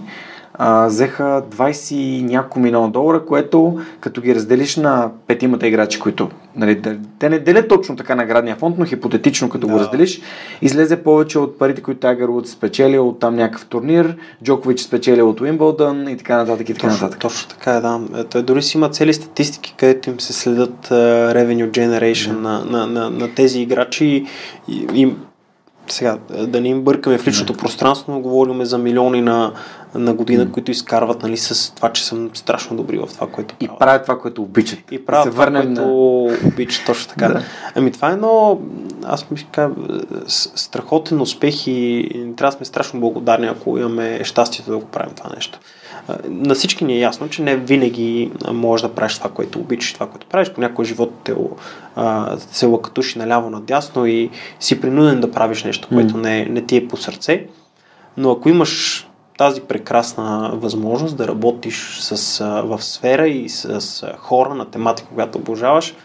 а, 0.53 0.87
взеха 0.87 1.43
20 1.49 2.21
няколко 2.21 2.59
милиона 2.59 2.87
долара, 2.87 3.25
което 3.25 3.79
като 3.99 4.21
ги 4.21 4.35
разделиш 4.35 4.75
на 4.75 5.09
петимата 5.27 5.67
играчи, 5.67 5.99
които 5.99 6.29
нали, 6.55 6.81
те 7.19 7.29
не 7.29 7.39
делят 7.39 7.67
точно 7.67 7.95
така 7.95 8.15
наградния 8.15 8.55
фонд, 8.55 8.75
но 8.77 8.85
хипотетично 8.85 9.49
като 9.49 9.67
да. 9.67 9.73
го 9.73 9.79
разделиш, 9.79 10.21
излезе 10.61 11.03
повече 11.03 11.39
от 11.39 11.59
парите, 11.59 11.81
които 11.81 11.99
Тайгър 11.99 12.29
Вудс 12.29 12.51
спечелил 12.51 13.09
от 13.09 13.19
там 13.19 13.35
някакъв 13.35 13.65
турнир, 13.65 14.15
Джокович 14.43 14.79
спечелил 14.79 15.29
от 15.29 15.41
Уимбълдън 15.41 16.07
и 16.09 16.17
така 16.17 16.37
нататък 16.37 16.69
и 16.69 16.73
така 16.73 16.87
точно, 16.87 17.05
нататък. 17.05 17.19
Точно 17.19 17.49
така 17.49 17.71
е, 17.71 17.81
да. 17.81 17.99
Той 18.29 18.43
дори 18.43 18.61
си 18.61 18.77
има 18.77 18.89
цели 18.89 19.13
статистики, 19.13 19.75
където 19.77 20.09
им 20.09 20.19
се 20.19 20.33
следят 20.33 20.87
uh, 20.87 21.33
revenue 21.35 21.69
generation 21.71 22.33
да. 22.33 22.39
на, 22.39 22.65
на, 22.65 22.87
на, 22.87 23.09
на 23.09 23.35
тези 23.35 23.59
играчи 23.59 24.25
и, 24.67 24.87
и 24.93 25.15
сега, 25.93 26.17
да 26.47 26.61
не 26.61 26.67
им 26.67 26.81
бъркаме 26.81 27.17
в 27.17 27.27
личното 27.27 27.53
пространство, 27.53 28.11
но 28.11 28.19
говорим 28.19 28.65
за 28.65 28.77
милиони 28.77 29.21
на, 29.21 29.53
на 29.95 30.13
година, 30.13 30.51
които 30.51 30.71
изкарват 30.71 31.23
нали, 31.23 31.37
с 31.37 31.75
това, 31.75 31.93
че 31.93 32.05
съм 32.05 32.29
страшно 32.33 32.77
добри 32.77 32.97
в 32.97 33.07
това, 33.13 33.27
което 33.27 33.55
И 33.59 33.69
правят 33.79 34.03
това, 34.03 34.19
което 34.19 34.41
обичат. 34.41 34.79
И 34.91 35.05
правят 35.05 35.23
се 35.23 35.29
това, 35.29 35.45
върнем 35.45 35.75
което 35.75 35.81
на... 35.81 36.47
обичат, 36.47 36.85
точно 36.85 37.09
така. 37.09 37.27
Да. 37.33 37.41
Ами 37.75 37.91
това 37.91 38.09
е 38.09 38.13
едно, 38.13 38.61
аз 39.03 39.31
ми 39.31 39.47
кажа, 39.51 39.73
с- 40.27 40.51
страхотен 40.55 41.21
успех 41.21 41.67
и 41.67 42.09
трябва 42.37 42.51
да 42.51 42.57
сме 42.57 42.65
страшно 42.65 42.99
благодарни, 42.99 43.47
ако 43.47 43.77
имаме 43.77 44.23
щастието 44.23 44.71
да 44.71 44.77
го 44.77 44.85
правим 44.85 45.13
това 45.15 45.29
нещо. 45.35 45.59
На 46.29 46.55
всички 46.55 46.85
ни 46.85 46.93
е 46.93 46.99
ясно, 46.99 47.29
че 47.29 47.41
не 47.41 47.55
винаги 47.55 48.31
можеш 48.51 48.81
да 48.81 48.93
правиш 48.95 49.17
това, 49.17 49.29
което 49.29 49.59
обичаш, 49.59 49.93
това, 49.93 50.07
което 50.07 50.27
правиш. 50.27 50.49
Понякога 50.49 50.85
живота 50.85 51.13
те 51.23 51.35
а, 51.95 52.37
се 52.37 52.65
лакатуши 52.65 53.19
наляво 53.19 53.49
надясно 53.49 54.05
и 54.05 54.29
си 54.59 54.81
принуден 54.81 55.21
да 55.21 55.31
правиш 55.31 55.63
нещо, 55.63 55.87
което 55.87 56.17
не, 56.17 56.45
не 56.45 56.61
ти 56.61 56.77
е 56.77 56.87
по 56.87 56.97
сърце. 56.97 57.45
Но 58.17 58.31
ако 58.31 58.49
имаш 58.49 59.07
тази 59.37 59.61
прекрасна 59.61 60.51
възможност 60.53 61.17
да 61.17 61.27
работиш 61.27 61.97
с, 61.99 62.41
а, 62.41 62.61
в 62.61 62.83
сфера 62.83 63.27
и 63.27 63.49
с, 63.49 64.03
а, 64.03 64.17
хора 64.17 64.55
на 64.55 64.65
тематика, 64.65 65.09
която 65.13 65.37
обожаваш, 65.37 65.95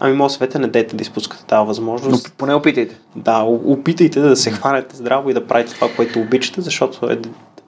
ами 0.00 0.16
моят 0.16 0.32
света 0.32 0.58
не 0.58 0.68
дейте 0.68 0.96
да 0.96 1.02
изпускате 1.02 1.44
тази 1.44 1.60
Но 1.60 1.66
възможност. 1.66 2.34
поне 2.36 2.54
опитайте. 2.54 3.00
Да, 3.16 3.42
опитайте 3.48 4.20
да 4.20 4.36
се 4.36 4.50
хванете 4.50 4.96
здраво 4.96 5.30
и 5.30 5.34
да 5.34 5.46
правите 5.46 5.74
това, 5.74 5.88
което 5.96 6.20
обичате, 6.20 6.60
защото 6.60 7.10
е 7.10 7.18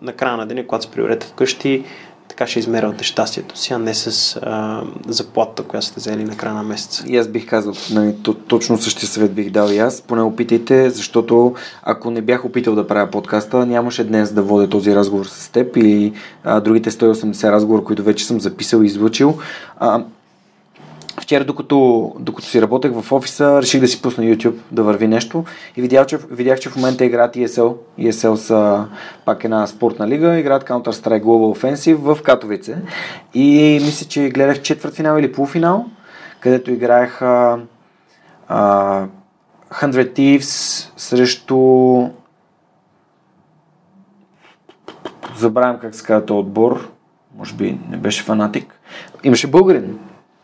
на 0.03 0.13
края 0.13 0.37
на 0.37 0.47
деня, 0.47 0.67
когато 0.67 0.85
се 0.85 0.91
приберете 0.91 1.27
вкъщи, 1.27 1.85
така 2.29 2.47
ще 2.47 2.59
измервате 2.59 3.05
щастието 3.05 3.59
си, 3.59 3.73
а 3.73 3.79
не 3.79 3.95
с 3.95 4.37
а, 4.43 4.83
заплатата, 5.09 5.63
която 5.63 5.87
сте 5.87 6.01
взели 6.01 6.25
на 6.25 6.37
края 6.37 6.55
на 6.55 6.63
месеца. 6.63 7.05
И 7.09 7.17
аз 7.17 7.29
бих 7.29 7.49
казал, 7.49 7.75
нали, 7.93 8.15
то, 8.23 8.35
точно 8.35 8.79
същия 8.79 9.09
съвет 9.09 9.33
бих 9.33 9.51
дал 9.51 9.69
и 9.69 9.79
аз. 9.79 10.03
Поне 10.03 10.23
опитайте, 10.23 10.91
защото 10.91 11.55
ако 11.83 12.11
не 12.11 12.23
бях 12.23 12.45
опитал 12.45 12.75
да 12.75 12.87
правя 12.87 13.11
подкаста, 13.11 13.67
нямаше 13.67 14.05
днес 14.05 14.33
да 14.33 14.43
водя 14.43 14.69
този 14.69 14.95
разговор 14.95 15.25
с 15.25 15.49
теб 15.49 15.77
или 15.77 16.13
а, 16.45 16.61
другите 16.61 16.91
180 16.91 17.51
разговора, 17.51 17.85
които 17.85 18.03
вече 18.03 18.27
съм 18.27 18.41
записал 18.41 18.83
и 18.83 18.87
излучил. 18.87 19.39
А, 19.79 20.05
Вчера, 21.21 21.45
докато, 21.45 22.13
докато 22.19 22.49
си 22.49 22.63
работех 22.63 22.93
в 22.93 23.13
офиса, 23.13 23.63
реших 23.63 23.81
да 23.81 23.89
си 23.89 24.03
пусна 24.03 24.25
YouTube, 24.25 24.57
да 24.71 24.83
върви 24.83 25.09
нещо 25.09 25.45
и 25.77 25.83
видях, 25.83 26.07
че, 26.07 26.19
видях, 26.31 26.61
че 26.61 26.69
в 26.69 26.77
момента 26.77 27.05
играят 27.05 27.35
ESL. 27.35 27.77
ESL 27.99 28.35
са 28.35 28.87
пак 29.25 29.45
една 29.45 29.67
спортна 29.67 30.09
лига, 30.09 30.39
играят 30.39 30.69
Counter-Strike 30.69 31.23
Global 31.23 31.59
Offensive 31.59 31.95
в 31.95 32.23
Катовице. 32.23 32.83
И 33.35 33.79
мисля, 33.83 34.07
че 34.07 34.29
гледах 34.29 34.63
четвърт 34.63 34.95
финал 34.95 35.19
или 35.19 35.33
полуфинал, 35.33 35.87
където 36.41 36.71
играех 36.71 37.23
а, 37.23 37.59
а, 38.49 39.07
100 39.73 40.13
Thieves 40.17 40.91
срещу 40.97 41.57
забравям 45.37 45.79
как 45.79 45.95
се 45.95 46.05
казва 46.05 46.27
този 46.27 46.39
отбор, 46.39 46.89
може 47.37 47.55
би 47.55 47.79
не 47.91 47.97
беше 47.97 48.23
фанатик. 48.23 48.81
Имаше 49.25 49.47
българин. 49.47 49.99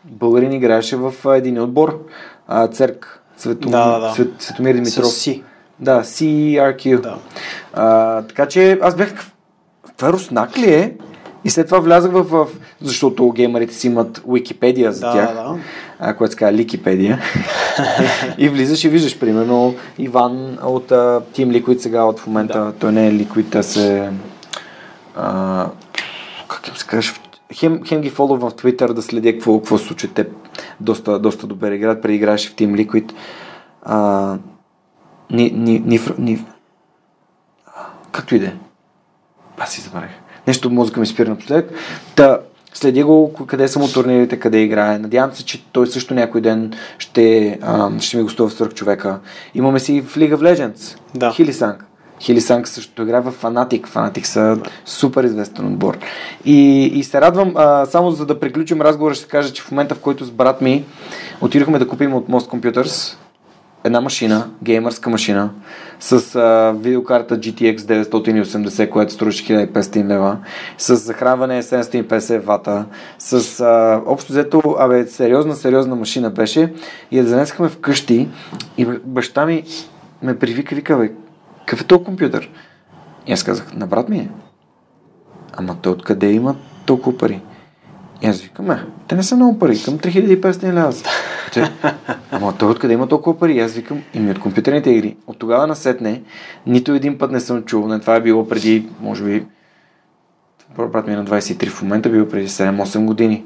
Българин 0.07 0.51
играеше 0.51 0.95
в 0.95 1.13
един 1.35 1.61
отбор. 1.61 2.05
А, 2.47 2.67
Церк. 2.67 3.21
Цветом... 3.37 3.71
Да, 3.71 3.99
да, 3.99 4.07
да. 4.07 4.13
Цвет... 4.13 4.29
Светомир 4.39 4.73
Димитров. 4.73 5.07
С 5.07 5.17
си. 5.17 5.43
Да, 5.79 6.03
CRQ. 6.03 7.01
Да. 7.01 7.17
А, 7.73 8.21
така 8.21 8.45
че 8.45 8.79
аз 8.81 8.95
бях 8.95 9.09
такъв, 9.09 9.33
това 9.97 10.13
руснак 10.13 10.57
ли 10.57 10.73
е? 10.73 10.93
И 11.43 11.49
след 11.49 11.65
това 11.65 11.79
влязах 11.79 12.11
в, 12.11 12.23
в 12.23 12.47
защото 12.81 13.31
геймерите 13.31 13.73
си 13.73 13.87
имат 13.87 14.21
Википедия 14.27 14.91
за 14.91 14.99
Да, 14.99 15.13
тях, 15.13 15.33
да. 15.33 15.57
а, 15.99 16.13
което 16.13 16.31
се 16.31 16.37
казва 16.37 16.53
Ликипедия. 16.53 17.21
и 18.37 18.49
влизаш 18.49 18.83
и 18.83 18.89
виждаш, 18.89 19.19
примерно, 19.19 19.75
Иван 19.97 20.57
от 20.63 20.91
а, 20.91 21.21
Team 21.35 21.61
Liquid 21.61 21.77
сега 21.77 22.03
от 22.03 22.27
момента, 22.27 22.59
да. 22.59 22.71
той 22.71 22.91
не 22.91 23.07
е 23.07 23.11
Liquid, 23.11 23.55
а 23.55 23.63
се... 23.63 24.09
А, 25.15 25.65
как 26.47 26.67
им 26.67 26.75
се 26.75 26.85
кажеш? 26.85 27.13
Хем, 27.53 27.81
хем 27.85 28.01
ги 28.01 28.09
фолвам 28.09 28.39
в 28.39 28.53
Twitter 28.53 28.93
да 28.93 29.01
следя 29.01 29.33
какво, 29.33 29.59
какво 29.59 29.77
се 29.77 29.85
случва. 29.85 30.09
Те 30.13 30.27
доста, 30.79 31.19
доста 31.19 31.47
добре 31.47 31.75
играят, 31.75 32.01
преди 32.01 32.15
играеше 32.15 32.49
в 32.49 32.55
Team 32.55 32.85
Liquid. 32.85 33.13
А, 33.83 34.37
ни, 35.31 35.51
ни, 35.51 35.79
ни, 35.79 35.99
ни, 36.17 36.45
както 38.11 38.35
и 38.35 38.39
да 38.39 38.45
е. 38.45 38.53
Аз 39.57 39.71
си 39.71 39.81
забравих. 39.81 40.11
Нещо 40.47 40.69
мозъка 40.69 40.99
ми 40.99 41.05
спира 41.05 41.29
напоследък. 41.29 41.71
Та, 42.15 42.39
следя 42.73 43.05
го 43.05 43.33
къде 43.47 43.67
са 43.67 43.79
му 43.79 43.87
турнирите, 43.87 44.39
къде 44.39 44.61
играе. 44.61 44.99
Надявам 44.99 45.33
се, 45.33 45.45
че 45.45 45.65
той 45.65 45.87
също 45.87 46.13
някой 46.13 46.41
ден 46.41 46.73
ще, 46.97 47.59
а, 47.61 47.99
ще 47.99 48.17
ми 48.17 48.23
гостува 48.23 48.49
в 48.49 48.53
свърх 48.53 48.73
човека. 48.73 49.19
Имаме 49.55 49.79
си 49.79 50.01
в 50.01 50.15
League 50.15 50.35
of 50.35 50.55
Legends. 50.55 50.97
Да. 51.15 51.31
Хилисанг. 51.31 51.86
Хилисанг 52.19 52.67
също 52.67 53.01
играе 53.01 53.21
в 53.21 53.31
Фанатик. 53.31 53.87
Фанатик 53.87 54.25
са 54.25 54.57
супер 54.85 55.23
известен 55.23 55.67
отбор. 55.67 55.97
И, 56.45 56.85
и 56.85 57.03
се 57.03 57.21
радвам, 57.21 57.53
а, 57.55 57.85
само 57.85 58.11
за 58.11 58.25
да 58.25 58.39
приключим 58.39 58.81
разговора, 58.81 59.15
ще 59.15 59.27
кажа, 59.27 59.53
че 59.53 59.61
в 59.61 59.71
момента, 59.71 59.95
в 59.95 59.99
който 59.99 60.25
с 60.25 60.31
брат 60.31 60.61
ми 60.61 60.85
отидохме 61.41 61.79
да 61.79 61.87
купим 61.87 62.13
от 62.13 62.27
Most 62.27 62.49
Computers 62.49 63.17
една 63.83 64.01
машина, 64.01 64.49
геймърска 64.63 65.09
машина, 65.09 65.49
с 65.99 66.35
а, 66.35 66.75
видеокарта 66.79 67.39
GTX 67.39 67.77
980, 67.77 68.89
която 68.89 69.13
струваше 69.13 69.45
1500 69.45 70.07
лева, 70.07 70.37
с 70.77 70.95
захранване 70.95 71.63
750 71.63 72.39
вата, 72.39 72.85
с 73.19 73.59
а, 73.59 74.01
общо 74.05 74.31
взето, 74.31 74.75
абе, 74.79 75.07
сериозна, 75.07 75.55
сериозна 75.55 75.95
машина 75.95 76.29
беше 76.29 76.73
и 77.11 77.17
я 77.17 77.23
занесахме 77.23 77.69
вкъщи 77.69 78.27
и 78.77 78.85
баща 79.05 79.45
ми 79.45 79.63
ме 80.21 80.39
привика, 80.39 80.75
вика, 80.75 80.97
бе, 80.97 81.11
какъв 81.67 81.81
е 81.81 81.87
този 81.87 82.03
компютър? 82.03 82.49
И 83.27 83.33
аз 83.33 83.43
казах, 83.43 83.73
на 83.73 83.87
брат 83.87 84.09
ми 84.09 84.17
е. 84.17 84.29
Ама 85.53 85.77
той 85.81 85.91
откъде 85.91 86.31
има 86.31 86.55
толкова 86.85 87.17
пари? 87.17 87.41
И 88.21 88.27
аз 88.27 88.41
викам, 88.41 88.71
е, 88.71 88.83
те 89.07 89.15
не 89.15 89.23
са 89.23 89.35
много 89.35 89.59
пари, 89.59 89.83
към 89.85 89.99
3500 89.99 90.73
лева. 90.73 90.93
са». 90.93 91.05
И 91.57 91.63
Ама 92.31 92.57
той 92.57 92.71
откъде 92.71 92.93
има 92.93 93.07
толкова 93.07 93.39
пари? 93.39 93.53
И 93.53 93.59
аз 93.59 93.73
викам, 93.73 94.03
ими 94.13 94.31
от 94.31 94.39
компютърните 94.39 94.89
игри. 94.89 95.17
От 95.27 95.39
тогава 95.39 95.67
насетне, 95.67 96.21
нито 96.67 96.93
един 96.93 97.17
път 97.17 97.31
не 97.31 97.39
съм 97.39 97.63
чул. 97.63 97.87
Не, 97.87 97.99
това 97.99 98.15
е 98.15 98.21
било 98.21 98.47
преди, 98.47 98.89
може 99.01 99.23
би, 99.23 99.45
брат 100.77 101.07
ми 101.07 101.13
е 101.13 101.17
на 101.17 101.25
23 101.25 101.69
в 101.69 101.81
момента, 101.81 102.09
било 102.09 102.27
преди 102.27 102.47
7-8 102.47 103.05
години. 103.05 103.45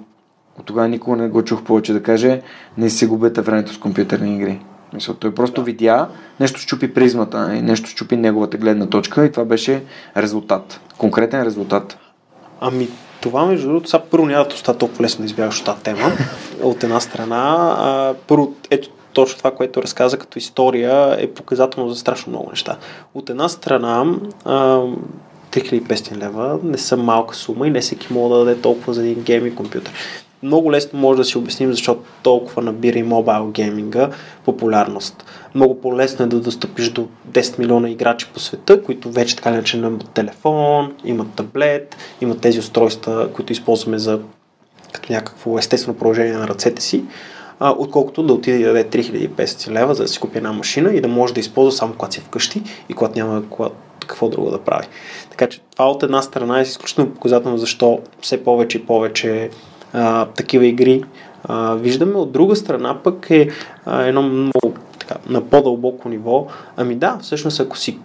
От 0.60 0.66
тогава 0.66 0.88
никога 0.88 1.18
не 1.18 1.28
го 1.28 1.44
чух 1.44 1.64
повече 1.64 1.94
да 1.94 2.04
каже, 2.04 2.42
не 2.78 2.90
си 2.90 3.06
губете 3.06 3.42
времето 3.42 3.74
с 3.74 3.78
компютърни 3.78 4.36
игри. 4.36 4.60
Мисля, 4.94 5.14
той 5.14 5.36
просто 5.36 5.64
видя, 5.64 6.08
нещо 6.40 6.60
щупи 6.60 6.94
призмата, 6.94 7.56
и 7.56 7.62
нещо 7.62 7.90
щупи 7.90 8.18
неговата 8.18 8.58
гледна 8.58 8.86
точка 8.86 9.26
и 9.26 9.32
това 9.32 9.46
беше 9.46 9.84
резултат. 10.18 10.80
Конкретен 10.98 11.44
резултат. 11.44 11.98
Ами, 12.62 12.88
това 13.22 13.46
между 13.46 13.68
другото, 13.68 13.90
сега 13.90 14.04
първо 14.12 14.26
няма 14.26 14.48
да 14.48 14.56
остава 14.56 14.78
толкова 14.78 15.04
лесно 15.04 15.22
да 15.22 15.26
избягаш 15.26 15.60
от 15.60 15.66
тази 15.66 15.82
тема. 15.82 16.12
От 16.64 16.84
една 16.84 17.00
страна, 17.00 17.76
а, 17.80 18.14
първо, 18.28 18.54
ето 18.70 18.90
точно 19.14 19.38
това, 19.38 19.52
което 19.52 19.84
разказа 19.84 20.18
като 20.18 20.40
история 20.40 21.16
е 21.20 21.28
показателно 21.28 21.90
за 21.90 21.96
страшно 21.96 22.30
много 22.30 22.50
неща. 22.50 22.78
От 23.14 23.30
една 23.30 23.50
страна, 23.50 24.06
а, 24.46 24.82
3500 25.52 26.18
лева 26.18 26.60
не 26.64 26.78
са 26.78 26.98
малка 26.98 27.36
сума 27.36 27.68
и 27.68 27.72
не 27.72 27.82
всеки 27.82 28.14
може 28.14 28.34
да 28.34 28.46
даде 28.46 28.62
толкова 28.62 28.94
за 28.94 29.02
един 29.02 29.24
гейминг 29.24 29.56
компютър. 29.56 29.94
Много 30.44 30.72
лесно 30.72 31.00
може 31.00 31.18
да 31.18 31.24
си 31.24 31.38
обясним, 31.38 31.72
защото 31.72 32.02
толкова 32.24 32.62
набира 32.62 33.00
и 33.00 33.04
мобайл 33.04 33.48
гейминга 33.48 34.10
популярност. 34.46 35.26
Много 35.56 35.82
по-лесно 35.82 36.26
е 36.26 36.28
да 36.28 36.40
достъпиш 36.40 36.90
до 36.90 37.08
10 37.32 37.60
милиона 37.60 37.90
играчи 37.90 38.28
по 38.34 38.40
света, 38.40 38.84
които 38.84 39.12
вече 39.12 39.36
така 39.36 39.50
иначе 39.50 39.78
имат 39.78 40.10
телефон, 40.10 40.94
имат 41.06 41.34
таблет, 41.36 41.96
имат 42.22 42.42
тези 42.42 42.60
устройства, 42.60 43.30
които 43.34 43.54
използваме 43.54 44.00
за 44.00 44.20
като 44.94 45.14
някакво 45.14 45.58
естествено 45.58 45.98
продължение 45.98 46.34
на 46.34 46.48
ръцете 46.48 46.82
си, 46.82 47.04
а, 47.60 47.76
отколкото 47.78 48.24
да 48.24 48.34
отиде 48.34 48.58
и 48.58 48.64
да 48.64 48.74
даде 48.74 48.90
3500 48.90 49.72
лева, 49.72 49.96
за 49.96 50.04
да 50.04 50.10
си 50.10 50.20
купи 50.20 50.38
една 50.38 50.54
машина 50.54 50.94
и 50.94 51.02
да 51.02 51.08
може 51.08 51.34
да 51.34 51.40
използва 51.40 51.72
само 51.72 51.94
когато 51.94 52.14
си 52.14 52.20
вкъщи 52.22 52.64
и 52.90 52.94
когато 52.94 53.20
няма 53.20 53.44
когато, 53.50 53.76
какво 54.08 54.30
друго 54.30 54.52
да 54.52 54.60
прави. 54.60 54.88
Така 55.30 55.48
че 55.48 55.60
това 55.72 55.92
от 55.92 56.04
една 56.04 56.22
страна 56.22 56.60
е 56.60 56.62
изключително 56.62 57.14
показателно 57.14 57.58
защо 57.58 58.00
все 58.22 58.44
повече 58.44 58.78
и 58.78 58.86
повече 58.86 59.50
а, 59.94 60.26
такива 60.26 60.66
игри 60.66 61.04
а, 61.44 61.76
виждаме. 61.76 62.14
От 62.14 62.32
друга 62.32 62.56
страна 62.56 62.98
пък 63.04 63.28
е 63.30 63.50
а, 63.86 64.04
едно 64.04 64.22
много 64.22 64.74
така, 65.00 65.16
на 65.30 65.42
по-дълбоко 65.42 66.10
ниво. 66.10 66.48
Ами 66.78 66.96
да, 66.96 67.18
всъщност 67.22 67.60
ако 67.60 67.78
си 67.78 67.98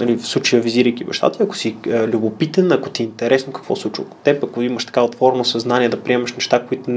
нали, 0.00 0.16
в 0.16 0.26
случая 0.26 0.62
визирайки 0.62 1.04
баща 1.04 1.30
ти, 1.30 1.42
ако 1.42 1.56
си 1.56 1.76
е, 1.86 2.08
любопитен, 2.08 2.72
ако 2.72 2.90
ти 2.90 3.02
е 3.02 3.06
интересно 3.06 3.52
какво 3.52 3.76
се 3.76 3.82
случва 3.82 4.04
от 4.04 4.16
теб, 4.24 4.44
ако 4.44 4.62
имаш 4.62 4.84
така 4.84 5.02
отворено 5.02 5.44
съзнание 5.44 5.88
да 5.88 6.00
приемаш 6.00 6.32
неща, 6.32 6.62
които 6.68 6.90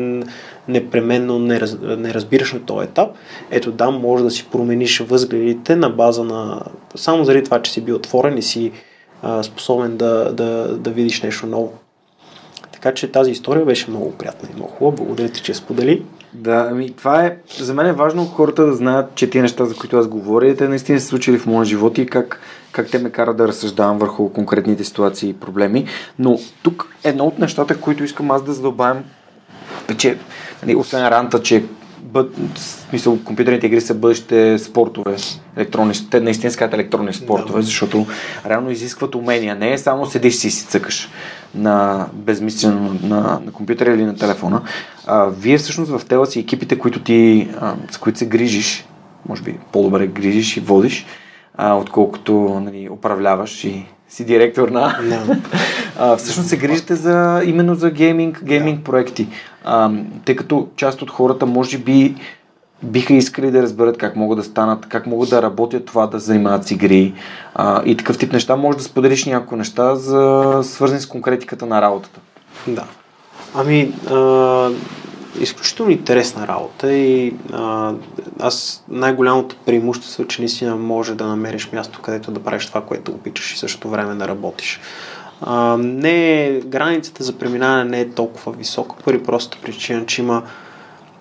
непременно 0.68 1.39
не, 1.39 1.60
раз, 1.60 1.78
не 1.82 2.14
разбираш 2.14 2.54
на 2.54 2.60
този 2.60 2.86
етап, 2.88 3.10
ето 3.52 3.72
да, 3.72 3.91
може 3.91 4.24
да 4.24 4.32
си 4.32 4.46
промениш 4.52 5.00
възгледите 5.00 5.76
на 5.76 5.89
база 5.89 6.24
на... 6.24 6.62
Само 6.96 7.26
заради 7.26 7.43
това, 7.43 7.62
че 7.62 7.72
си 7.72 7.82
бил 7.82 7.96
отворен 7.96 8.38
и 8.38 8.41
си 8.41 8.72
а, 9.22 9.43
способен 9.43 9.98
да, 9.98 10.34
да, 10.34 10.78
да 10.78 10.89
видиш 10.91 11.22
нещо 11.22 11.48
ново. 11.48 11.74
Така 12.86 12.95
че 12.95 13.11
тази 13.11 13.31
история 13.31 13.65
беше 13.65 13.89
много 13.89 14.11
приятна 14.11 14.49
и 14.51 14.55
много 14.55 14.71
хубава. 14.71 14.95
Благодаря 14.95 15.29
ти, 15.29 15.41
че 15.41 15.53
сподели. 15.53 16.05
Да, 16.33 16.67
ами 16.71 16.91
това 16.91 17.25
е, 17.25 17.38
за 17.59 17.73
мен 17.73 17.88
е 17.88 17.93
важно 17.93 18.25
хората 18.25 18.65
да 18.65 18.73
знаят, 18.73 19.15
че 19.15 19.29
тези 19.29 19.41
неща, 19.41 19.65
за 19.65 19.75
които 19.75 19.97
аз 19.97 20.07
говоря, 20.07 20.55
те 20.55 20.67
наистина 20.67 20.99
се 20.99 21.07
случили 21.07 21.38
в 21.38 21.45
моя 21.45 21.65
живот 21.65 21.97
и 21.97 22.05
как, 22.05 22.39
как 22.71 22.89
те 22.89 22.99
ме 22.99 23.09
карат 23.09 23.38
да 23.38 23.47
разсъждавам 23.47 23.97
върху 23.97 24.29
конкретните 24.29 24.83
ситуации 24.83 25.29
и 25.29 25.33
проблеми. 25.33 25.86
Но 26.19 26.39
тук 26.63 26.95
едно 27.03 27.25
от 27.25 27.39
нещата, 27.39 27.81
които 27.81 28.03
искам 28.03 28.31
аз 28.31 28.43
да 28.43 28.53
задълбавам, 28.53 29.03
е, 29.89 29.97
че 29.97 30.17
нали, 30.63 30.75
освен 30.75 31.07
ранта, 31.07 31.41
че 31.41 31.63
бъд, 32.06 32.36
смисъл, 32.89 33.20
компютърните 33.24 33.68
игри 33.68 33.82
са 33.82 33.93
бъдещите 33.93 34.60
спортове, 34.60 35.16
електронни, 35.58 35.93
те 36.12 36.20
наистина 36.20 36.51
скат 36.51 36.74
електронни 36.74 37.14
спортове, 37.14 37.60
да. 37.60 37.66
защото 37.66 38.06
реално 38.45 38.72
изискват 38.72 39.16
умения. 39.16 39.56
Не 39.56 39.74
е 39.74 39.78
само 39.78 40.06
седиш 40.06 40.36
си 40.36 40.47
и 40.47 40.51
си 40.51 40.66
цъкаш 40.66 41.10
на 41.56 42.08
безмислено 42.14 42.99
на, 43.03 43.39
на 43.45 43.51
компютъра 43.51 43.93
или 43.93 44.06
на 44.06 44.16
телефона. 44.16 44.62
А, 45.06 45.26
вие 45.26 45.58
всъщност 45.58 45.91
в 45.91 46.06
тела 46.06 46.26
си 46.26 46.39
екипите, 46.39 46.80
които 46.80 46.99
ти, 46.99 47.49
а, 47.62 47.76
с 47.91 47.97
които 47.97 48.20
се 48.20 48.26
грижиш, 48.26 48.86
може 49.30 49.41
би 49.41 49.58
по-добре 49.72 50.08
грижиш 50.08 50.58
и 50.58 50.60
водиш, 50.60 51.06
а, 51.58 51.74
отколкото 51.74 52.62
нали, 52.64 52.89
управляваш 52.89 53.64
и 53.64 53.86
си 54.10 54.26
директор 54.26 54.70
на. 54.70 54.89
No. 54.89 55.38
а, 55.99 56.18
всъщност 56.18 56.49
се 56.49 56.58
грижите 56.58 56.95
за, 56.95 57.41
именно 57.45 57.76
за 57.76 57.91
гейминг, 57.91 58.43
гейминг 58.43 58.80
yeah. 58.80 58.84
проекти. 58.84 59.28
А, 59.66 59.91
тъй 60.26 60.36
като 60.36 60.68
част 60.76 61.01
от 61.01 61.11
хората 61.11 61.45
може 61.45 61.78
би 61.78 62.16
биха 62.84 63.13
искали 63.13 63.51
да 63.51 63.61
разберат 63.61 63.97
как 63.97 64.16
могат 64.16 64.38
да 64.38 64.43
станат, 64.43 64.86
как 64.86 65.07
могат 65.07 65.30
да 65.30 65.41
работят 65.41 65.86
това, 65.86 66.07
да 66.07 66.20
занимават 66.20 66.68
с 66.68 66.72
игри 66.72 67.13
а, 67.55 67.82
и 67.86 67.97
такъв 67.97 68.18
тип 68.18 68.34
неща. 68.34 68.55
Може 68.55 68.78
да 68.78 68.84
споделиш 68.84 69.26
някои 69.26 69.57
неща, 69.57 69.95
за, 69.95 70.59
свързани 70.63 71.01
с 71.01 71.07
конкретиката 71.07 71.66
на 71.66 71.82
работата. 71.82 72.20
Да. 72.68 72.84
Ами, 73.55 73.93
а, 74.09 74.70
изключително 75.39 75.91
интересна 75.91 76.47
работа 76.47 76.93
и 76.93 77.36
а, 77.53 77.93
аз 78.39 78.84
най-голямото 78.89 79.55
преимущество 79.66 80.24
е, 80.24 80.28
че 80.28 80.41
наистина 80.41 80.76
може 80.76 81.16
да 81.16 81.28
намериш 81.28 81.72
място, 81.72 81.99
където 82.01 82.32
да 82.32 82.43
правиш 82.43 82.66
това, 82.66 82.82
което 82.82 83.11
обичаш 83.11 83.53
и 83.53 83.57
същото 83.57 83.89
време 83.89 84.16
да 84.16 84.28
работиш. 84.28 84.80
А, 85.41 85.77
не, 85.79 86.49
границата 86.65 87.23
за 87.23 87.38
преминаване 87.38 87.83
не 87.83 87.99
е 87.99 88.09
толкова 88.09 88.51
висока, 88.51 88.95
поради 89.03 89.23
просто 89.23 89.57
причина, 89.61 90.05
че 90.05 90.21
има 90.21 90.43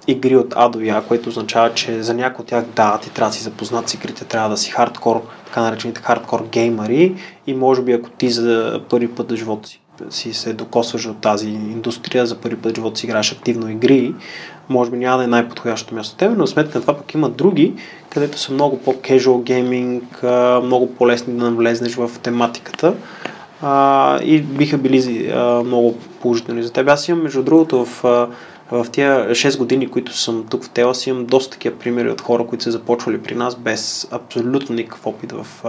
игри 0.06 0.36
от 0.36 0.54
А 0.56 0.68
до 0.68 0.80
Я, 0.80 1.02
което 1.02 1.28
означава, 1.28 1.74
че 1.74 2.02
за 2.02 2.14
някои 2.14 2.42
от 2.42 2.48
тях 2.48 2.64
да, 2.76 2.98
ти 2.98 3.10
трябва 3.10 3.30
да 3.30 3.36
си 3.36 3.42
запознат 3.42 3.88
с 3.88 3.94
игрите, 3.94 4.24
трябва 4.24 4.48
да 4.48 4.56
си 4.56 4.70
хардкор, 4.70 5.22
така 5.46 5.60
наречените 5.60 6.00
хардкор 6.00 6.46
геймари 6.52 7.14
и 7.46 7.54
може 7.54 7.82
би 7.82 7.92
ако 7.92 8.10
ти 8.10 8.30
за 8.30 8.80
първи 8.88 9.08
път 9.08 9.32
в 9.32 9.36
живота 9.36 9.68
си 9.68 9.80
си 10.10 10.32
се 10.32 10.52
докосваш 10.52 11.06
от 11.06 11.20
тази 11.20 11.48
индустрия, 11.48 12.26
за 12.26 12.36
първи 12.36 12.56
път 12.56 12.74
живота 12.74 13.00
си 13.00 13.06
играеш 13.06 13.32
активно 13.32 13.70
игри, 13.70 14.14
може 14.68 14.90
би 14.90 14.96
няма 14.96 15.18
да 15.18 15.24
е 15.24 15.26
най-подходящото 15.26 15.94
място 15.94 16.16
тебе, 16.16 16.34
но 16.34 16.46
сметка 16.46 16.78
на 16.78 16.82
това 16.82 16.96
пък 16.96 17.14
има 17.14 17.28
други, 17.28 17.74
където 18.10 18.38
са 18.38 18.52
много 18.52 18.78
по-casual 18.78 19.42
гейминг, 19.42 20.22
много 20.64 20.94
по-лесни 20.94 21.34
да 21.34 21.44
навлезнеш 21.44 21.94
в 21.94 22.10
тематиката 22.22 22.94
а, 23.64 24.18
и 24.22 24.40
биха 24.42 24.78
били 24.78 25.30
а, 25.30 25.62
много 25.64 25.98
положителни 26.20 26.62
за 26.62 26.72
теб. 26.72 26.88
Аз 26.88 27.08
имам, 27.08 27.22
между 27.22 27.42
другото, 27.42 27.84
в, 27.84 28.02
в 28.70 28.86
тия 28.92 29.30
6 29.30 29.58
години, 29.58 29.88
които 29.88 30.16
съм 30.16 30.46
тук 30.50 30.64
в 30.64 30.70
Телас, 30.70 31.06
имам 31.06 31.26
доста 31.26 31.52
такива 31.52 31.78
примери 31.78 32.10
от 32.10 32.20
хора, 32.20 32.46
които 32.46 32.64
са 32.64 32.70
започвали 32.70 33.22
при 33.22 33.34
нас 33.34 33.56
без 33.56 34.08
абсолютно 34.12 34.74
никакъв 34.74 35.06
опит 35.06 35.32
в 35.32 35.64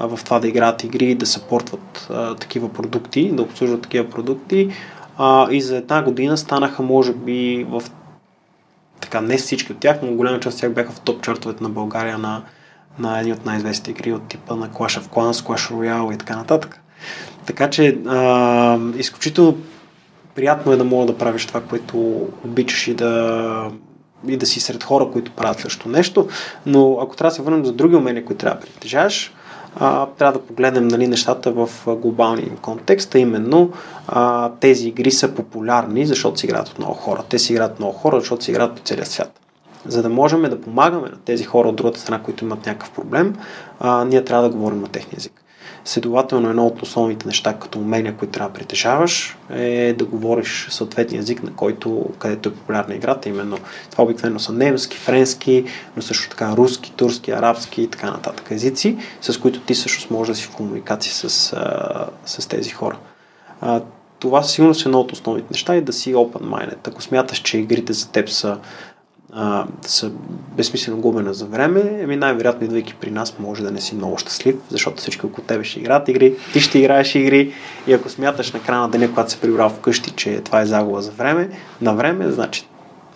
в 0.00 0.20
това 0.24 0.38
да 0.40 0.48
играят 0.48 0.84
игри, 0.84 1.14
да 1.14 1.26
съпортват 1.26 2.08
а, 2.10 2.34
такива 2.34 2.72
продукти, 2.72 3.30
да 3.32 3.42
обслужват 3.42 3.82
такива 3.82 4.10
продукти. 4.10 4.70
А, 5.16 5.48
и 5.50 5.60
за 5.60 5.76
една 5.76 6.02
година 6.02 6.36
станаха, 6.36 6.82
може 6.82 7.12
би, 7.12 7.66
в 7.68 7.82
така, 9.00 9.20
не 9.20 9.36
всички 9.36 9.72
от 9.72 9.78
тях, 9.78 9.98
но 10.02 10.14
голяма 10.14 10.40
част 10.40 10.54
от 10.54 10.60
тях 10.60 10.72
бяха 10.72 10.92
в 10.92 11.00
топ 11.00 11.22
чартовете 11.22 11.62
на 11.62 11.68
България 11.68 12.18
на, 12.18 12.42
на 12.98 13.20
едни 13.20 13.32
от 13.32 13.46
най-известните 13.46 13.90
игри 13.90 14.12
от 14.12 14.28
типа 14.28 14.56
на 14.56 14.68
Clash 14.68 15.00
of 15.00 15.06
Clans, 15.06 15.32
Clash 15.32 15.72
Royale 15.72 16.14
и 16.14 16.18
така 16.18 16.36
нататък. 16.36 16.80
Така 17.46 17.70
че 17.70 17.98
а, 18.06 18.78
изключително 18.96 19.56
приятно 20.34 20.72
е 20.72 20.76
да 20.76 20.84
мога 20.84 21.06
да 21.06 21.18
правиш 21.18 21.46
това, 21.46 21.60
което 21.60 21.98
обичаш 22.44 22.88
и 22.88 22.94
да, 22.94 23.70
и 24.28 24.36
да 24.36 24.46
си 24.46 24.60
сред 24.60 24.84
хора, 24.84 25.08
които 25.12 25.32
правят 25.32 25.60
също 25.60 25.88
нещо. 25.88 26.28
Но 26.66 26.98
ако 27.00 27.16
трябва 27.16 27.30
да 27.30 27.34
се 27.34 27.42
върнем 27.42 27.64
за 27.64 27.72
други 27.72 27.96
умения, 27.96 28.24
които 28.24 28.40
трябва 28.40 28.60
да 28.60 28.66
притежаваш, 28.66 29.32
трябва 30.18 30.32
да 30.32 30.46
погледнем 30.46 30.88
нали, 30.88 31.06
нещата 31.06 31.52
в 31.52 31.70
глобалния 31.86 32.56
контекст, 32.56 33.14
а 33.14 33.18
именно 33.18 33.72
а, 34.08 34.50
тези 34.60 34.88
игри 34.88 35.10
са 35.10 35.34
популярни, 35.34 36.06
защото 36.06 36.40
си 36.40 36.46
играят 36.46 36.68
от 36.68 36.78
много 36.78 36.94
хора. 36.94 37.22
Те 37.28 37.38
си 37.38 37.52
играят 37.52 37.72
от 37.72 37.78
много 37.78 37.92
хора, 37.92 38.20
защото 38.20 38.44
си 38.44 38.50
играят 38.50 38.76
по 38.76 38.82
целия 38.82 39.06
свят. 39.06 39.40
За 39.86 40.02
да 40.02 40.08
можем 40.08 40.42
да 40.42 40.60
помагаме 40.60 41.08
на 41.08 41.16
тези 41.24 41.44
хора 41.44 41.68
от 41.68 41.76
другата 41.76 42.00
страна, 42.00 42.22
които 42.22 42.44
имат 42.44 42.66
някакъв 42.66 42.90
проблем, 42.90 43.36
а, 43.80 44.04
ние 44.04 44.24
трябва 44.24 44.48
да 44.48 44.54
говорим 44.54 44.80
на 44.80 44.88
техния 44.88 45.16
език. 45.16 45.44
Следователно, 45.84 46.50
едно 46.50 46.66
от 46.66 46.82
основните 46.82 47.26
неща, 47.26 47.54
като 47.54 47.78
умения, 47.78 48.16
които 48.16 48.32
трябва 48.32 48.48
да 48.48 48.54
притежаваш, 48.54 49.36
е 49.50 49.94
да 49.98 50.04
говориш 50.04 50.66
съответния 50.70 51.18
език, 51.18 51.42
на 51.42 51.52
който, 51.52 52.10
където 52.18 52.48
е 52.48 52.52
популярна 52.52 52.94
играта. 52.94 53.28
Именно 53.28 53.58
това 53.90 54.04
обикновено 54.04 54.38
са 54.38 54.52
немски, 54.52 54.96
френски, 54.96 55.64
но 55.96 56.02
също 56.02 56.30
така 56.30 56.56
руски, 56.56 56.92
турски, 56.92 57.30
арабски 57.30 57.82
и 57.82 57.88
така 57.88 58.10
нататък 58.10 58.50
езици, 58.50 58.98
с 59.20 59.40
които 59.40 59.60
ти 59.60 59.74
също 59.74 60.14
можеш 60.14 60.36
да 60.36 60.40
си 60.40 60.46
в 60.46 60.56
комуникация 60.56 61.12
с, 61.14 61.54
с 62.26 62.46
тези 62.48 62.70
хора. 62.70 62.98
Това 64.18 64.42
сигурно 64.42 64.74
е 64.74 64.82
едно 64.86 65.00
от 65.00 65.12
основните 65.12 65.46
неща 65.50 65.76
и 65.76 65.80
да 65.80 65.92
си 65.92 66.14
open-minded. 66.14 66.88
Ако 66.88 67.02
смяташ, 67.02 67.38
че 67.38 67.58
игрите 67.58 67.92
за 67.92 68.08
теб 68.08 68.28
са 68.28 68.58
а, 69.32 69.66
са 69.86 70.10
безсмислено 70.56 70.98
губена 70.98 71.34
за 71.34 71.44
време, 71.44 72.00
ами 72.04 72.16
най-вероятно 72.16 72.64
идвайки 72.64 72.94
при 72.94 73.10
нас 73.10 73.34
може 73.38 73.62
да 73.62 73.70
не 73.70 73.80
си 73.80 73.94
много 73.94 74.18
щастлив, 74.18 74.56
защото 74.68 74.96
всички 74.96 75.26
около 75.26 75.46
тебе 75.46 75.64
ще 75.64 75.80
играят 75.80 76.08
игри, 76.08 76.36
ти 76.52 76.60
ще 76.60 76.78
играеш 76.78 77.14
игри 77.14 77.52
и 77.86 77.92
ако 77.92 78.08
смяташ 78.08 78.52
на 78.52 78.60
края 78.60 78.80
на 78.80 78.88
деня, 78.88 79.08
когато 79.08 79.30
се 79.30 79.40
прибрал 79.40 79.68
вкъщи, 79.68 80.10
че 80.10 80.40
това 80.40 80.60
е 80.60 80.66
загуба 80.66 81.02
за 81.02 81.10
време, 81.10 81.50
на 81.80 81.94
време, 81.94 82.32
значи 82.32 82.68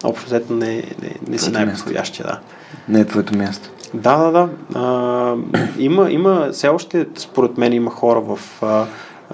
общо 0.04 0.26
взето 0.26 0.52
не, 0.52 0.74
не, 0.74 1.14
не 1.28 1.38
си 1.38 1.50
най-подходящия. 1.50 2.26
Да. 2.26 2.40
Не 2.88 3.00
е 3.00 3.04
твоето 3.04 3.36
място. 3.36 3.70
Да, 3.94 4.16
да, 4.16 4.30
да. 4.30 4.48
А, 4.74 5.36
има, 5.78 6.10
има, 6.10 6.48
все 6.52 6.68
още, 6.68 7.06
според 7.16 7.58
мен, 7.58 7.72
има 7.72 7.90
хора 7.90 8.20
в, 8.20 8.38
а, 8.62 8.86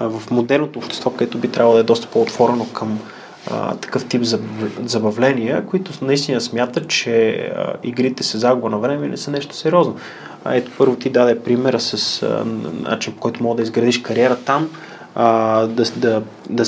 в 0.09 0.31
модерното 0.31 0.79
общество, 0.79 1.11
където 1.11 1.37
би 1.37 1.47
трябвало 1.47 1.75
да 1.75 1.79
е 1.79 1.83
доста 1.83 2.07
по-отворено 2.07 2.65
към 2.73 2.99
такъв 3.81 4.05
тип 4.05 4.23
забавления, 4.85 5.65
които 5.65 6.05
наистина 6.05 6.41
смятат, 6.41 6.87
че 6.87 7.51
игрите 7.83 8.23
се 8.23 8.37
загуба 8.37 8.69
на 8.69 8.77
време 8.77 9.07
не 9.07 9.17
са 9.17 9.31
нещо 9.31 9.55
сериозно. 9.55 9.95
Ето 10.51 10.71
първо 10.77 10.95
ти 10.95 11.09
даде 11.09 11.39
примера 11.39 11.79
с 11.79 12.25
начин, 12.81 13.13
по 13.13 13.19
който 13.19 13.43
мога 13.43 13.55
да 13.55 13.61
изградиш 13.61 14.01
кариера 14.01 14.35
там, 14.35 14.69
а, 15.15 15.61
да, 15.67 15.83
да, 15.95 16.21
да, 16.49 16.63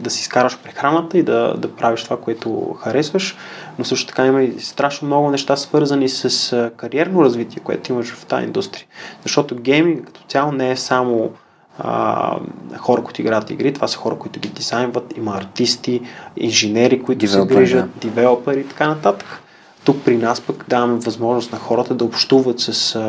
да 0.00 0.10
си 0.10 0.20
изкараш 0.20 0.58
прехраната 0.58 1.18
и 1.18 1.22
да, 1.22 1.54
да 1.58 1.76
правиш 1.76 2.04
това, 2.04 2.16
което 2.16 2.76
харесваш, 2.80 3.36
но 3.78 3.84
също 3.84 4.06
така 4.06 4.26
има 4.26 4.42
и 4.42 4.60
страшно 4.60 5.06
много 5.06 5.30
неща 5.30 5.56
свързани 5.56 6.08
с 6.08 6.70
кариерно 6.76 7.24
развитие, 7.24 7.62
което 7.64 7.92
имаш 7.92 8.14
в 8.14 8.26
тази 8.26 8.44
индустрия. 8.44 8.86
Защото 9.22 9.54
гейминг 9.54 10.06
като 10.06 10.20
цяло 10.28 10.52
не 10.52 10.70
е 10.70 10.76
само 10.76 11.30
а, 11.78 12.38
хора, 12.76 13.02
които 13.02 13.20
играят 13.20 13.50
игри, 13.50 13.72
това 13.72 13.88
са 13.88 13.98
хора, 13.98 14.18
които 14.18 14.40
ги 14.40 14.48
дизайнват, 14.48 15.16
има 15.16 15.36
артисти, 15.36 16.00
инженери, 16.36 17.02
които 17.02 17.26
се 17.26 17.46
грижат, 17.46 17.90
да. 17.94 18.08
девелопери 18.08 18.60
и 18.60 18.68
така 18.68 18.88
нататък. 18.88 19.42
Тук 19.84 20.04
при 20.04 20.16
нас 20.16 20.40
пък 20.40 20.64
даваме 20.68 20.98
възможност 20.98 21.52
на 21.52 21.58
хората 21.58 21.94
да 21.94 22.04
общуват 22.04 22.60
с 22.60 23.00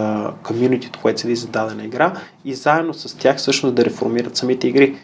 комьюнитито, 0.43 0.99
което 1.01 1.21
седи 1.21 1.35
за 1.35 1.47
дадена 1.47 1.83
игра 1.83 2.13
и 2.45 2.53
заедно 2.55 2.93
с 2.93 3.17
тях 3.17 3.37
всъщност 3.37 3.75
да 3.75 3.85
реформират 3.85 4.37
самите 4.37 4.67
игри. 4.67 4.95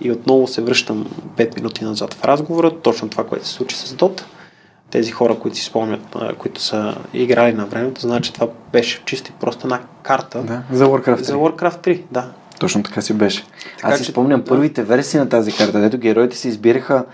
И 0.00 0.10
отново 0.10 0.46
се 0.46 0.62
връщам 0.62 1.06
5 1.36 1.56
минути 1.56 1.84
назад 1.84 2.14
в 2.14 2.24
разговора, 2.24 2.70
точно 2.70 3.08
това, 3.08 3.24
което 3.26 3.46
се 3.46 3.52
случи 3.52 3.76
с 3.76 3.96
Dota. 3.96 4.22
Тези 4.90 5.10
хора, 5.10 5.38
които 5.38 5.56
си 5.56 5.64
спомнят, 5.64 6.16
които 6.38 6.60
са 6.60 6.94
играли 7.14 7.52
на 7.52 7.66
времето, 7.66 8.00
знаят, 8.00 8.24
че 8.24 8.32
това 8.32 8.48
беше 8.72 9.02
чисто 9.04 9.30
и 9.30 9.34
просто 9.40 9.66
една 9.66 9.80
карта. 10.02 10.42
Да, 10.42 10.62
за 10.72 10.86
Warcraft 10.86 11.20
3. 11.20 11.22
За 11.22 11.34
Warcraft 11.34 11.86
3, 11.86 12.02
да. 12.10 12.30
Точно 12.58 12.82
така 12.82 13.00
си 13.00 13.14
беше. 13.14 13.44
Така, 13.76 13.88
Аз 13.88 13.98
си 13.98 14.04
че... 14.04 14.12
спомням 14.12 14.40
да. 14.40 14.46
първите 14.46 14.82
версии 14.82 15.20
на 15.20 15.28
тази 15.28 15.52
карта, 15.52 15.80
дето 15.80 15.98
героите 15.98 16.36
се 16.36 16.48
избираха 16.48 17.04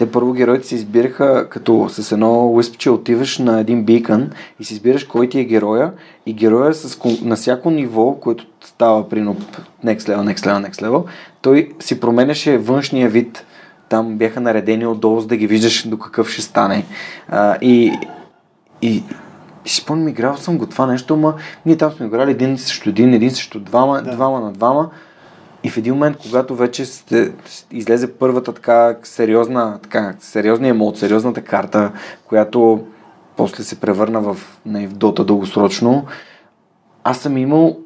те 0.00 0.10
първо 0.10 0.32
героите 0.32 0.66
се 0.66 0.74
избираха 0.74 1.46
като 1.48 1.88
с 1.88 2.12
едно 2.12 2.52
уиспче 2.52 2.90
отиваш 2.90 3.38
на 3.38 3.60
един 3.60 3.84
бикън 3.84 4.30
и 4.60 4.64
си 4.64 4.74
избираш 4.74 5.04
кой 5.04 5.28
ти 5.28 5.40
е 5.40 5.44
героя 5.44 5.92
и 6.26 6.32
героя 6.32 6.74
с, 6.74 6.98
на 7.22 7.36
всяко 7.36 7.70
ниво, 7.70 8.14
което 8.14 8.46
става 8.64 9.08
при 9.08 9.20
next 9.20 9.36
level, 9.84 10.34
next 10.34 10.38
level, 10.38 10.70
next 10.70 10.82
level, 10.82 11.04
той 11.42 11.72
си 11.80 12.00
променяше 12.00 12.58
външния 12.58 13.08
вид. 13.08 13.44
Там 13.88 14.16
бяха 14.16 14.40
наредени 14.40 14.86
отдолу, 14.86 15.20
за 15.20 15.26
да 15.26 15.36
ги 15.36 15.46
виждаш 15.46 15.88
до 15.88 15.98
какъв 15.98 16.30
ще 16.30 16.42
стане. 16.42 16.84
А, 17.28 17.56
и, 17.60 17.92
и, 18.82 18.88
и 18.92 19.02
си 19.64 19.76
спомням, 19.76 20.08
играл 20.08 20.36
съм 20.36 20.58
го 20.58 20.66
това 20.66 20.86
нещо, 20.86 21.14
ама 21.14 21.34
ние 21.66 21.76
там 21.76 21.92
сме 21.92 22.06
играли 22.06 22.30
един 22.30 22.58
срещу 22.58 22.88
един, 22.88 23.14
един 23.14 23.30
срещу 23.30 23.60
двама, 23.60 24.02
да. 24.02 24.10
двама 24.10 24.40
на 24.40 24.52
двама. 24.52 24.90
И 25.64 25.70
в 25.70 25.76
един 25.76 25.94
момент, 25.94 26.16
когато 26.22 26.56
вече 26.56 26.84
сте, 26.84 27.32
излезе 27.70 28.14
първата 28.14 28.54
така 28.54 28.96
сериозна, 29.02 29.78
така, 29.82 30.14
сериозния 30.20 30.70
емот, 30.70 30.98
сериозната 30.98 31.42
карта, 31.42 31.92
която 32.28 32.84
после 33.36 33.64
се 33.64 33.80
превърна 33.80 34.20
в, 34.20 34.36
не, 34.66 34.86
в 34.86 34.92
Дота 34.92 35.24
дългосрочно, 35.24 36.04
аз 37.04 37.18
съм 37.18 37.36
имал, 37.36 37.78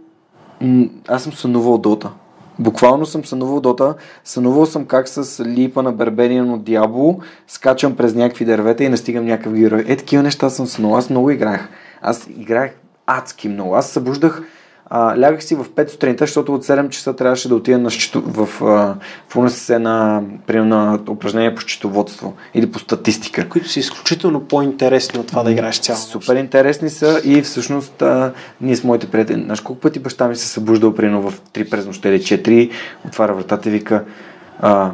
аз 1.09 1.22
съм 1.22 1.33
сънувал 1.33 1.79
Дота. 1.79 2.11
Буквално 2.59 3.07
съм 3.07 3.25
сънувал 3.25 3.61
Дота, 3.61 3.95
сънувал 4.25 4.67
съм 4.67 4.85
как 4.85 5.09
с 5.09 5.45
липа 5.45 5.83
на 5.83 5.93
Бербениан 5.93 6.51
от 6.51 6.65
Диабло 6.65 7.19
скачам 7.47 7.97
през 7.97 8.15
някакви 8.15 8.45
дървета 8.45 8.85
и 8.85 8.89
настигам 8.89 9.25
някакъв 9.25 9.53
герой. 9.53 9.85
Е, 9.89 9.97
такива 9.97 10.23
неща 10.23 10.51
съм 10.51 10.67
сънувал. 10.67 10.99
Аз 10.99 11.11
много 11.11 11.31
играх. 11.31 11.69
Аз 12.03 12.27
играх 12.39 12.71
адски 13.07 13.49
много. 13.49 13.75
Аз 13.75 13.91
събуждах 13.91 14.43
а, 14.91 15.20
лягах 15.20 15.45
си 15.45 15.55
в 15.55 15.64
5 15.64 15.89
сутринта, 15.89 16.24
защото 16.24 16.55
от 16.55 16.64
7 16.64 16.89
часа 16.89 17.16
трябваше 17.16 17.49
да 17.49 17.55
отида 17.55 17.78
на 17.78 17.91
счето, 17.91 18.20
в, 18.20 18.47
в, 18.47 18.97
в 19.28 19.37
УНСС 19.37 19.78
на, 19.78 20.22
на 20.49 20.99
упражнение 21.09 21.55
по 21.55 21.61
счетоводство 21.61 22.35
или 22.55 22.72
по 22.72 22.78
статистика. 22.78 23.49
Които 23.49 23.68
са 23.68 23.80
изключително 23.80 24.41
по-интересни 24.41 25.20
от 25.20 25.26
това 25.26 25.43
да 25.43 25.53
играеш 25.53 25.78
цяло. 25.78 25.99
Супер 25.99 26.37
интересни 26.37 26.91
са 26.91 27.20
и 27.24 27.43
всъщност 27.43 28.03
а, 28.03 28.32
ние 28.61 28.76
с 28.76 28.85
моите 28.85 29.11
приятели, 29.11 29.43
знаеш 29.43 29.61
колко 29.61 29.80
пъти 29.80 29.99
баща 29.99 30.28
ми 30.28 30.37
се 30.37 30.47
събуждал 30.47 30.95
примерно 30.95 31.30
в 31.30 31.41
3 31.41 31.70
през 31.70 31.87
нощта 31.87 32.09
или 32.09 32.18
4, 32.18 32.70
отваря 33.07 33.35
вратата 33.35 33.68
и 33.68 33.72
вика 33.72 34.05
а, 34.61 34.91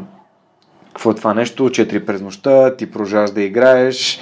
какво 0.88 1.10
е 1.10 1.14
това 1.14 1.34
нещо, 1.34 1.68
4 1.68 2.04
през 2.04 2.20
нощта, 2.20 2.76
ти 2.76 2.90
продължаваш 2.90 3.30
да 3.30 3.42
играеш, 3.42 4.20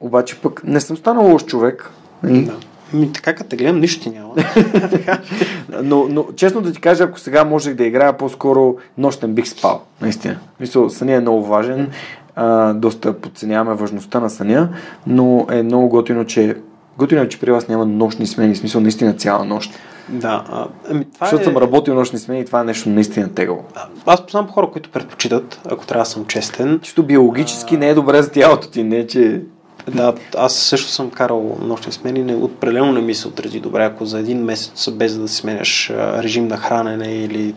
обаче 0.00 0.40
пък 0.40 0.64
не 0.64 0.80
съм 0.80 0.96
станал 0.96 1.30
лош 1.32 1.44
човек. 1.44 1.90
Да. 2.22 2.56
Ми, 2.92 3.12
така 3.12 3.34
като 3.34 3.50
те 3.50 3.56
гледам, 3.56 3.80
нищо 3.80 4.02
ти 4.02 4.10
няма. 4.10 4.34
но, 5.82 6.06
но, 6.08 6.26
честно 6.36 6.60
да 6.60 6.72
ти 6.72 6.80
кажа, 6.80 7.04
ако 7.04 7.20
сега 7.20 7.44
можех 7.44 7.74
да 7.74 7.84
играя, 7.84 8.16
по-скоро 8.16 8.76
нощен 8.98 9.34
бих 9.34 9.48
спал. 9.48 9.82
Наистина. 10.00 10.38
Мисъл, 10.60 10.90
съня 10.90 11.12
е 11.12 11.20
много 11.20 11.44
важен. 11.44 11.90
А, 12.36 12.72
доста 12.72 13.12
подценяваме 13.20 13.74
важността 13.74 14.20
на 14.20 14.30
съня, 14.30 14.68
но 15.06 15.46
е 15.50 15.62
много 15.62 15.88
готино, 15.88 16.24
че 16.24 16.56
готино 16.98 17.22
е, 17.22 17.28
че 17.28 17.40
при 17.40 17.50
вас 17.50 17.68
няма 17.68 17.86
нощни 17.86 18.26
смени. 18.26 18.56
Смисъл, 18.56 18.80
наистина 18.80 19.12
цяла 19.12 19.44
нощ. 19.44 19.72
Да. 20.08 20.44
А, 20.48 20.66
ами, 20.90 21.04
това 21.14 21.26
Защото 21.26 21.42
е... 21.42 21.44
съм 21.44 21.56
работил 21.56 21.94
нощни 21.94 22.18
смени 22.18 22.40
и 22.40 22.44
това 22.44 22.60
е 22.60 22.64
нещо 22.64 22.88
наистина 22.88 23.34
тегаво. 23.34 23.64
Аз 24.06 24.22
познавам 24.22 24.50
хора, 24.50 24.70
които 24.72 24.90
предпочитат, 24.90 25.60
ако 25.70 25.86
трябва 25.86 26.02
да 26.02 26.10
съм 26.10 26.26
честен. 26.26 26.80
Чисто 26.82 27.02
биологически 27.02 27.74
а... 27.74 27.78
не 27.78 27.88
е 27.88 27.94
добре 27.94 28.22
за 28.22 28.30
тялото 28.30 28.70
ти, 28.70 28.84
не 28.84 29.06
че 29.06 29.42
да, 29.90 30.14
аз 30.36 30.56
също 30.56 30.88
съм 30.88 31.10
карал 31.10 31.58
нощни 31.62 31.92
смени. 31.92 32.22
Не, 32.22 32.34
определено 32.34 32.92
не 32.92 33.00
ми 33.00 33.14
се 33.14 33.28
отрази 33.28 33.60
добре, 33.60 33.84
ако 33.84 34.06
за 34.06 34.18
един 34.18 34.44
месец 34.44 34.90
без 34.90 35.18
да 35.18 35.28
сменяш 35.28 35.90
режим 35.90 36.48
на 36.48 36.56
хранене 36.56 37.14
или 37.14 37.54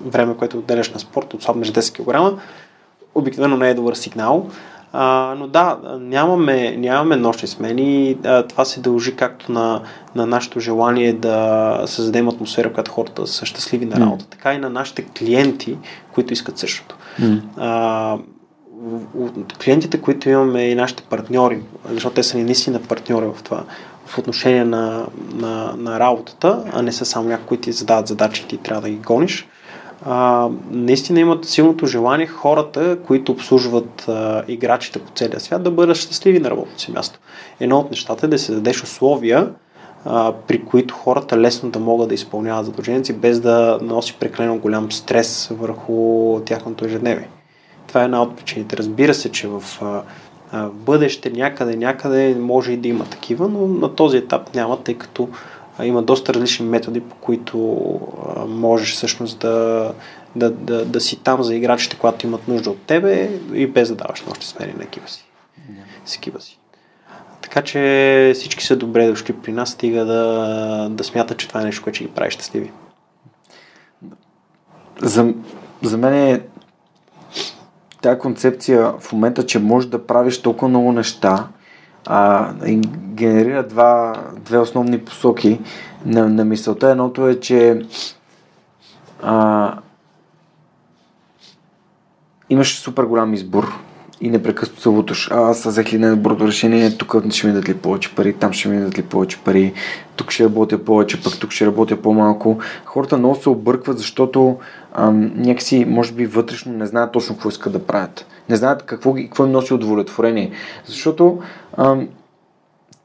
време, 0.00 0.36
което 0.36 0.58
отделяш 0.58 0.90
на 0.90 1.00
спорт, 1.00 1.34
отслабнеш 1.34 1.72
10 1.72 2.34
кг, 2.34 2.40
обикновено 3.14 3.56
не 3.56 3.70
е 3.70 3.74
добър 3.74 3.94
сигнал. 3.94 4.46
А, 4.96 5.34
но 5.38 5.46
да, 5.46 5.78
нямаме, 6.00 6.76
нямаме 6.76 7.16
нощни 7.16 7.48
смени. 7.48 8.18
А, 8.24 8.42
това 8.42 8.64
се 8.64 8.80
дължи 8.80 9.16
както 9.16 9.52
на, 9.52 9.82
на 10.14 10.26
нашето 10.26 10.60
желание 10.60 11.12
да 11.12 11.82
създадем 11.86 12.28
атмосфера, 12.28 12.72
която 12.72 12.90
хората 12.90 13.26
са 13.26 13.46
щастливи 13.46 13.86
на 13.86 14.00
работа, 14.00 14.24
mm. 14.24 14.28
така 14.30 14.54
и 14.54 14.58
на 14.58 14.70
нашите 14.70 15.04
клиенти, 15.04 15.78
които 16.12 16.32
искат 16.32 16.58
същото. 16.58 16.96
Mm. 17.20 17.40
А, 17.56 18.18
клиентите, 19.64 20.00
които 20.00 20.28
имаме 20.28 20.62
и 20.62 20.74
нашите 20.74 21.02
партньори, 21.02 21.60
защото 21.90 22.14
те 22.14 22.22
са 22.22 22.36
ни 22.36 22.44
наистина 22.44 22.82
партньори 22.82 23.26
в 23.26 23.42
това, 23.42 23.64
в 24.06 24.18
отношение 24.18 24.64
на, 24.64 25.06
на, 25.34 25.74
на 25.76 26.00
работата, 26.00 26.64
а 26.72 26.82
не 26.82 26.92
са 26.92 27.04
само 27.04 27.28
някои, 27.28 27.46
които 27.46 27.62
ти 27.62 27.72
задават 27.72 28.06
задачи 28.06 28.42
и 28.42 28.48
ти 28.48 28.56
трябва 28.56 28.82
да 28.82 28.90
ги 28.90 28.96
гониш. 28.96 29.48
А, 30.06 30.48
наистина 30.70 31.20
имат 31.20 31.44
силното 31.44 31.86
желание 31.86 32.26
хората, 32.26 32.98
които 33.06 33.32
обслужват 33.32 34.08
а, 34.08 34.42
играчите 34.48 34.98
по 34.98 35.10
целия 35.14 35.40
свят, 35.40 35.62
да 35.62 35.70
бъдат 35.70 35.96
щастливи 35.96 36.40
на 36.40 36.50
работното 36.50 36.80
си 36.80 36.92
място. 36.92 37.18
Едно 37.60 37.78
от 37.78 37.90
нещата 37.90 38.26
е 38.26 38.28
да 38.28 38.38
се 38.38 38.52
дадеш 38.52 38.82
условия, 38.82 39.50
а, 40.04 40.32
при 40.46 40.64
които 40.64 40.94
хората 40.94 41.38
лесно 41.38 41.70
да 41.70 41.78
могат 41.78 42.08
да 42.08 42.14
изпълняват 42.14 42.66
задълженията 42.66 43.06
си, 43.06 43.12
без 43.12 43.40
да 43.40 43.78
носи 43.82 44.16
прекалено 44.20 44.58
голям 44.58 44.92
стрес 44.92 45.48
върху 45.60 46.40
тяхното 46.44 46.84
ежедневие. 46.84 47.28
Това 47.94 48.02
е 48.02 48.04
една 48.04 48.22
от 48.22 48.36
причините. 48.36 48.76
Разбира 48.76 49.14
се, 49.14 49.32
че 49.32 49.48
в 49.48 49.62
в 50.52 50.70
бъдеще 50.72 51.30
някъде, 51.30 51.76
някъде 51.76 52.34
може 52.34 52.72
и 52.72 52.76
да 52.76 52.88
има 52.88 53.04
такива, 53.04 53.48
но 53.48 53.66
на 53.66 53.94
този 53.94 54.16
етап 54.16 54.54
няма, 54.54 54.82
тъй 54.82 54.94
като 54.94 55.28
има 55.82 56.02
доста 56.02 56.34
различни 56.34 56.66
методи, 56.66 57.00
по 57.00 57.14
които 57.14 57.58
можеш 58.48 58.92
всъщност 58.92 59.38
да, 59.38 59.92
да, 60.36 60.50
да, 60.50 60.84
да 60.84 61.00
си 61.00 61.16
там 61.16 61.42
за 61.42 61.54
играчите, 61.54 61.96
когато 61.96 62.26
имат 62.26 62.48
нужда 62.48 62.70
от 62.70 62.82
тебе 62.82 63.30
и 63.52 63.66
без 63.66 63.88
да 63.88 63.94
даваш 63.94 64.22
нощи 64.22 64.46
смери 64.46 64.74
на 64.78 64.82
екипа 64.82 65.08
си. 65.08 65.24
Yeah. 65.70 65.74
С 66.04 66.16
екипа 66.16 66.40
си. 66.40 66.58
Така 67.42 67.62
че 67.62 68.32
всички 68.34 68.64
са 68.64 68.76
добре 68.76 69.06
дошли 69.06 69.32
при 69.32 69.52
нас, 69.52 69.70
стига 69.70 70.04
да, 70.04 70.88
да 70.90 71.04
смятат, 71.04 71.38
че 71.38 71.48
това 71.48 71.60
е 71.60 71.64
нещо, 71.64 71.82
което 71.82 71.96
ще 71.96 72.04
ги 72.04 72.10
прави 72.10 72.30
щастливи. 72.30 72.70
За, 75.02 75.34
за 75.82 75.98
мен 75.98 76.14
е 76.14 76.40
тази 78.04 78.18
концепция 78.18 78.92
в 79.00 79.12
момента, 79.12 79.46
че 79.46 79.58
можеш 79.58 79.90
да 79.90 80.06
правиш 80.06 80.42
толкова 80.42 80.68
много 80.68 80.92
неща, 80.92 81.48
а, 82.06 82.52
генерира 83.14 83.62
два, 83.62 84.14
две 84.36 84.58
основни 84.58 84.98
посоки 84.98 85.60
на, 86.06 86.28
на 86.28 86.44
мисълта. 86.44 86.90
Едното 86.90 87.28
е, 87.28 87.40
че 87.40 87.86
а, 89.22 89.72
имаш 92.50 92.78
супер 92.78 93.04
голям 93.04 93.34
избор 93.34 93.72
и 94.24 94.30
непрекъснато 94.30 94.80
се 94.80 94.88
луташ. 94.88 95.28
А, 95.30 95.50
аз 95.50 95.64
взех 95.64 95.92
ли 95.92 95.98
най-доброто 95.98 96.46
решение, 96.46 96.96
тук 96.96 97.14
ще 97.30 97.46
ми 97.46 97.52
дадат 97.52 97.68
ли 97.68 97.74
повече 97.74 98.14
пари, 98.14 98.32
там 98.32 98.52
ще 98.52 98.68
ми 98.68 98.78
дадат 98.78 98.98
ли 98.98 99.02
повече 99.02 99.38
пари, 99.44 99.72
тук 100.16 100.30
ще 100.30 100.44
работя 100.44 100.84
повече, 100.84 101.22
пък 101.22 101.38
тук 101.40 101.50
ще 101.50 101.66
работя 101.66 102.02
по-малко. 102.02 102.58
Хората 102.84 103.18
много 103.18 103.34
се 103.34 103.48
объркват, 103.48 103.98
защото 103.98 104.56
ам, 104.92 105.32
някакси, 105.36 105.84
може 105.84 106.12
би, 106.12 106.26
вътрешно 106.26 106.72
не 106.72 106.86
знаят 106.86 107.12
точно 107.12 107.34
какво 107.34 107.48
искат 107.48 107.72
да 107.72 107.86
правят. 107.86 108.26
Не 108.48 108.56
знаят 108.56 108.82
какво, 108.82 109.14
какво 109.14 109.44
им 109.44 109.52
носи 109.52 109.74
удовлетворение. 109.74 110.50
Защото 110.86 111.38
ам, 111.76 112.08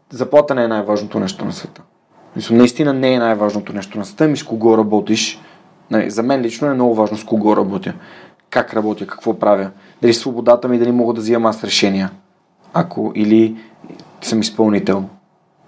заплата 0.10 0.56
не 0.56 0.64
е 0.64 0.68
най-важното 0.68 1.20
нещо 1.20 1.46
на 1.46 1.52
света. 1.52 1.82
Мисля, 2.36 2.56
наистина 2.56 2.94
не 2.94 3.14
е 3.14 3.20
най-важното 3.20 3.74
нещо 3.74 3.98
на 3.98 4.06
света, 4.06 4.28
ми 4.28 4.38
с 4.38 4.44
кого 4.44 4.78
работиш. 4.78 5.40
Нали, 5.92 6.10
за 6.10 6.24
мен 6.24 6.42
лично 6.42 6.68
е 6.68 6.74
много 6.74 6.96
важно 6.96 7.18
с 7.18 7.24
кого 7.24 7.58
работя. 7.58 7.94
Как 8.50 8.74
работя, 8.74 9.08
какво 9.08 9.40
правя. 9.40 9.70
Дали 10.02 10.14
свободата 10.14 10.68
ми, 10.68 10.80
дали 10.80 10.92
мога 10.92 11.14
да 11.14 11.22
взимам 11.22 11.46
аз 11.46 11.64
решения. 11.64 12.12
Ако 12.74 13.12
или 13.16 13.56
съм 14.22 14.40
изпълнител. 14.40 15.06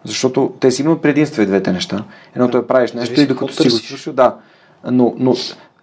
Защото 0.05 0.53
те 0.59 0.71
си 0.71 0.81
имат 0.81 1.01
предимства 1.01 1.43
и 1.43 1.45
двете 1.45 1.71
неща. 1.71 2.03
Едното 2.35 2.57
е 2.57 2.67
правиш 2.67 2.91
нещо 2.91 3.21
и 3.21 3.27
докато 3.27 3.53
си 3.53 3.69
го 3.69 3.75
свършил, 3.75 4.13
да. 4.13 4.35
Но, 4.91 5.13
но 5.17 5.35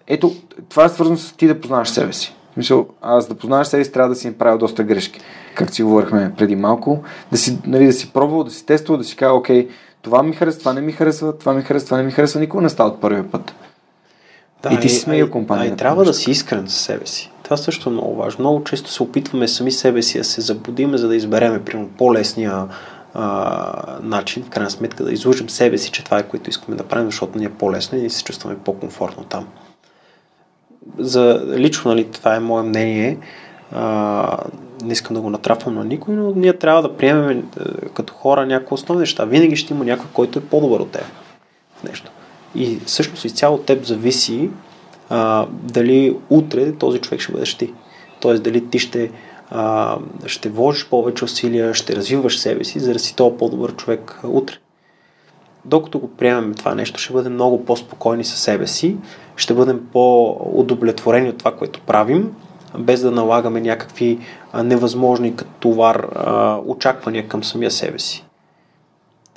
ето, 0.06 0.32
това 0.68 0.84
е 0.84 0.88
свързано 0.88 1.16
с 1.16 1.32
ти 1.32 1.46
да 1.46 1.60
познаваш 1.60 1.88
себе 1.88 2.12
си. 2.12 2.34
В 2.50 2.54
смисъл, 2.54 2.86
аз 3.02 3.28
да 3.28 3.34
познаваш 3.34 3.66
себе 3.66 3.84
си, 3.84 3.92
трябва 3.92 4.08
да 4.08 4.16
си 4.16 4.38
правил 4.38 4.58
доста 4.58 4.84
грешки. 4.84 5.20
Както 5.54 5.74
си 5.74 5.82
говорихме 5.82 6.34
преди 6.38 6.56
малко. 6.56 7.02
Да 7.30 7.38
си, 7.38 7.58
нали, 7.66 7.86
да 7.86 7.92
си 7.92 8.12
пробвал, 8.12 8.44
да 8.44 8.50
си 8.50 8.66
тествал, 8.66 8.98
да 8.98 9.04
си 9.04 9.16
кажа, 9.16 9.32
окей, 9.32 9.68
това 10.02 10.22
ми 10.22 10.32
харесва, 10.32 10.58
това 10.58 10.72
не 10.72 10.80
ми 10.80 10.92
харесва, 10.92 11.38
това 11.38 11.52
ми 11.52 11.62
харесва, 11.62 11.86
това 11.86 11.96
не 11.96 12.02
ми 12.02 12.10
харесва. 12.10 12.40
Никога 12.40 12.62
не 12.62 12.68
става 12.68 12.90
от 12.90 13.00
първия 13.00 13.30
път. 13.30 13.54
Да, 14.62 14.74
и 14.74 14.80
ти 14.80 14.88
си 14.88 15.00
сменил 15.00 15.30
компания. 15.30 15.70
Да, 15.70 15.74
и 15.74 15.76
трябва 15.76 16.04
да 16.04 16.14
си 16.14 16.30
искрен 16.30 16.68
със 16.68 16.80
себе 16.80 17.06
си. 17.06 17.30
Това 17.42 17.56
също 17.56 17.88
е 17.88 17.92
много 17.92 18.16
важно. 18.16 18.40
Много 18.40 18.64
често 18.64 18.90
се 18.90 19.02
опитваме 19.02 19.48
сами 19.48 19.72
себе 19.72 20.02
си 20.02 20.18
да 20.18 20.24
се 20.24 20.40
забудиме, 20.40 20.98
за 20.98 21.08
да 21.08 21.16
избереме 21.16 21.64
примерно, 21.64 21.88
по-лесния 21.98 22.68
а, 23.14 23.98
начин, 24.02 24.42
в 24.44 24.48
крайна 24.48 24.70
сметка 24.70 25.04
да 25.04 25.12
изложим 25.12 25.50
себе 25.50 25.78
си, 25.78 25.90
че 25.90 26.04
това 26.04 26.18
е 26.18 26.28
което 26.28 26.50
искаме 26.50 26.76
да 26.76 26.84
правим, 26.84 27.06
защото 27.06 27.38
ни 27.38 27.44
е 27.44 27.50
по-лесно 27.50 27.98
и 27.98 28.10
се 28.10 28.24
чувстваме 28.24 28.58
по-комфортно 28.58 29.24
там 29.24 29.46
за 30.98 31.46
лично, 31.56 31.90
нали, 31.90 32.10
това 32.10 32.34
е 32.34 32.40
мое 32.40 32.62
мнение, 32.62 33.18
а, 33.72 34.38
не 34.84 34.92
искам 34.92 35.14
да 35.14 35.20
го 35.20 35.30
натрапвам 35.30 35.74
на 35.74 35.84
никой, 35.84 36.14
но 36.14 36.32
ние 36.34 36.52
трябва 36.52 36.82
да 36.82 36.96
приемем 36.96 37.38
е, 37.38 37.88
като 37.88 38.14
хора 38.14 38.46
някои 38.46 38.74
основни 38.74 39.00
неща. 39.00 39.24
Винаги 39.24 39.56
ще 39.56 39.74
има 39.74 39.84
някой, 39.84 40.06
който 40.12 40.38
е 40.38 40.42
по-добър 40.42 40.80
от 40.80 40.90
теб. 40.90 41.04
Нещо. 41.84 42.10
И 42.54 42.78
всъщност 42.86 43.24
изцяло 43.24 43.54
от 43.54 43.66
теб 43.66 43.84
зависи 43.84 44.50
а, 45.08 45.46
дали 45.50 46.16
утре 46.30 46.72
този 46.72 46.98
човек 46.98 47.20
ще 47.20 47.32
бъдеш 47.32 47.54
ти. 47.54 47.72
Тоест 48.20 48.42
дали 48.42 48.70
ти 48.70 48.78
ще, 48.78 49.10
а, 49.50 49.96
ще 50.26 50.48
вложиш 50.48 50.88
повече 50.88 51.24
усилия, 51.24 51.74
ще 51.74 51.96
развиваш 51.96 52.38
себе 52.38 52.64
си, 52.64 52.78
за 52.80 52.92
да 52.92 52.98
си 52.98 53.16
този 53.16 53.36
по-добър 53.36 53.76
човек 53.76 54.20
утре 54.24 54.56
докато 55.68 55.98
го 55.98 56.08
приемем 56.08 56.54
това 56.54 56.74
нещо, 56.74 57.00
ще 57.00 57.12
бъдем 57.12 57.32
много 57.32 57.64
по-спокойни 57.64 58.24
със 58.24 58.40
себе 58.40 58.66
си, 58.66 58.96
ще 59.36 59.54
бъдем 59.54 59.80
по-удовлетворени 59.92 61.28
от 61.28 61.38
това, 61.38 61.56
което 61.56 61.80
правим, 61.80 62.34
без 62.78 63.00
да 63.00 63.10
налагаме 63.10 63.60
някакви 63.60 64.18
невъзможни 64.54 65.36
като 65.36 65.50
товар 65.60 66.08
очаквания 66.66 67.28
към 67.28 67.44
самия 67.44 67.70
себе 67.70 67.98
си. 67.98 68.27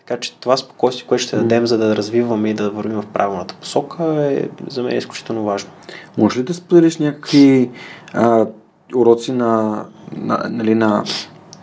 Така 0.05 0.19
че 0.19 0.35
това 0.39 0.57
спокойствие, 0.57 1.07
което 1.07 1.23
ще 1.23 1.35
дадем, 1.35 1.67
за 1.67 1.77
да 1.77 1.95
развиваме 1.95 2.49
и 2.49 2.53
да 2.53 2.69
вървим 2.69 3.01
в 3.01 3.05
правилната 3.05 3.55
посока, 3.55 4.03
е 4.03 4.49
за 4.67 4.83
мен 4.83 4.93
е 4.93 4.97
изключително 4.97 5.43
важно. 5.43 5.69
Може 6.17 6.39
ли 6.39 6.43
да 6.43 6.53
споделиш 6.53 6.97
някакви 6.97 7.71
а, 8.13 8.47
уроци 8.95 9.31
на, 9.31 9.83
на, 10.17 10.47
нали, 10.49 10.75
на, 10.75 11.03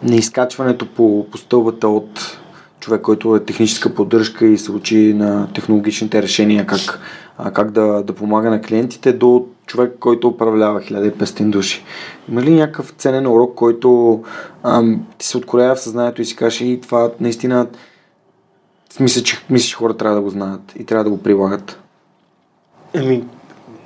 на 0.02 0.16
изкачването 0.16 0.86
по, 0.86 1.26
по 1.30 1.38
стълбата 1.38 1.88
от 1.88 2.38
човек, 2.80 3.00
който 3.00 3.36
е 3.36 3.44
техническа 3.44 3.94
поддръжка 3.94 4.46
и 4.46 4.58
се 4.58 4.72
учи 4.72 5.14
на 5.14 5.48
технологичните 5.54 6.22
решения, 6.22 6.66
как, 6.66 7.00
а, 7.38 7.50
как 7.50 7.70
да, 7.70 8.02
да 8.02 8.12
помага 8.12 8.50
на 8.50 8.62
клиентите, 8.62 9.12
до 9.12 9.46
човек, 9.66 9.96
който 10.00 10.28
управлява 10.28 10.80
1500 10.80 11.50
души. 11.50 11.84
Има 12.28 12.42
ли 12.42 12.50
някакъв 12.50 12.94
ценен 12.98 13.26
урок, 13.26 13.54
който 13.54 14.22
ам, 14.62 15.06
ти 15.18 15.26
се 15.26 15.36
откорява 15.36 15.74
в 15.74 15.80
съзнанието 15.80 16.22
и 16.22 16.24
си 16.24 16.36
каже, 16.36 16.64
и 16.64 16.80
това 16.80 17.10
наистина 17.20 17.66
мисля, 19.00 19.22
че, 19.22 19.38
мисля, 19.50 19.68
че 19.68 19.74
хора 19.74 19.96
трябва 19.96 20.16
да 20.16 20.22
го 20.22 20.30
знаят 20.30 20.72
и 20.78 20.84
трябва 20.84 21.04
да 21.04 21.10
го 21.10 21.22
прилагат? 21.22 21.80
Еми, 22.94 23.24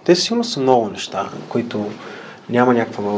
те 0.04 0.14
сигурно 0.14 0.44
са 0.44 0.60
много 0.60 0.88
неща, 0.88 1.28
които 1.48 1.86
няма 2.50 2.74
някаква 2.74 3.12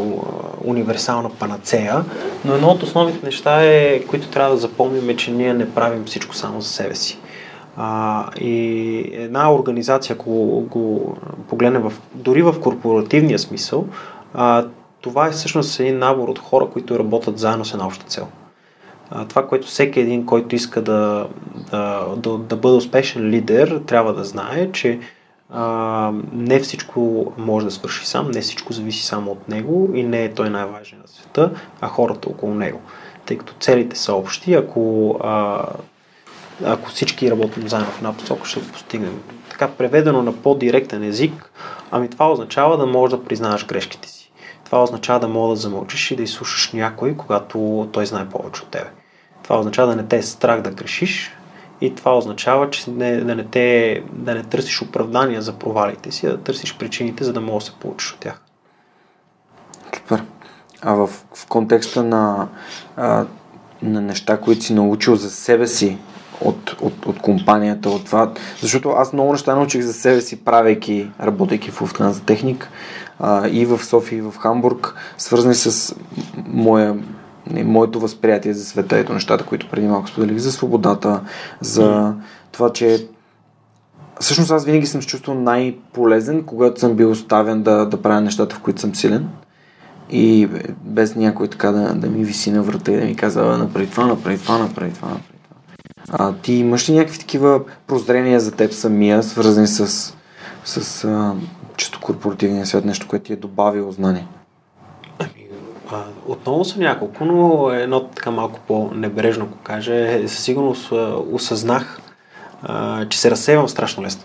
универсална 0.65 1.31
панацея, 1.39 2.05
но 2.45 2.55
едно 2.55 2.69
от 2.69 2.83
основните 2.83 3.27
неща 3.27 3.65
е, 3.65 4.01
които 4.01 4.29
трябва 4.29 4.51
да 4.51 4.61
запомним 4.61 5.11
е, 5.11 5.17
че 5.17 5.31
ние 5.31 5.55
не 5.55 5.75
правим 5.75 6.05
всичко 6.05 6.35
само 6.35 6.61
за 6.61 6.69
себе 6.69 6.95
си. 6.95 7.19
А, 7.77 8.27
и 8.41 8.99
една 9.13 9.55
организация, 9.55 10.15
ако 10.15 10.31
го 10.71 11.17
погледнем 11.49 11.83
в, 11.83 11.93
дори 12.15 12.43
в 12.43 12.61
корпоративния 12.61 13.39
смисъл, 13.39 13.87
а, 14.35 14.67
това 15.01 15.27
е 15.27 15.31
всъщност 15.31 15.81
един 15.81 15.99
набор 15.99 16.29
от 16.29 16.39
хора, 16.39 16.67
които 16.73 16.99
работят 16.99 17.39
заедно 17.39 17.65
с 17.65 17.73
една 17.73 17.87
обща 17.87 18.05
цел. 18.07 18.29
Това, 19.29 19.47
което 19.47 19.67
всеки 19.67 20.01
един, 20.01 20.27
който 20.27 20.55
иска 20.55 20.83
да, 20.83 21.27
да, 21.71 22.07
да, 22.17 22.39
да 22.39 22.57
бъде 22.57 22.77
успешен 22.77 23.31
лидер, 23.31 23.81
трябва 23.87 24.15
да 24.15 24.25
знае, 24.25 24.73
че 24.73 25.01
а, 25.51 26.13
не 26.33 26.61
всичко 26.61 27.33
може 27.39 27.67
да 27.67 27.73
свърши 27.73 28.07
сам, 28.07 28.31
не 28.31 28.41
всичко 28.41 28.73
зависи 28.73 29.05
само 29.05 29.31
от 29.31 29.49
него 29.49 29.91
и 29.95 30.03
не 30.03 30.25
е 30.25 30.35
той 30.35 30.51
най-важен 30.51 30.99
на 30.99 31.09
света, 31.09 31.51
а 31.81 31.89
хората 31.89 32.29
около 32.29 32.55
него. 32.55 32.81
Тъй 33.27 33.39
като 33.39 33.53
целите 33.61 33.99
са 33.99 34.15
общи, 34.15 34.55
ако, 34.55 35.17
а, 35.23 35.67
ако 36.65 36.89
всички 36.89 37.31
работим 37.31 37.69
заедно 37.69 37.91
в 37.91 37.99
една 37.99 38.13
посока, 38.13 38.49
ще 38.49 38.61
го 38.61 38.67
постигнем. 38.67 39.23
Така 39.51 39.69
преведено 39.69 40.23
на 40.23 40.33
по-директен 40.33 41.03
език, 41.03 41.51
ами 41.91 42.11
това 42.11 42.33
означава 42.33 42.77
да 42.77 42.87
можеш 42.87 43.19
да 43.19 43.25
признаваш 43.25 43.67
грешките 43.67 44.09
си. 44.09 44.24
Това 44.65 44.83
означава 44.83 45.21
да 45.21 45.29
можеш 45.29 45.63
да 45.63 45.69
замълчиш 45.69 46.11
и 46.11 46.17
да 46.17 46.23
изслушаш 46.23 46.73
някой, 46.73 47.17
когато 47.17 47.89
той 47.93 48.07
знае 48.07 48.29
повече 48.29 48.63
от 48.63 48.69
тебе. 48.69 48.91
Това 49.43 49.59
означава 49.59 49.89
да 49.89 49.97
не 49.97 50.09
те 50.09 50.17
е 50.17 50.23
страх 50.23 50.61
да 50.61 50.71
грешиш, 50.71 51.33
и 51.81 51.95
това 51.95 52.19
означава, 52.19 52.71
че 52.71 52.91
не, 52.91 53.17
да, 53.17 53.35
не 53.35 53.45
те, 53.45 54.03
да 54.13 54.35
не 54.35 54.43
търсиш 54.43 54.83
оправдания 54.83 55.43
за 55.43 55.53
провалите 55.53 56.13
си, 56.13 56.27
а 56.27 56.31
да 56.31 56.39
търсиш 56.39 56.77
причините, 56.77 57.25
за 57.25 57.33
да 57.33 57.41
можеш 57.41 57.69
да 57.69 57.75
се 57.75 57.81
получиш 57.81 58.13
от 58.13 58.21
тях. 58.21 58.41
Супер. 59.97 60.25
А 60.83 60.93
в, 60.93 61.07
в 61.35 61.47
контекста 61.47 62.03
на, 62.03 62.49
а, 62.97 63.25
на 63.83 64.01
неща, 64.01 64.41
които 64.41 64.65
си 64.65 64.75
научил 64.75 65.17
за 65.17 65.31
себе 65.31 65.67
си 65.67 65.99
от, 66.41 66.77
от, 66.81 67.07
от 67.07 67.19
компанията, 67.19 67.91
от 67.91 68.05
това, 68.05 68.33
защото 68.61 68.91
аз 68.91 69.13
много 69.13 69.33
неща 69.33 69.55
научих 69.55 69.83
за 69.83 69.93
себе 69.93 70.21
си, 70.21 70.45
правейки, 70.45 71.11
работейки 71.21 71.71
в 71.71 71.81
Lufthansa 71.81 72.25
Техник 72.25 72.69
а, 73.27 73.49
и 73.49 73.67
в 73.67 73.85
София, 73.85 74.19
и 74.19 74.23
в 74.23 74.35
Хамбург, 74.39 74.95
свързани 75.19 75.55
с 75.55 75.97
моя 76.47 76.97
моето 77.65 78.01
възприятие 78.01 78.53
за 78.53 78.65
света, 78.65 78.99
ето 78.99 79.13
нещата, 79.13 79.45
които 79.45 79.71
преди 79.71 79.87
малко 79.87 80.09
споделих, 80.09 80.39
за 80.39 80.53
свободата, 80.53 81.21
за 81.61 82.15
това, 82.53 82.73
че 82.73 83.07
всъщност 84.21 84.51
аз 84.51 84.65
винаги 84.65 84.87
съм 84.87 85.03
се 85.03 85.09
чувствал 85.09 85.41
най-полезен, 85.41 86.43
когато 86.43 86.81
съм 86.81 86.95
бил 86.95 87.11
оставен 87.11 87.63
да, 87.63 87.87
да 87.87 88.03
правя 88.03 88.21
нещата, 88.21 88.57
в 88.57 88.61
които 88.61 88.81
съм 88.81 88.95
силен 88.95 89.29
и 90.11 90.49
без 90.85 91.17
някой 91.17 91.49
така 91.49 91.71
да, 91.73 91.95
да 91.95 92.07
ми 92.07 92.25
виси 92.25 92.51
на 92.51 92.63
врата 92.63 92.93
и 92.93 92.97
да 92.97 93.05
ми 93.05 93.17
казва 93.17 93.59
направи 93.59 93.87
това, 93.87 94.07
направи 94.07 94.39
това, 94.39 94.59
направи 94.59 94.93
това, 94.93 95.09
направи 95.09 95.19
това. 95.19 95.19
А, 96.09 96.33
ти 96.33 96.53
имаш 96.53 96.89
ли 96.89 96.95
някакви 96.95 97.19
такива 97.19 97.61
прозрения 97.87 98.41
за 98.41 98.53
теб 98.53 98.73
самия, 98.73 99.23
свързани 99.23 99.67
с, 99.67 100.15
с 100.65 101.05
а, 101.05 101.35
чисто 101.77 102.01
корпоративния 102.01 102.67
свят, 102.67 102.85
нещо, 102.85 103.09
което 103.09 103.25
ти 103.25 103.33
е 103.33 103.37
добавило 103.37 103.93
знание? 103.93 104.27
А, 105.93 106.03
отново 106.27 106.65
са 106.65 106.79
няколко, 106.81 107.25
но 107.25 107.71
едно 107.71 108.05
така 108.05 108.31
малко 108.31 108.61
по-небрежно, 108.69 109.45
ако 109.45 109.59
кажа, 109.59 109.95
е, 109.95 110.29
със 110.29 110.45
сигурност 110.45 110.93
осъзнах, 111.33 112.01
а, 112.63 113.07
че 113.09 113.21
се 113.21 113.31
разсевам 113.31 113.69
страшно 113.69 114.03
лесно. 114.03 114.23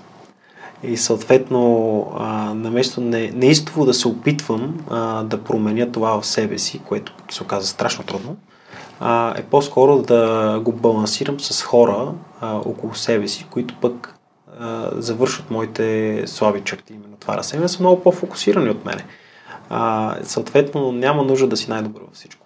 И 0.83 0.97
съответно, 0.97 2.05
а, 2.17 2.53
наместо 2.53 3.01
не, 3.01 3.31
неистово 3.31 3.85
да 3.85 3.93
се 3.93 4.07
опитвам 4.07 4.79
а, 4.89 5.23
да 5.23 5.43
променя 5.43 5.91
това 5.91 6.21
в 6.21 6.25
себе 6.25 6.57
си, 6.57 6.79
което 6.79 7.13
се 7.31 7.43
оказа 7.43 7.67
страшно 7.67 8.03
трудно, 8.03 8.37
а, 8.99 9.33
е 9.37 9.43
по-скоро 9.43 10.01
да 10.01 10.61
го 10.63 10.71
балансирам 10.71 11.39
с 11.39 11.63
хора 11.63 12.11
а, 12.41 12.55
около 12.55 12.95
себе 12.95 13.27
си, 13.27 13.47
които 13.51 13.75
пък 13.81 14.18
завършват 14.91 15.51
моите 15.51 16.23
слаби 16.27 16.61
черти. 16.61 16.93
Именно 16.93 17.17
това 17.19 17.37
разсеване 17.37 17.69
са 17.69 17.79
много 17.79 18.03
по-фокусирани 18.03 18.69
от 18.69 18.85
мене 18.85 19.05
а, 19.69 20.15
съответно 20.23 20.91
няма 20.91 21.23
нужда 21.23 21.47
да 21.47 21.57
си 21.57 21.69
най-добър 21.69 22.01
във 22.01 22.13
всичко. 22.13 22.45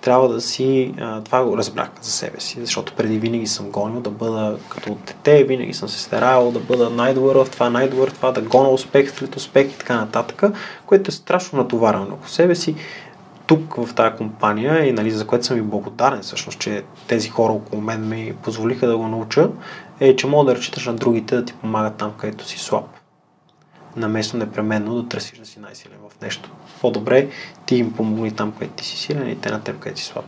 Трябва 0.00 0.28
да 0.28 0.40
си, 0.40 0.94
а, 1.00 1.20
това 1.22 1.44
го 1.44 1.56
разбрах 1.56 1.90
за 2.00 2.10
себе 2.10 2.40
си, 2.40 2.60
защото 2.60 2.92
преди 2.96 3.18
винаги 3.18 3.46
съм 3.46 3.70
гонил 3.70 4.00
да 4.00 4.10
бъда 4.10 4.58
като 4.68 4.96
дете, 5.06 5.44
винаги 5.44 5.74
съм 5.74 5.88
се 5.88 6.00
старал 6.00 6.50
да 6.50 6.58
бъда 6.58 6.90
най-добър 6.90 7.44
в 7.44 7.50
това, 7.50 7.70
най-добър 7.70 8.10
в 8.10 8.14
това, 8.14 8.32
да 8.32 8.40
гоня 8.40 8.68
успех 8.68 9.14
след 9.14 9.36
успех 9.36 9.72
и 9.72 9.78
така 9.78 9.96
нататък, 9.96 10.42
което 10.86 11.08
е 11.08 11.12
страшно 11.12 11.58
натоварено 11.58 12.06
върху 12.06 12.28
себе 12.28 12.54
си. 12.54 12.74
Тук 13.50 13.74
в 13.74 13.94
тази 13.94 14.16
компания 14.16 14.86
и 14.86 14.92
нали, 14.92 15.10
за 15.10 15.26
което 15.26 15.46
съм 15.46 15.58
и 15.58 15.62
благодарен 15.62 16.20
всъщност, 16.20 16.58
че 16.58 16.82
тези 17.06 17.28
хора 17.28 17.52
около 17.52 17.82
мен 17.82 18.08
ми 18.08 18.34
позволиха 18.42 18.86
да 18.86 18.96
го 18.96 19.08
науча, 19.08 19.50
е, 20.00 20.16
че 20.16 20.26
мога 20.26 20.44
да 20.44 20.56
разчиташ 20.56 20.86
на 20.86 20.94
другите 20.94 21.36
да 21.36 21.44
ти 21.44 21.52
помагат 21.52 21.96
там, 21.96 22.12
където 22.18 22.44
си 22.44 22.58
слаб 22.58 22.84
наместно 23.96 24.38
непременно 24.38 25.02
да 25.02 25.08
търсиш 25.08 25.38
да 25.38 25.46
си 25.46 25.60
най-силен 25.60 25.98
в 26.08 26.20
нещо. 26.20 26.50
По-добре 26.80 27.28
ти 27.66 27.76
им 27.76 27.92
помогни 27.92 28.32
там, 28.32 28.52
където 28.52 28.74
ти 28.74 28.84
си 28.84 28.96
силен 28.96 29.28
и 29.28 29.40
те 29.40 29.50
на 29.50 29.60
теб, 29.62 29.78
където 29.78 30.00
си 30.00 30.06
слаб. 30.06 30.24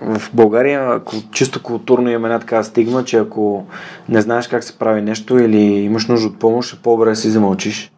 В 0.00 0.30
България 0.34 1.00
чисто 1.32 1.62
културно 1.62 2.10
има 2.10 2.28
една 2.28 2.38
такава 2.38 2.64
стигма, 2.64 3.04
че 3.04 3.16
ако 3.16 3.66
не 4.08 4.20
знаеш 4.20 4.48
как 4.48 4.64
се 4.64 4.78
прави 4.78 5.02
нещо 5.02 5.38
или 5.38 5.62
имаш 5.62 6.06
нужда 6.06 6.26
от 6.26 6.38
помощ, 6.38 6.74
е 6.74 6.82
по-добре 6.82 7.10
да 7.10 7.16
си 7.16 7.30
замълчиш. 7.30 7.92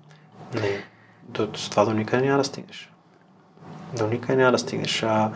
Не, 0.55 0.85
до, 1.29 1.49
с 1.55 1.71
това 1.71 1.85
до 1.85 1.93
никъде 1.93 2.27
няма 2.27 2.39
да 2.39 2.45
стигнеш. 2.45 2.93
До 3.97 4.07
никъде 4.07 4.37
няма 4.37 4.53
да 4.53 4.59
стигнеш. 4.59 5.03
А, 5.03 5.31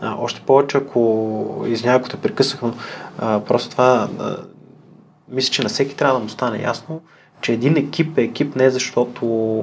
а, 0.00 0.16
още 0.18 0.40
повече, 0.40 0.76
ако 0.76 1.64
извинявай, 1.66 2.00
ако 2.00 2.08
те 2.08 2.16
прекъсах, 2.16 2.62
но 2.62 2.74
а, 3.18 3.40
просто 3.40 3.70
това 3.70 4.08
а, 4.18 4.36
мисля, 5.28 5.52
че 5.52 5.62
на 5.62 5.68
всеки 5.68 5.96
трябва 5.96 6.14
да 6.18 6.22
му 6.22 6.28
стане 6.28 6.62
ясно, 6.62 7.00
че 7.40 7.52
един 7.52 7.76
екип 7.76 8.18
е 8.18 8.22
екип 8.22 8.56
не 8.56 8.70
защото 8.70 9.58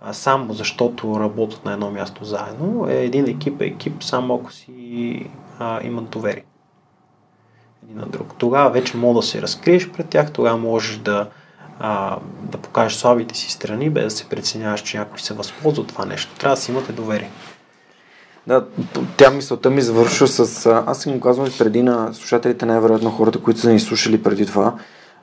а, 0.00 0.12
само 0.12 0.54
защото 0.54 1.20
работят 1.20 1.64
на 1.64 1.72
едно 1.72 1.90
място 1.90 2.24
заедно, 2.24 2.86
е 2.88 2.94
един 2.94 3.28
екип 3.28 3.60
е 3.60 3.64
екип 3.64 4.04
само 4.04 4.34
ако 4.34 4.52
си 4.52 5.26
а, 5.58 5.80
имат 5.82 6.10
доверие 6.10 6.44
един 7.84 7.98
на 7.98 8.06
друг. 8.06 8.34
Тогава 8.38 8.70
вече 8.70 8.96
мога 8.96 9.20
да 9.20 9.26
се 9.26 9.42
разкриеш 9.42 9.90
пред 9.90 10.08
тях, 10.08 10.32
тогава 10.32 10.58
можеш 10.58 10.96
да, 10.96 11.28
а, 11.78 12.18
да 12.42 12.58
покажеш 12.58 12.98
слабите 12.98 13.34
си 13.34 13.50
страни, 13.50 13.90
без 13.90 14.04
да 14.04 14.10
се 14.10 14.28
преценяваш, 14.28 14.82
че 14.82 14.98
някой 14.98 15.18
се 15.18 15.34
възползва 15.34 15.82
от 15.82 15.88
това 15.88 16.04
нещо. 16.04 16.32
Трябва 16.38 16.56
да 16.56 16.62
си 16.62 16.70
имате 16.70 16.92
доверие. 16.92 17.30
Да, 18.46 18.64
тя 19.16 19.30
мисълта 19.30 19.70
ми 19.70 19.82
завършва 19.82 20.26
с... 20.26 20.66
Аз 20.86 21.02
съм 21.02 21.12
го 21.12 21.20
казвам 21.20 21.48
преди 21.58 21.82
на 21.82 22.14
слушателите, 22.14 22.66
най-вероятно 22.66 23.10
хората, 23.10 23.40
които 23.40 23.60
са 23.60 23.72
ни 23.72 23.80
слушали 23.80 24.22
преди 24.22 24.46
това, 24.46 24.74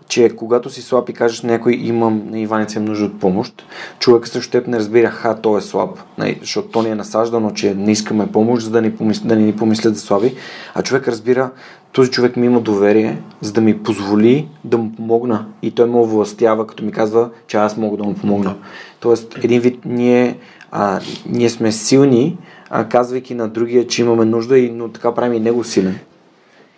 че 0.07 0.29
когато 0.35 0.69
си 0.69 0.81
слаб 0.81 1.09
и 1.09 1.13
кажеш 1.13 1.41
някой 1.41 1.73
имам 1.73 2.23
на 2.29 2.39
Иваница 2.39 2.79
им 2.79 2.85
нужда 2.85 3.05
от 3.05 3.19
помощ, 3.19 3.65
човек 3.99 4.27
също 4.27 4.51
теб 4.51 4.67
не 4.67 4.77
разбира, 4.77 5.09
ха, 5.09 5.35
той 5.41 5.59
е 5.59 5.61
слаб, 5.61 5.99
нали, 6.17 6.37
защото 6.41 6.67
то 6.67 6.81
ни 6.81 6.89
е 6.89 6.95
насаждано, 6.95 7.51
че 7.51 7.75
не 7.75 7.91
искаме 7.91 8.31
помощ, 8.31 8.63
за 8.63 8.71
да 8.71 8.81
ни, 8.81 8.95
помис... 8.95 9.19
да 9.19 9.35
ни 9.35 9.55
помислят 9.55 9.95
за 9.95 10.01
слаби, 10.01 10.35
а 10.75 10.83
човек 10.83 11.07
разбира, 11.07 11.49
този 11.91 12.11
човек 12.11 12.35
ми 12.35 12.45
има 12.45 12.61
доверие, 12.61 13.21
за 13.41 13.51
да 13.51 13.61
ми 13.61 13.83
позволи 13.83 14.47
да 14.63 14.77
му 14.77 14.91
помогна 14.95 15.45
и 15.61 15.71
той 15.71 15.85
му 15.85 16.05
властява, 16.05 16.67
като 16.67 16.83
ми 16.83 16.91
казва, 16.91 17.29
че 17.47 17.57
аз 17.57 17.77
мога 17.77 17.97
да 17.97 18.03
му 18.03 18.13
помогна. 18.13 18.55
Тоест, 18.99 19.37
един 19.43 19.61
вид 19.61 19.79
ние, 19.85 20.37
а, 20.71 20.99
ние 21.25 21.49
сме 21.49 21.71
силни, 21.71 22.37
а, 22.71 22.85
казвайки 22.85 23.35
на 23.35 23.47
другия, 23.47 23.87
че 23.87 24.01
имаме 24.01 24.25
нужда, 24.25 24.59
и, 24.59 24.71
но 24.71 24.89
така 24.89 25.13
правим 25.13 25.33
и 25.33 25.39
него 25.39 25.63
силен. 25.63 25.99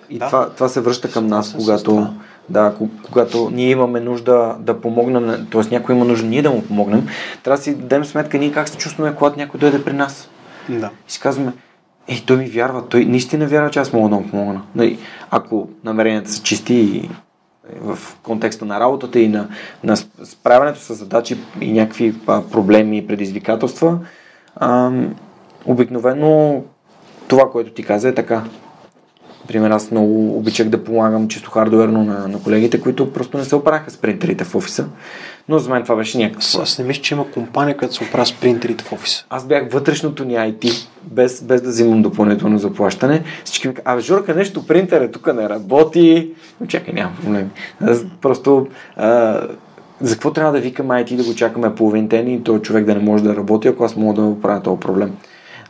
И 0.09 0.17
да. 0.17 0.25
това, 0.25 0.49
това 0.49 0.69
се 0.69 0.81
връща 0.81 1.11
към 1.11 1.27
нас, 1.27 1.53
когато 1.57 2.07
да, 2.49 2.73
когато 3.11 3.49
ние 3.53 3.69
имаме 3.69 3.99
нужда 3.99 4.55
да 4.59 4.81
помогнем, 4.81 5.47
т.е. 5.51 5.61
някой 5.71 5.95
има 5.95 6.05
нужда 6.05 6.27
ние 6.27 6.41
да 6.41 6.51
му 6.51 6.61
помогнем, 6.61 7.07
трябва 7.43 7.57
да 7.57 7.63
си 7.63 7.75
дадем 7.75 8.05
сметка 8.05 8.37
ние 8.37 8.51
как 8.51 8.69
се 8.69 8.77
чувстваме, 8.77 9.15
когато 9.15 9.39
някой 9.39 9.59
дойде 9.59 9.83
при 9.83 9.93
нас. 9.93 10.29
Да. 10.69 10.89
И 11.09 11.11
си 11.11 11.19
казваме, 11.19 11.53
Ей, 12.07 12.23
той 12.27 12.37
ми 12.37 12.45
вярва, 12.45 12.87
той 12.87 13.05
наистина 13.05 13.47
вярва, 13.47 13.69
че 13.69 13.79
аз 13.79 13.93
мога 13.93 14.09
да 14.09 14.15
му 14.15 14.29
помогна. 14.29 14.61
Нали, 14.75 14.99
ако 15.31 15.69
намеренията 15.83 16.29
са 16.29 16.43
чисти 16.43 16.73
и 16.73 17.09
в 17.81 17.97
контекста 18.23 18.65
на 18.65 18.79
работата 18.79 19.19
и 19.19 19.27
на, 19.27 19.47
на 19.83 19.97
справянето 20.23 20.79
с 20.79 20.93
задачи 20.93 21.37
и 21.61 21.71
някакви 21.71 22.19
проблеми 22.25 22.97
и 22.97 23.07
предизвикателства, 23.07 23.99
а, 24.55 24.91
обикновено 25.65 26.63
това, 27.27 27.51
което 27.51 27.71
ти 27.71 27.83
каза 27.83 28.09
е 28.09 28.13
така. 28.13 28.43
Например, 29.43 29.69
аз 29.69 29.91
много 29.91 30.37
обичах 30.37 30.69
да 30.69 30.83
помагам 30.83 31.27
чисто 31.27 31.51
хардуерно 31.51 32.03
на, 32.03 32.27
на 32.27 32.43
колегите, 32.43 32.81
които 32.81 33.13
просто 33.13 33.37
не 33.37 33.43
се 33.43 33.55
оправяха 33.55 33.91
с 33.91 33.97
принтерите 33.97 34.43
в 34.43 34.55
офиса. 34.55 34.85
Но 35.49 35.59
за 35.59 35.69
мен 35.69 35.83
това 35.83 35.95
беше 35.95 36.17
някакво. 36.17 36.61
Аз 36.61 36.79
не 36.79 36.85
мисля, 36.85 37.01
че 37.01 37.13
има 37.13 37.31
компания, 37.31 37.77
която 37.77 37.95
се 37.95 38.03
оправя 38.03 38.25
с 38.25 38.33
принтерите 38.33 38.83
в 38.83 38.93
офиса. 38.93 39.25
Аз 39.29 39.45
бях 39.45 39.71
вътрешното 39.71 40.25
ни 40.25 40.33
IT, 40.33 40.87
без, 41.03 41.43
без 41.43 41.61
да 41.61 41.69
взимам 41.69 42.01
допълнително 42.01 42.57
заплащане. 42.57 43.23
Всички 43.45 43.67
ми 43.67 43.73
казват, 43.73 43.87
абе, 43.87 44.01
Жорка, 44.01 44.35
нещо 44.35 44.67
принтерът 44.67 45.11
тук 45.11 45.33
не 45.33 45.49
работи. 45.49 46.31
Но 46.61 46.67
чакай, 46.67 46.93
няма 46.93 47.11
проблем. 47.23 47.51
Аз 47.81 48.05
просто 48.21 48.67
а, 48.95 49.41
за 50.01 50.13
какво 50.13 50.33
трябва 50.33 50.51
да 50.51 50.59
викам 50.59 50.87
IT 50.87 51.15
да 51.15 51.23
го 51.23 51.35
чакаме 51.35 51.75
половин 51.75 52.07
ден 52.07 52.27
и 52.27 52.43
този 52.43 52.61
човек 52.61 52.85
да 52.85 52.95
не 52.95 53.01
може 53.01 53.23
да 53.23 53.35
работи, 53.35 53.67
ако 53.67 53.83
аз 53.83 53.95
мога 53.95 54.21
да 54.21 54.27
оправя 54.27 54.61
този 54.61 54.79
проблем. 54.79 55.11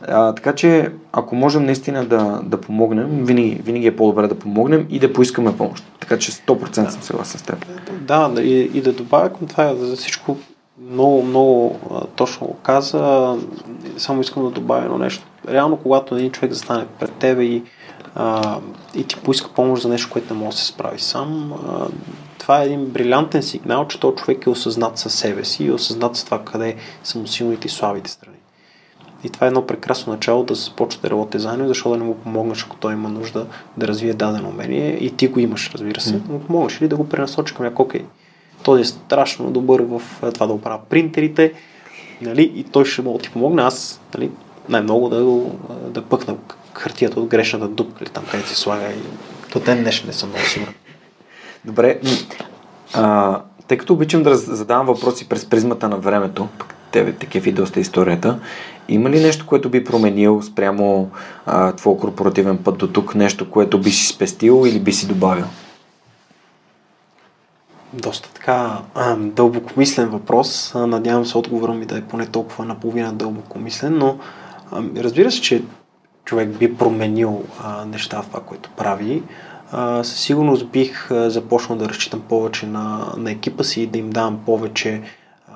А, 0.08 0.34
така 0.34 0.54
че, 0.54 0.92
ако 1.12 1.36
можем 1.36 1.64
наистина 1.64 2.04
да, 2.04 2.40
да 2.44 2.60
помогнем, 2.60 3.24
винаги, 3.24 3.60
винаги 3.64 3.86
е 3.86 3.96
по-добре 3.96 4.28
да 4.28 4.38
помогнем 4.38 4.86
и 4.90 4.98
да 4.98 5.12
поискаме 5.12 5.56
помощ. 5.56 5.84
Така 6.00 6.18
че 6.18 6.32
100% 6.32 6.84
да. 6.84 6.90
съм 6.90 7.02
съгласен 7.02 7.40
с 7.40 7.42
теб. 7.42 7.66
Да, 8.00 8.42
и, 8.42 8.70
и 8.74 8.80
да 8.80 8.92
добавя 8.92 9.32
към 9.32 9.46
това, 9.48 9.74
за 9.74 9.96
всичко 9.96 10.36
много, 10.90 11.22
много 11.22 11.78
точно 12.16 12.46
го 12.46 12.54
каза. 12.54 13.36
Само 13.96 14.20
искам 14.20 14.44
да 14.44 14.50
добавя 14.50 14.84
едно 14.84 14.98
нещо. 14.98 15.24
Реално, 15.48 15.76
когато 15.76 16.16
един 16.16 16.30
човек 16.30 16.52
застане 16.52 16.86
пред 17.00 17.12
тебе 17.12 17.44
и, 17.44 17.62
и 18.94 19.04
ти 19.04 19.16
поиска 19.16 19.48
помощ 19.48 19.82
за 19.82 19.88
нещо, 19.88 20.10
което 20.10 20.34
не 20.34 20.40
може 20.40 20.56
да 20.56 20.60
се 20.60 20.66
справи 20.66 20.98
сам, 20.98 21.52
а, 21.52 21.86
това 22.38 22.62
е 22.62 22.64
един 22.64 22.86
брилянтен 22.86 23.42
сигнал, 23.42 23.88
че 23.88 24.00
този 24.00 24.16
човек 24.16 24.46
е 24.46 24.50
осъзнат 24.50 24.98
със 24.98 25.14
себе 25.14 25.44
си 25.44 25.64
и 25.64 25.68
е 25.68 25.72
осъзнат 25.72 26.16
с 26.16 26.24
това 26.24 26.44
къде 26.44 26.76
са 27.04 27.18
му 27.18 27.26
силните 27.26 27.66
и 27.66 27.70
слабите 27.70 28.10
страни. 28.10 28.33
И 29.24 29.30
това 29.30 29.46
е 29.46 29.48
едно 29.48 29.66
прекрасно 29.66 30.12
начало 30.12 30.44
да 30.44 30.54
започне 30.54 31.02
да 31.02 31.10
работи 31.10 31.38
заедно, 31.38 31.68
защото 31.68 31.90
да 31.90 31.96
не 31.96 32.04
му 32.04 32.14
помогнеш, 32.14 32.64
ако 32.64 32.76
той 32.76 32.92
има 32.92 33.08
нужда 33.08 33.46
да 33.76 33.88
развие 33.88 34.14
дадено 34.14 34.48
умение. 34.48 34.98
И 35.00 35.16
ти 35.16 35.28
го 35.28 35.40
имаш, 35.40 35.70
разбира 35.74 36.00
се. 36.00 36.20
Но 36.28 36.40
помогнеш 36.40 36.82
ли 36.82 36.88
да 36.88 36.96
го 36.96 37.08
пренасочиш 37.08 37.52
към 37.52 37.66
някой, 37.66 37.84
окей, 37.84 38.04
той 38.62 38.80
е 38.80 38.84
страшно 38.84 39.50
добър 39.50 39.80
в 39.80 40.02
това 40.34 40.46
да 40.46 40.52
оправя 40.52 40.80
принтерите, 40.90 41.52
нали, 42.22 42.52
и 42.56 42.64
той 42.64 42.84
ще 42.84 43.02
мога 43.02 43.18
да 43.18 43.22
ти 43.22 43.30
помогне. 43.30 43.62
Аз 43.62 44.00
нали, 44.14 44.30
най-много 44.68 45.08
да, 45.08 45.42
да 45.90 46.02
пъкна 46.02 46.36
хартията 46.74 47.20
от 47.20 47.26
грешната 47.26 47.68
дупка 47.68 48.04
или 48.04 48.10
там 48.10 48.24
където 48.30 48.48
се 48.48 48.56
слага. 48.56 48.86
И 48.86 48.98
до 49.52 49.60
ден 49.60 49.82
днешен 49.82 50.06
не 50.06 50.12
съм 50.12 50.28
много 50.28 50.44
сигурен. 50.44 50.74
Добре. 51.64 52.00
А, 52.94 53.40
тъй 53.68 53.78
като 53.78 53.92
обичам 53.92 54.22
да 54.22 54.36
задавам 54.36 54.86
въпроси 54.86 55.28
през 55.28 55.46
призмата 55.46 55.88
на 55.88 55.96
времето, 55.96 56.48
тебе 56.94 57.12
такива 57.12 57.48
и 57.48 57.52
доста 57.52 57.80
историята, 57.80 58.38
има 58.88 59.10
ли 59.10 59.20
нещо, 59.20 59.46
което 59.46 59.70
би 59.70 59.84
променил 59.84 60.42
спрямо 60.42 61.10
а, 61.46 61.72
твой 61.72 61.96
корпоративен 61.96 62.58
път 62.58 62.78
до 62.78 62.88
тук? 62.88 63.14
Нещо, 63.14 63.50
което 63.50 63.80
би 63.80 63.90
си 63.90 64.06
спестил 64.06 64.62
или 64.66 64.80
би 64.80 64.92
си 64.92 65.06
добавил? 65.08 65.44
Доста 67.92 68.28
така 68.32 68.78
дълбокомислен 69.18 70.08
въпрос. 70.08 70.72
Надявам 70.74 71.26
се 71.26 71.38
отговора 71.38 71.74
ми 71.74 71.86
да 71.86 71.98
е 71.98 72.02
поне 72.02 72.26
толкова 72.26 72.64
наполовина 72.64 73.12
дълбокомислен, 73.12 73.98
но 73.98 74.18
разбира 74.96 75.30
се, 75.30 75.40
че 75.40 75.62
човек 76.24 76.58
би 76.58 76.76
променил 76.76 77.42
а, 77.62 77.84
неща 77.84 78.22
в 78.22 78.26
това, 78.26 78.40
което 78.40 78.70
прави. 78.76 79.22
А, 79.72 80.04
със 80.04 80.20
сигурност 80.20 80.68
бих 80.68 81.08
започнал 81.10 81.78
да 81.78 81.88
разчитам 81.88 82.20
повече 82.20 82.66
на, 82.66 83.12
на 83.16 83.30
екипа 83.30 83.64
си 83.64 83.82
и 83.82 83.86
да 83.86 83.98
им 83.98 84.10
давам 84.10 84.38
повече 84.46 85.02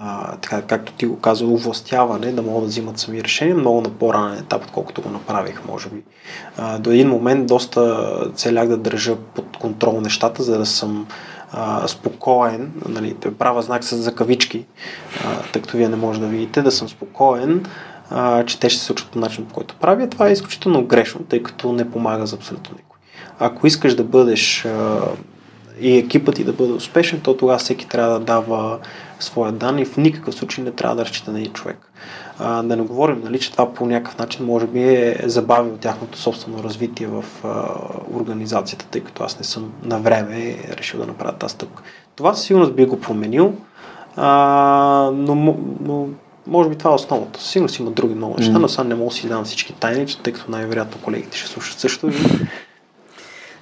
а, 0.01 0.37
така, 0.37 0.63
както 0.63 0.93
ти 0.93 1.07
го 1.07 1.21
каза, 1.21 1.47
увластяване, 1.47 2.33
да 2.33 2.43
могат 2.43 2.63
да 2.63 2.69
взимат 2.69 2.99
сами 2.99 3.25
решения, 3.25 3.57
много 3.57 3.81
на 3.81 3.91
по-ранен 3.91 4.39
етап, 4.39 4.65
отколкото 4.65 5.03
го 5.03 5.11
направих, 5.11 5.61
може 5.69 5.89
би. 5.89 6.03
А, 6.57 6.79
до 6.79 6.91
един 6.91 7.09
момент 7.09 7.47
доста 7.47 8.09
целях 8.35 8.69
да 8.69 8.77
държа 8.77 9.17
под 9.17 9.57
контрол 9.57 10.01
нещата, 10.01 10.43
за 10.43 10.59
да 10.59 10.67
съм 10.67 11.07
а, 11.53 11.89
спокоен, 11.89 12.73
нали, 12.89 13.15
правя 13.39 13.63
знак 13.63 13.85
с 13.85 13.97
за 13.97 14.15
кавички, 14.15 14.67
а, 15.25 15.43
тъй 15.53 15.63
като 15.63 15.77
вие 15.77 15.89
не 15.89 15.97
може 15.97 16.21
да 16.21 16.27
видите, 16.27 16.63
да 16.63 16.71
съм 16.71 16.89
спокоен, 16.89 17.67
а, 18.11 18.45
че 18.45 18.61
те 18.61 18.71
ще 18.71 18.81
се 18.81 18.87
случат 18.87 19.09
по 19.09 19.19
начин, 19.19 19.47
по 19.47 19.55
който 19.55 19.75
правя. 19.75 20.09
Това 20.09 20.29
е 20.29 20.33
изключително 20.33 20.85
грешно, 20.85 21.21
тъй 21.21 21.43
като 21.43 21.73
не 21.73 21.91
помага 21.91 22.27
за 22.27 22.37
абсолютно 22.37 22.77
никой. 22.77 22.99
Ако 23.39 23.67
искаш 23.67 23.95
да 23.95 24.05
бъдеш 24.05 24.65
а, 24.65 25.01
и 25.81 25.99
екипът 25.99 26.35
ти 26.35 26.45
да 26.45 26.53
бъде 26.53 26.73
успешен, 26.73 27.21
то 27.21 27.37
тогава 27.37 27.59
всеки 27.59 27.89
трябва 27.89 28.13
да 28.19 28.25
дава 28.25 28.79
своя 29.21 29.53
дан 29.53 29.79
и 29.79 29.85
в 29.85 29.97
никакъв 29.97 30.35
случай 30.35 30.65
не 30.65 30.71
трябва 30.71 30.97
да 30.97 31.05
разчита 31.05 31.33
на 31.33 31.41
един 31.41 31.53
човек. 31.53 31.93
А, 32.39 32.63
да 32.63 32.77
не 32.77 32.83
говорим, 32.83 33.21
нали, 33.25 33.41
че 33.41 33.53
това 33.53 33.75
по 33.75 33.87
някакъв 33.87 34.19
начин 34.19 34.47
може 34.47 34.67
би 34.67 34.83
е 34.83 35.17
забавил 35.25 35.77
тяхното 35.77 36.19
собствено 36.19 36.63
развитие 36.63 37.07
в 37.07 37.25
а, 37.45 37.65
организацията, 38.15 38.87
тъй 38.91 39.01
като 39.01 39.25
аз 39.25 39.39
не 39.39 39.45
съм 39.45 39.73
на 39.83 39.99
време 39.99 40.57
решил 40.71 41.01
да 41.01 41.07
направя 41.07 41.33
тази 41.33 41.53
стъпка. 41.53 41.83
Това 42.17 42.35
със 42.35 42.45
сигурност 42.45 42.75
би 42.75 42.87
го 42.87 43.01
променил, 43.01 43.55
а, 44.17 45.11
но, 45.15 45.57
но 45.81 46.09
може 46.47 46.69
би 46.69 46.77
това 46.77 46.91
е 46.91 46.95
основното. 46.95 47.43
Сигурно 47.43 47.69
си 47.69 47.83
има 47.83 47.91
други 47.91 48.15
много 48.15 48.35
неща, 48.39 48.55
mm. 48.55 48.59
но 48.59 48.69
сега 48.69 48.85
не 48.85 48.95
мога 48.95 49.09
да 49.09 49.15
си 49.15 49.29
дам 49.29 49.45
всички 49.45 49.73
тайни, 49.73 50.07
тъй 50.23 50.33
като 50.33 50.51
най-вероятно 50.51 51.03
колегите 51.03 51.39
ще 51.39 51.49
слушат 51.49 51.79
също. 51.79 52.11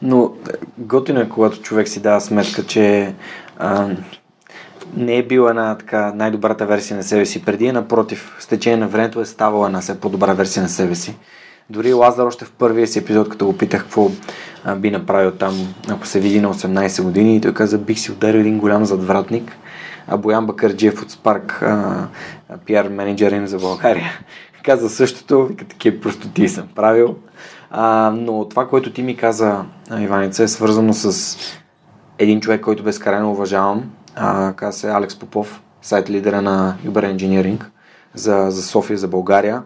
Но 0.03 0.33
готино 0.79 1.21
е, 1.21 1.29
когато 1.29 1.63
човек 1.63 1.89
си 1.89 2.01
дава 2.01 2.21
сметка, 2.21 2.67
че 2.67 3.15
а, 3.59 3.89
не 4.97 5.17
е 5.17 5.23
била 5.23 5.51
една 5.51 5.79
така 5.79 6.13
най-добрата 6.15 6.67
версия 6.67 6.97
на 6.97 7.03
себе 7.03 7.27
си 7.27 7.45
преди, 7.45 7.73
напротив, 7.73 8.37
с 8.39 8.47
течение 8.47 8.77
на 8.77 8.89
времето 8.89 9.21
е 9.21 9.25
ставала 9.25 9.67
една 9.67 9.81
все 9.81 10.01
по-добра 10.01 10.33
версия 10.33 10.63
на 10.63 10.69
себе 10.69 10.95
си. 10.95 11.17
Дори 11.71 11.93
Лазар 11.93 12.25
още 12.25 12.45
в 12.45 12.53
първия 12.53 12.87
си 12.87 12.99
епизод, 12.99 13.29
като 13.29 13.47
го 13.47 13.57
питах 13.57 13.83
какво 13.83 14.11
би 14.77 14.91
направил 14.91 15.31
там, 15.31 15.75
ако 15.89 16.07
се 16.07 16.21
види 16.21 16.41
на 16.41 16.55
18 16.55 17.03
години, 17.03 17.37
и 17.37 17.41
той 17.41 17.55
каза, 17.55 17.79
бих 17.79 17.99
си 17.99 18.13
ударил 18.13 18.39
един 18.39 18.59
голям 18.59 18.85
задвратник. 18.85 19.57
А 20.09 20.17
Боян 20.17 20.47
Бакърджиев 20.47 21.03
от 21.03 21.13
Spark, 21.13 21.63
а, 21.63 22.07
пиар 22.67 22.89
менеджер 22.89 23.33
им 23.33 23.47
за 23.47 23.59
България, 23.59 24.11
каза 24.65 24.91
същото, 24.91 25.47
вика 25.47 25.65
такива 25.65 26.01
простоти 26.01 26.49
съм 26.49 26.69
правил. 26.75 27.17
А, 27.71 28.13
но 28.17 28.49
това, 28.49 28.69
което 28.69 28.93
ти 28.93 29.03
ми 29.03 29.17
каза, 29.17 29.65
Иваница, 30.01 30.43
е 30.43 30.49
свързано 30.49 30.93
с 30.93 31.37
един 32.19 32.41
човек, 32.41 32.61
който 32.61 32.83
безкрайно 32.83 33.31
уважавам, 33.31 33.91
каза 34.57 34.79
се 34.79 34.91
Алекс 34.91 35.19
Попов, 35.19 35.63
сайт 35.83 36.11
лидера 36.11 36.43
на 36.43 36.77
Uber 36.87 37.17
Engineering 37.17 37.65
за, 38.15 38.47
за 38.49 38.63
София, 38.63 38.99
за 38.99 39.09
България. 39.09 39.63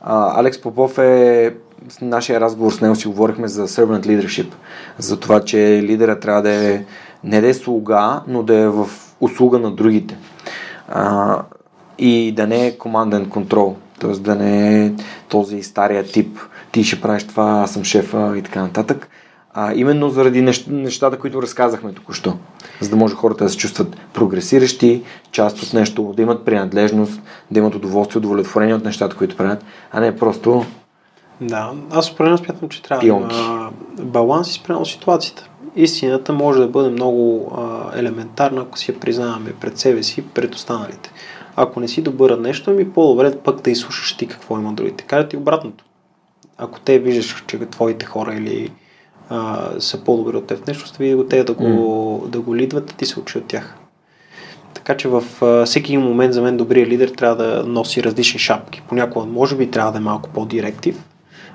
А, 0.00 0.40
Алекс 0.40 0.60
Попов 0.60 0.98
е 0.98 1.54
в 1.88 2.00
нашия 2.00 2.40
разговор 2.40 2.72
с 2.72 2.80
него 2.80 2.94
си 2.94 3.08
говорихме 3.08 3.48
за 3.48 3.68
servant 3.68 4.06
leadership, 4.06 4.52
за 4.98 5.20
това, 5.20 5.40
че 5.44 5.82
лидера 5.82 6.20
трябва 6.20 6.42
да 6.42 6.50
е 6.50 6.84
не 7.24 7.40
да 7.40 7.48
е 7.48 7.54
слуга, 7.54 8.22
но 8.28 8.42
да 8.42 8.56
е 8.56 8.68
в 8.68 8.88
услуга 9.20 9.58
на 9.58 9.70
другите. 9.70 10.16
А, 10.88 11.38
и 11.98 12.32
да 12.32 12.46
не 12.46 12.66
е 12.66 12.78
команден 12.78 13.28
контрол, 13.28 13.76
т.е. 14.00 14.10
да 14.10 14.34
не 14.34 14.84
е 14.84 14.92
този 15.28 15.62
стария 15.62 16.04
тип, 16.04 16.38
ти 16.72 16.84
ще 16.84 17.00
правиш 17.00 17.26
това, 17.26 17.60
аз 17.64 17.72
съм 17.72 17.84
шефа 17.84 18.34
и 18.38 18.42
така 18.42 18.62
нататък. 18.62 19.08
А, 19.54 19.74
именно 19.74 20.10
заради 20.10 20.42
нещата, 20.68 21.18
които 21.18 21.42
разказахме 21.42 21.92
току-що. 21.92 22.36
За 22.80 22.90
да 22.90 22.96
може 22.96 23.14
хората 23.14 23.44
да 23.44 23.50
се 23.50 23.56
чувстват 23.56 23.96
прогресиращи, 24.12 25.02
част 25.32 25.62
от 25.62 25.72
нещо, 25.72 26.12
да 26.16 26.22
имат 26.22 26.44
принадлежност, 26.44 27.22
да 27.50 27.58
имат 27.58 27.74
удоволствие, 27.74 28.18
удовлетворение 28.18 28.74
от 28.74 28.84
нещата, 28.84 29.16
които 29.16 29.36
правят, 29.36 29.64
а 29.92 30.00
не 30.00 30.16
просто. 30.16 30.64
Да, 31.40 31.72
аз 31.90 32.10
определено 32.10 32.38
смятам, 32.38 32.68
че 32.68 32.82
трябва 32.82 33.00
пионки. 33.00 33.36
да 33.36 34.02
баланс 34.02 34.50
и 34.50 34.52
спрямо 34.52 34.86
ситуацията. 34.86 35.48
Истината 35.76 36.32
може 36.32 36.60
да 36.60 36.68
бъде 36.68 36.90
много 36.90 37.52
а, 37.56 37.90
елементарна, 37.98 38.60
ако 38.60 38.78
си 38.78 38.90
я 38.90 39.00
признаваме 39.00 39.52
пред 39.60 39.78
себе 39.78 40.02
си, 40.02 40.22
пред 40.22 40.54
останалите. 40.54 41.12
Ако 41.56 41.80
не 41.80 41.88
си 41.88 42.02
добър 42.02 42.38
нещо, 42.38 42.70
ми 42.70 42.92
по-добре 42.92 43.38
пък 43.38 43.60
да 43.60 43.70
изслушаш 43.70 44.16
ти 44.16 44.26
какво 44.26 44.58
има 44.58 44.72
другите. 44.72 45.04
Кажа 45.04 45.28
ти 45.28 45.36
обратното. 45.36 45.84
Ако 46.58 46.80
те 46.80 46.98
виждаш, 46.98 47.44
че 47.46 47.58
твоите 47.58 48.06
хора 48.06 48.34
или 48.34 48.70
а, 49.28 49.68
са 49.78 50.04
по-добри 50.04 50.36
от 50.36 50.46
теб 50.46 50.64
в 50.64 50.66
нещо, 50.66 50.86
ще 50.86 51.02
види 51.02 51.14
го 51.14 51.24
те 51.24 51.44
да 51.44 51.54
го, 51.54 51.64
mm. 51.64 52.28
да 52.28 52.40
го 52.40 52.56
лидват, 52.56 52.94
ти 52.96 53.06
се 53.06 53.20
учи 53.20 53.38
от 53.38 53.44
тях. 53.44 53.74
Така 54.74 54.96
че 54.96 55.08
в 55.08 55.24
а, 55.42 55.66
всеки 55.66 55.92
един 55.92 56.06
момент 56.06 56.34
за 56.34 56.42
мен 56.42 56.56
добрият 56.56 56.88
лидер 56.88 57.08
трябва 57.08 57.36
да 57.44 57.64
носи 57.66 58.02
различни 58.02 58.40
шапки. 58.40 58.82
Понякога 58.88 59.26
може 59.26 59.56
би 59.56 59.70
трябва 59.70 59.92
да 59.92 59.98
е 59.98 60.00
малко 60.00 60.28
по-директив, 60.28 61.04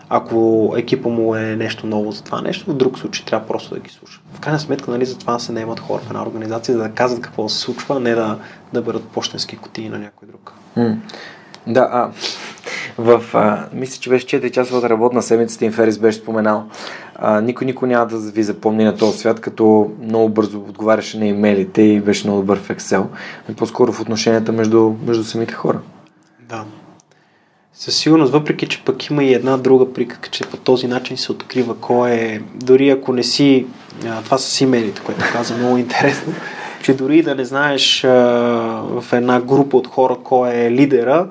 ако 0.09 0.73
екипа 0.77 1.09
му 1.09 1.35
е 1.35 1.55
нещо 1.55 1.87
ново 1.87 2.11
за 2.11 2.23
това 2.23 2.41
нещо, 2.41 2.71
в 2.71 2.75
друг 2.75 2.97
случай 2.97 3.25
трябва 3.25 3.47
просто 3.47 3.73
да 3.73 3.79
ги 3.79 3.89
слуша. 3.89 4.21
В 4.33 4.39
крайна 4.39 4.59
сметка, 4.59 4.91
нали, 4.91 5.05
за 5.05 5.17
това 5.17 5.39
се 5.39 5.51
наемат 5.51 5.79
хора 5.79 6.01
в 6.01 6.09
една 6.09 6.23
организация, 6.23 6.77
за 6.77 6.83
да 6.83 6.89
казват 6.91 7.21
какво 7.21 7.49
се 7.49 7.59
случва, 7.59 7.95
а 7.95 7.99
не 7.99 8.15
да, 8.15 8.37
да 8.73 8.81
бъдат 8.81 9.03
почтенски 9.07 9.57
кутии 9.57 9.89
на 9.89 9.99
някой 9.99 10.27
друг. 10.27 10.53
Mm. 10.77 10.97
Да, 11.67 11.89
а, 11.91 12.11
в, 12.97 13.23
а, 13.33 13.65
мисля, 13.73 14.01
че 14.01 14.09
беше 14.09 14.25
4 14.25 14.51
часовата 14.51 14.89
работна 14.89 15.21
седмица, 15.21 15.59
Тим 15.59 15.71
Ферис 15.71 15.97
беше 15.97 16.17
споменал. 16.17 16.63
А, 17.19 17.41
никой, 17.41 17.65
никой 17.65 17.87
няма 17.87 18.05
да 18.05 18.17
ви 18.17 18.43
запомни 18.43 18.83
на 18.83 18.95
този 18.95 19.17
свят, 19.17 19.39
като 19.39 19.91
много 20.01 20.29
бързо 20.29 20.57
отговаряше 20.57 21.19
на 21.19 21.25
имейлите 21.25 21.81
и 21.81 22.01
беше 22.01 22.27
много 22.27 22.39
добър 22.39 22.59
в 22.59 22.69
Excel. 22.69 23.05
Но 23.49 23.55
по-скоро 23.55 23.91
в 23.91 24.01
отношенията 24.01 24.51
между, 24.51 24.93
между 25.05 25.23
самите 25.23 25.53
хора. 25.53 25.79
Да. 26.49 26.63
Със 27.73 27.95
сигурност, 27.97 28.31
въпреки 28.31 28.67
че 28.67 28.83
пък 28.85 29.09
има 29.09 29.23
и 29.23 29.33
една 29.33 29.57
друга 29.57 29.93
приказка, 29.93 30.29
че 30.29 30.43
по 30.43 30.57
този 30.57 30.87
начин 30.87 31.17
се 31.17 31.31
открива 31.31 31.75
кой 31.75 32.11
е, 32.11 32.41
дори 32.55 32.89
ако 32.89 33.13
не 33.13 33.23
си, 33.23 33.65
а, 34.05 34.21
това 34.21 34.37
с 34.37 34.61
имейлите, 34.61 35.01
което 35.05 35.25
каза 35.31 35.57
много 35.57 35.77
интересно, 35.77 36.33
че 36.83 36.93
дори 36.93 37.21
да 37.21 37.35
не 37.35 37.45
знаеш 37.45 38.03
а, 38.03 38.09
в 39.01 39.05
една 39.13 39.41
група 39.41 39.77
от 39.77 39.87
хора 39.87 40.15
кой 40.23 40.49
е 40.49 40.71
лидера, 40.71 41.27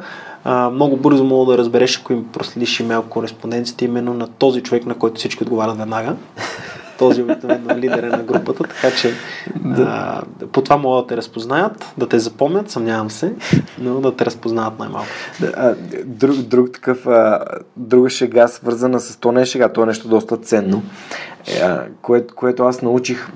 а, 0.49 0.71
много 0.71 0.97
бързо 0.97 1.25
мога 1.25 1.53
да 1.53 1.59
разбереш, 1.59 2.01
ако 2.01 2.13
им 2.13 2.25
проследиш 2.33 2.81
имейл 2.81 3.03
кореспонденцията 3.03 3.85
именно 3.85 4.15
на 4.15 4.29
този 4.29 4.63
човек, 4.63 4.87
на 4.87 4.95
който 4.95 5.19
всички 5.19 5.43
отговарят 5.43 5.79
веднага. 5.79 6.17
Този 6.99 7.23
обикновено 7.23 7.77
лидер 7.77 8.03
на 8.03 8.23
групата, 8.23 8.63
така 8.63 8.97
че 8.97 9.15
да. 9.65 9.83
а, 9.83 10.23
по 10.47 10.63
това 10.63 10.77
могат 10.77 11.05
да 11.05 11.09
те 11.09 11.17
разпознаят, 11.17 11.85
да 11.99 12.09
те 12.09 12.19
запомнят, 12.19 12.71
съмнявам 12.71 13.11
се, 13.11 13.33
но 13.79 14.01
да 14.01 14.17
те 14.17 14.25
разпознават 14.25 14.79
най-малко. 14.79 15.09
Да, 15.41 15.53
а, 15.57 15.75
друг, 16.05 16.37
друг 16.37 16.73
такъв, 16.73 17.07
а, 17.07 17.45
друга 17.77 18.11
шега, 18.11 18.49
свързана 18.49 19.01
с 19.01 19.17
то 19.17 19.33
не 19.33 19.43
е 19.43 19.47
шега, 19.47 19.69
то 19.69 19.83
е 19.83 19.87
нещо 19.87 20.09
доста 20.09 20.37
ценно, 20.37 20.83
е, 21.47 21.59
а, 21.59 21.87
което, 22.03 22.35
което 22.35 22.65
аз 22.65 22.83
научих, 22.83 23.29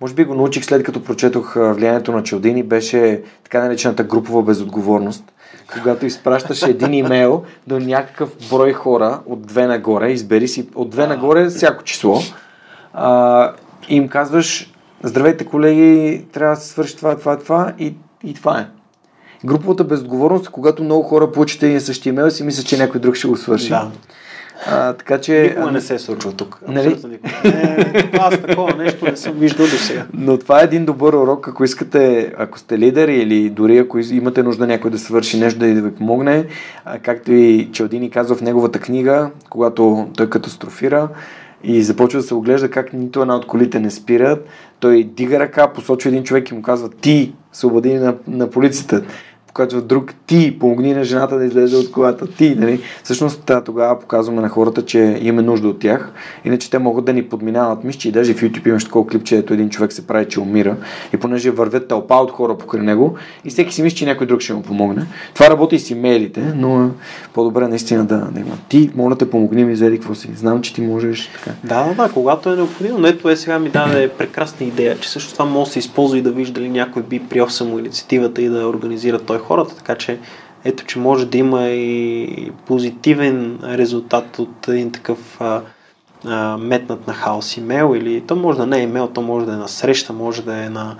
може 0.00 0.14
би 0.14 0.24
го 0.24 0.34
научих 0.34 0.64
след 0.64 0.82
като 0.82 1.04
прочетох 1.04 1.56
влиянието 1.56 2.12
на 2.12 2.22
Челдини, 2.22 2.62
беше 2.62 3.22
така 3.44 3.62
наречената 3.62 4.04
групова 4.04 4.42
безотговорност 4.42 5.32
когато 5.72 6.06
изпращаш 6.06 6.62
един 6.62 6.94
имейл 6.94 7.44
до 7.66 7.78
някакъв 7.78 8.30
брой 8.50 8.72
хора 8.72 9.20
от 9.26 9.46
две 9.46 9.66
нагоре, 9.66 10.10
избери 10.10 10.48
си 10.48 10.68
от 10.74 10.90
две 10.90 11.06
нагоре 11.06 11.46
всяко 11.46 11.84
число, 11.84 12.20
а, 12.94 13.52
им 13.88 14.08
казваш, 14.08 14.72
здравейте 15.02 15.44
колеги, 15.44 16.24
трябва 16.32 16.54
да 16.54 16.60
се 16.60 16.68
свърши 16.68 16.96
това, 16.96 17.16
това, 17.16 17.38
това 17.38 17.72
и, 17.78 17.94
и 18.24 18.34
това 18.34 18.60
е. 18.60 18.66
Груповата 19.44 19.84
безотговорност 19.84 20.46
е 20.46 20.52
когато 20.52 20.84
много 20.84 21.02
хора 21.02 21.32
получат 21.32 21.62
един 21.62 21.80
същия 21.80 22.10
имейл 22.10 22.30
си 22.30 22.42
мислят, 22.42 22.66
че 22.66 22.78
някой 22.78 23.00
друг 23.00 23.14
ще 23.14 23.28
го 23.28 23.36
свърши. 23.36 23.68
Да. 23.68 23.90
А, 24.66 24.92
така 24.92 25.20
че... 25.20 25.42
Никога 25.42 25.70
не 25.70 25.80
се 25.80 25.94
е 25.94 25.98
случва 25.98 26.32
тук. 26.32 26.58
Нали? 26.68 26.96
Не, 27.44 28.10
аз 28.18 28.40
такова 28.40 28.74
нещо 28.76 29.04
не 29.04 29.16
съм 29.16 29.32
виждал 29.32 29.66
до 29.66 29.72
сега. 29.72 30.06
Но 30.14 30.38
това 30.38 30.60
е 30.60 30.64
един 30.64 30.84
добър 30.84 31.12
урок, 31.12 31.48
ако 31.48 31.64
искате, 31.64 32.32
ако 32.38 32.58
сте 32.58 32.78
лидер 32.78 33.08
или 33.08 33.50
дори 33.50 33.78
ако 33.78 33.98
имате 33.98 34.42
нужда 34.42 34.66
някой 34.66 34.90
да 34.90 34.98
свърши 34.98 35.38
нещо 35.38 35.58
да 35.58 35.66
ви 35.66 35.94
помогне, 35.94 36.46
както 37.02 37.32
и 37.32 37.68
Челдини 37.72 38.10
казва 38.10 38.36
в 38.36 38.42
неговата 38.42 38.78
книга, 38.78 39.30
когато 39.50 40.08
той 40.16 40.30
катастрофира, 40.30 41.08
и 41.64 41.82
започва 41.82 42.20
да 42.20 42.26
се 42.26 42.34
оглежда 42.34 42.70
как 42.70 42.92
нито 42.92 43.22
една 43.22 43.36
от 43.36 43.46
колите 43.46 43.80
не 43.80 43.90
спират. 43.90 44.46
Той 44.80 45.04
дига 45.04 45.38
ръка, 45.38 45.72
посочва 45.72 46.10
един 46.10 46.24
човек 46.24 46.50
и 46.50 46.54
му 46.54 46.62
казва 46.62 46.88
ти, 46.90 47.34
се 47.52 47.66
обади 47.66 47.94
на, 47.94 48.14
на 48.28 48.50
полицията 48.50 49.02
показва 49.56 49.80
друг 49.80 50.14
ти, 50.26 50.58
помогни 50.58 50.94
на 50.94 51.04
жената 51.04 51.38
да 51.38 51.44
излезе 51.44 51.76
от 51.76 51.90
колата, 51.90 52.26
ти, 52.26 52.54
нали? 52.58 52.80
Всъщност 53.02 53.50
тогава 53.64 54.00
показваме 54.00 54.42
на 54.42 54.48
хората, 54.48 54.84
че 54.84 55.18
имаме 55.20 55.42
нужда 55.42 55.68
от 55.68 55.78
тях, 55.78 56.12
иначе 56.44 56.70
те 56.70 56.78
могат 56.78 57.04
да 57.04 57.12
ни 57.12 57.22
подминават. 57.22 57.84
Мисля, 57.84 57.98
че 57.98 58.08
и 58.08 58.12
даже 58.12 58.34
в 58.34 58.40
YouTube 58.40 58.68
имаш 58.68 58.84
такова 58.84 59.06
клип, 59.06 59.24
че 59.24 59.36
ето 59.36 59.54
един 59.54 59.70
човек 59.70 59.92
се 59.92 60.06
прави, 60.06 60.28
че 60.28 60.40
умира 60.40 60.76
и 61.14 61.16
понеже 61.16 61.50
вървят 61.50 61.88
тълпа 61.88 62.14
от 62.14 62.30
хора 62.30 62.58
покрай 62.58 62.82
него 62.82 63.14
и 63.44 63.50
всеки 63.50 63.74
си 63.74 63.82
мисли, 63.82 63.96
че 63.96 64.06
някой 64.06 64.26
друг 64.26 64.40
ще 64.40 64.54
му 64.54 64.62
помогне. 64.62 65.06
Това 65.34 65.50
работи 65.50 65.76
и 65.76 65.78
с 65.78 65.90
имейлите, 65.90 66.40
но 66.56 66.84
е 66.84 66.88
по-добре 67.34 67.68
наистина 67.68 68.04
да, 68.04 68.16
да 68.16 68.40
има. 68.40 68.58
Ти, 68.68 68.90
моля 68.94 69.16
те, 69.16 69.30
помогни 69.30 69.64
ми, 69.64 69.72
взели 69.72 69.98
какво 69.98 70.14
си. 70.14 70.28
Знам, 70.36 70.62
че 70.62 70.74
ти 70.74 70.80
можеш. 70.80 71.30
Така. 71.32 71.56
Да, 71.64 71.84
да, 71.84 71.94
да, 71.94 72.12
когато 72.12 72.52
е 72.52 72.56
необходимо. 72.56 72.98
Но 72.98 73.06
ето 73.06 73.30
е 73.30 73.36
сега 73.36 73.58
ми 73.58 73.68
даде 73.68 74.08
прекрасна 74.08 74.66
идея, 74.66 75.00
че 75.00 75.10
също 75.10 75.32
това 75.32 75.44
може 75.44 75.68
да 75.68 75.72
се 75.72 75.78
използва 75.78 76.18
и 76.18 76.22
да 76.22 76.30
вижда 76.30 76.52
дали 76.52 76.68
някой 76.68 77.02
би 77.02 77.18
приел 77.18 77.48
само 77.48 77.78
инициативата 77.78 78.42
и 78.42 78.48
да 78.48 78.68
организира 78.68 79.18
той 79.18 79.38
хората, 79.46 79.76
така 79.76 79.94
че 79.94 80.18
ето, 80.64 80.84
че 80.84 80.98
може 80.98 81.26
да 81.26 81.38
има 81.38 81.68
и 81.68 82.50
позитивен 82.66 83.58
резултат 83.64 84.38
от 84.38 84.68
един 84.68 84.92
такъв 84.92 85.40
а, 85.40 85.62
а, 86.24 86.56
метнат 86.56 87.06
на 87.06 87.14
хаос 87.14 87.56
имейл 87.56 87.94
или 87.96 88.20
то 88.20 88.36
може 88.36 88.58
да 88.58 88.66
не 88.66 88.78
е 88.78 88.82
имейл, 88.82 89.08
то 89.08 89.22
може 89.22 89.46
да 89.46 89.52
е 89.52 89.56
на 89.56 89.68
среща, 89.68 90.12
може 90.12 90.42
да 90.42 90.64
е 90.64 90.68
на 90.68 90.96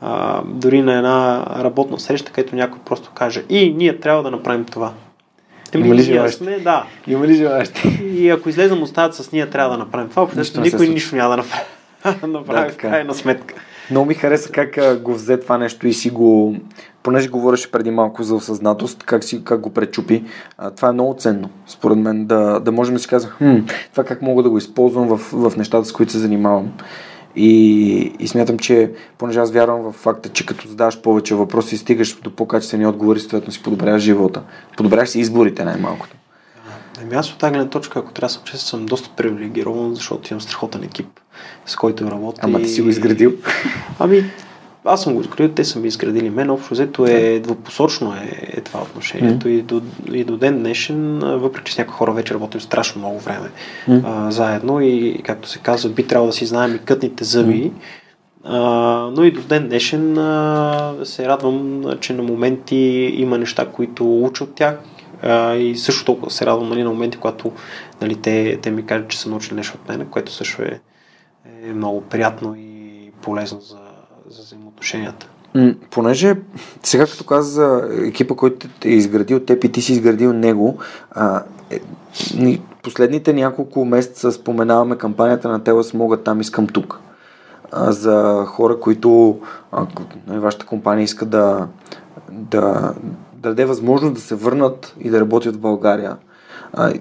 а, 0.00 0.42
дори 0.44 0.82
на 0.82 0.94
една 0.94 1.46
работна 1.64 2.00
среща, 2.00 2.32
където 2.32 2.56
някой 2.56 2.78
просто 2.84 3.10
каже 3.14 3.44
и 3.48 3.74
ние 3.74 4.00
трябва 4.00 4.22
да 4.22 4.30
направим 4.30 4.64
това. 4.64 4.92
Еми, 5.72 5.86
Има 5.86 5.94
ли 5.94 6.02
желащи? 6.02 6.44
Сме, 6.44 6.58
да. 6.58 6.84
Има 7.06 7.26
ли 7.26 7.34
желащи? 7.34 7.88
И 8.02 8.30
ако 8.30 8.48
излезем 8.48 8.82
остават 8.82 9.14
с 9.14 9.32
ние, 9.32 9.50
трябва 9.50 9.76
да 9.76 9.78
направим 9.78 10.08
това. 10.08 10.22
Общо 10.22 10.60
никой 10.60 10.88
нищо 10.88 11.16
няма 11.16 11.30
да 11.30 11.36
направи. 11.36 11.62
направи 12.32 12.68
да, 12.68 12.74
в 12.74 12.76
крайна 12.76 13.14
сметка. 13.14 13.54
Много 13.90 14.06
ми 14.06 14.14
хареса 14.14 14.50
как 14.50 15.02
го 15.02 15.14
взе 15.14 15.40
това 15.40 15.58
нещо 15.58 15.86
и 15.86 15.92
си 15.92 16.10
го, 16.10 16.56
понеже 17.02 17.28
говореше 17.28 17.70
преди 17.70 17.90
малко 17.90 18.22
за 18.22 18.34
осъзнатост, 18.34 19.02
как, 19.02 19.24
си, 19.24 19.44
как 19.44 19.60
го 19.60 19.70
пречупи. 19.70 20.24
Това 20.76 20.88
е 20.88 20.92
много 20.92 21.14
ценно, 21.18 21.50
според 21.66 21.98
мен, 21.98 22.26
да, 22.26 22.60
да 22.60 22.72
можем 22.72 22.94
да 22.94 23.00
си 23.00 23.08
казвам, 23.08 23.32
хм, 23.32 23.56
това 23.92 24.04
как 24.04 24.22
мога 24.22 24.42
да 24.42 24.50
го 24.50 24.58
използвам 24.58 25.08
в, 25.08 25.18
в 25.32 25.56
нещата, 25.56 25.84
с 25.84 25.92
които 25.92 26.12
се 26.12 26.18
занимавам. 26.18 26.72
И, 27.36 28.12
и 28.18 28.28
смятам, 28.28 28.58
че 28.58 28.92
понеже 29.18 29.40
аз 29.40 29.50
вярвам 29.50 29.82
в 29.82 29.92
факта, 29.92 30.28
че 30.28 30.46
като 30.46 30.68
задаваш 30.68 31.00
повече 31.00 31.34
въпроси 31.34 31.76
стигаш 31.78 32.20
до 32.20 32.30
по-качествени 32.30 32.86
отговори, 32.86 33.20
съответно 33.20 33.52
си 33.52 33.62
подобряваш 33.62 34.02
живота. 34.02 34.42
Подобряваш 34.76 35.08
си 35.08 35.20
изборите 35.20 35.64
най-малкото. 35.64 36.17
Ами 37.02 37.14
аз 37.14 37.32
от 37.32 37.38
тази 37.38 37.52
гледна 37.52 37.70
точка, 37.70 37.98
ако 37.98 38.12
трябва 38.12 38.26
да 38.26 38.32
съм 38.32 38.42
честен, 38.44 38.66
съм 38.66 38.86
доста 38.86 39.10
привилегирован, 39.16 39.94
защото 39.94 40.32
имам 40.32 40.40
страхотен 40.40 40.82
екип, 40.82 41.06
с 41.66 41.76
който 41.76 42.10
работя. 42.10 42.40
Ама 42.44 42.58
ти 42.58 42.68
си 42.68 42.82
го 42.82 42.88
изградил? 42.88 43.32
Ами, 43.98 44.24
аз 44.84 45.02
съм 45.02 45.14
го 45.14 45.20
изградил, 45.20 45.54
те 45.54 45.64
са 45.64 45.78
ми 45.78 45.88
изградили 45.88 46.30
мен. 46.30 46.50
Общо 46.50 46.74
взето 46.74 47.06
е 47.06 47.40
двупосочно 47.40 48.14
е, 48.14 48.30
е 48.56 48.60
това 48.60 48.82
отношението 48.82 49.48
mm. 49.48 49.50
и, 49.50 49.62
до, 49.62 49.82
и 50.12 50.24
до 50.24 50.36
ден 50.36 50.58
днешен, 50.58 51.18
въпреки 51.18 51.70
че 51.70 51.74
с 51.74 51.78
някои 51.78 51.94
хора 51.94 52.12
вече 52.12 52.34
работим 52.34 52.60
страшно 52.60 52.98
много 52.98 53.18
време 53.18 53.50
mm. 53.88 54.02
а, 54.04 54.30
заедно 54.30 54.80
и 54.80 55.20
както 55.24 55.48
се 55.48 55.58
казва, 55.58 55.90
би 55.90 56.06
трябвало 56.06 56.30
да 56.30 56.36
си 56.36 56.46
знаем 56.46 56.74
и 56.74 56.78
кътните 56.78 57.24
зъби. 57.24 57.62
Mm. 57.62 57.72
А, 58.44 58.60
но 59.16 59.24
и 59.24 59.30
до 59.30 59.40
ден 59.40 59.68
днешен 59.68 60.18
а, 60.18 60.94
се 61.04 61.28
радвам, 61.28 61.84
че 62.00 62.12
на 62.12 62.22
моменти 62.22 62.76
има 63.16 63.38
неща, 63.38 63.66
които 63.66 64.24
уча 64.24 64.44
от 64.44 64.54
тях 64.54 64.78
а, 65.22 65.54
и 65.54 65.76
също 65.76 66.04
толкова 66.04 66.30
се 66.30 66.46
радвам 66.46 66.68
нали, 66.68 66.82
на 66.82 66.90
моменти, 66.90 67.18
когато 67.18 67.52
нали, 68.00 68.16
те, 68.16 68.58
те 68.62 68.70
ми 68.70 68.86
кажат, 68.86 69.08
че 69.08 69.20
са 69.20 69.28
научили 69.28 69.54
нещо 69.54 69.78
от 69.82 69.88
мен, 69.88 70.06
което 70.10 70.32
също 70.32 70.62
е, 70.62 70.80
е 71.62 71.72
много 71.72 72.00
приятно 72.00 72.54
и 72.58 73.10
полезно 73.22 73.60
за, 73.60 73.78
за 74.28 74.42
взаимоотношенията. 74.42 75.28
Понеже 75.90 76.36
сега 76.82 77.06
като 77.06 77.24
каза 77.24 77.50
за 77.50 77.88
екипа, 78.06 78.34
който 78.34 78.68
е 78.84 78.88
изградил 78.88 79.40
теб 79.40 79.64
и 79.64 79.72
ти 79.72 79.82
си 79.82 79.92
изградил 79.92 80.32
него, 80.32 80.78
а, 81.10 81.42
е, 81.70 81.80
последните 82.82 83.32
няколко 83.32 83.84
месеца 83.84 84.32
споменаваме 84.32 84.98
кампанията 84.98 85.48
на 85.48 85.64
Телас 85.64 85.94
Могат 85.94 86.24
там 86.24 86.40
искам 86.40 86.66
тук. 86.66 87.00
А, 87.72 87.92
за 87.92 88.44
хора, 88.46 88.80
които 88.80 89.40
а, 89.72 89.86
нали, 90.26 90.38
вашата 90.38 90.66
компания 90.66 91.04
иска 91.04 91.26
да, 91.26 91.66
да, 92.30 92.94
да 93.48 93.54
даде 93.54 93.64
възможност 93.64 94.14
да 94.14 94.20
се 94.20 94.34
върнат 94.34 94.94
и 95.00 95.10
да 95.10 95.20
работят 95.20 95.56
в 95.56 95.60
България. 95.60 96.16
А, 96.72 96.92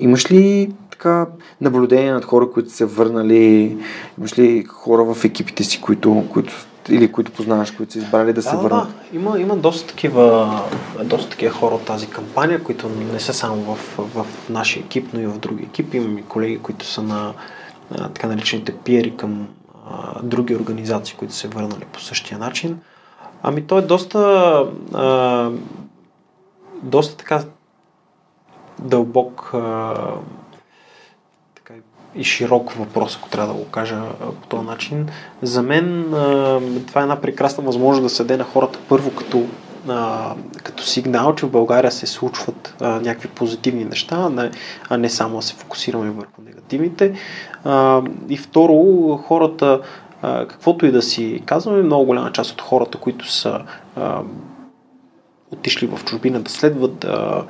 имаш 0.00 0.30
ли 0.30 0.72
така 0.90 1.26
наблюдение 1.60 2.12
над 2.12 2.24
хора, 2.24 2.50
които 2.50 2.70
се 2.70 2.84
върнали? 2.84 3.76
Имаш 4.18 4.38
ли 4.38 4.64
хора 4.64 5.14
в 5.14 5.24
екипите 5.24 5.64
си, 5.64 5.80
които, 5.80 6.24
които 6.32 6.52
или 6.88 7.12
които 7.12 7.32
познаваш, 7.32 7.70
които 7.70 7.92
са 7.92 7.98
избрали 7.98 8.26
да, 8.26 8.32
да 8.32 8.42
се 8.42 8.56
върнат? 8.56 8.88
Да, 8.88 9.16
има, 9.16 9.40
има 9.40 9.56
доста, 9.56 9.88
такива, 9.88 10.60
доста 11.04 11.30
такива 11.30 11.54
хора 11.54 11.74
от 11.74 11.84
тази 11.84 12.06
кампания, 12.06 12.62
които 12.62 12.88
не 13.12 13.20
са 13.20 13.34
само 13.34 13.56
в, 13.56 13.78
в 13.98 14.26
нашия 14.50 14.80
екип, 14.84 15.08
но 15.14 15.20
и 15.20 15.26
в 15.26 15.38
други 15.38 15.62
екипи. 15.62 15.96
Имам 15.96 16.18
и 16.18 16.22
колеги, 16.22 16.58
които 16.58 16.86
са 16.86 17.02
на 17.02 17.34
така 17.98 18.26
наречените 18.26 18.72
пиери 18.72 19.16
към 19.16 19.48
а, 19.90 20.22
други 20.22 20.56
организации, 20.56 21.16
които 21.18 21.34
се 21.34 21.48
върнали 21.48 21.84
по 21.92 22.00
същия 22.00 22.38
начин. 22.38 22.78
Ами 23.42 23.62
той 23.62 23.78
е 23.78 23.82
доста, 23.82 24.18
а, 24.94 25.50
доста 26.82 27.16
така 27.16 27.42
дълбок 28.78 29.50
а, 29.54 29.94
така 31.54 31.74
и 32.14 32.24
широк 32.24 32.72
въпрос, 32.72 33.16
ако 33.16 33.28
трябва 33.28 33.54
да 33.54 33.60
го 33.60 33.70
кажа 33.70 34.02
по 34.40 34.46
този 34.48 34.66
начин. 34.66 35.08
За 35.42 35.62
мен 35.62 36.14
а, 36.14 36.60
това 36.86 37.00
е 37.00 37.04
една 37.04 37.20
прекрасна 37.20 37.64
възможност 37.64 38.02
да 38.02 38.08
се 38.08 38.24
даде 38.24 38.36
на 38.36 38.44
хората 38.44 38.78
първо 38.88 39.10
като, 39.10 39.44
а, 39.88 40.34
като 40.62 40.84
сигнал, 40.84 41.34
че 41.34 41.46
в 41.46 41.50
България 41.50 41.92
се 41.92 42.06
случват 42.06 42.74
а, 42.80 42.88
някакви 42.88 43.28
позитивни 43.28 43.84
неща, 43.84 44.28
не, 44.28 44.50
а 44.88 44.96
не 44.96 45.10
само 45.10 45.36
да 45.36 45.42
се 45.42 45.54
фокусираме 45.54 46.10
върху 46.10 46.42
негативните. 46.42 47.14
А, 47.64 48.02
и 48.28 48.36
второ, 48.36 49.16
хората 49.16 49.80
каквото 50.22 50.86
и 50.86 50.92
да 50.92 51.02
си 51.02 51.42
казваме, 51.46 51.82
много 51.82 52.04
голяма 52.04 52.32
част 52.32 52.50
от 52.52 52.60
хората, 52.60 52.98
които 52.98 53.32
са 53.32 53.60
а, 53.96 54.22
отишли 55.50 55.86
в 55.86 56.04
чужбина 56.04 56.40
да 56.40 56.50
следват, 56.50 57.04
а, 57.04 57.44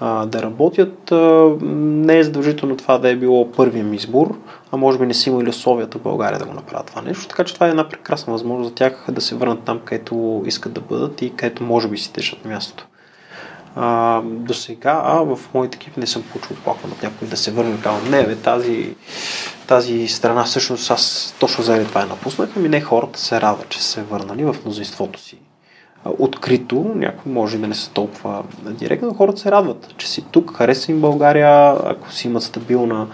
а, 0.00 0.26
да 0.26 0.42
работят. 0.42 1.12
А, 1.12 1.56
не 1.62 2.18
е 2.18 2.22
задължително 2.22 2.76
това 2.76 2.98
да 2.98 3.08
е 3.08 3.16
било 3.16 3.52
първият 3.52 3.94
избор, 3.94 4.36
а 4.72 4.76
може 4.76 4.98
би 4.98 5.06
не 5.06 5.14
са 5.14 5.30
имали 5.30 5.48
условията 5.48 5.98
в 5.98 6.02
България 6.02 6.38
да 6.38 6.44
го 6.44 6.54
направят 6.54 6.86
това 6.86 7.02
нещо. 7.02 7.28
Така 7.28 7.44
че 7.44 7.54
това 7.54 7.66
е 7.66 7.70
една 7.70 7.88
прекрасна 7.88 8.32
възможност 8.32 8.68
за 8.68 8.74
тях 8.74 9.06
да 9.08 9.20
се 9.20 9.34
върнат 9.34 9.62
там, 9.64 9.80
където 9.84 10.42
искат 10.46 10.72
да 10.72 10.80
бъдат 10.80 11.22
и 11.22 11.36
където 11.36 11.62
може 11.62 11.88
би 11.88 11.98
си 11.98 12.12
тежат 12.12 12.44
мястото. 12.44 12.86
А, 13.76 14.20
до 14.22 14.54
сега 14.54 15.02
а, 15.04 15.22
в 15.22 15.38
моите 15.54 15.76
екипи 15.76 16.00
не 16.00 16.06
съм 16.06 16.22
получил 16.22 16.56
оплакване 16.60 16.94
от 16.94 17.02
някой 17.02 17.28
да 17.28 17.36
се 17.36 17.50
върне 17.50 17.74
и 17.74 17.80
казвам, 17.80 18.10
не, 18.10 18.26
бе, 18.26 18.36
тази, 18.36 18.94
тази 19.68 20.08
страна 20.08 20.44
всъщност 20.44 20.90
аз 20.90 21.34
точно 21.40 21.64
заради 21.64 21.86
това 21.86 22.00
я 22.00 22.06
напуснах. 22.06 22.50
Ами 22.56 22.68
не, 22.68 22.80
хората 22.80 23.20
се 23.20 23.40
радват, 23.40 23.68
че 23.68 23.82
са 23.82 23.88
се 23.88 24.02
върнали 24.02 24.44
в 24.44 24.56
мнозинството 24.64 25.20
си 25.20 25.38
открито, 26.04 26.92
някой 26.94 27.32
може 27.32 27.58
да 27.58 27.68
не 27.68 27.74
са 27.74 27.90
толкова 27.90 28.42
директно, 28.64 29.08
но 29.08 29.14
хората 29.14 29.40
се 29.40 29.50
радват, 29.50 29.94
че 29.96 30.08
си 30.08 30.24
тук, 30.30 30.56
хареса 30.56 30.92
им 30.92 31.00
България, 31.00 31.76
ако 31.84 32.12
си 32.12 32.28
имат 32.28 32.42
стабилна 32.42 33.06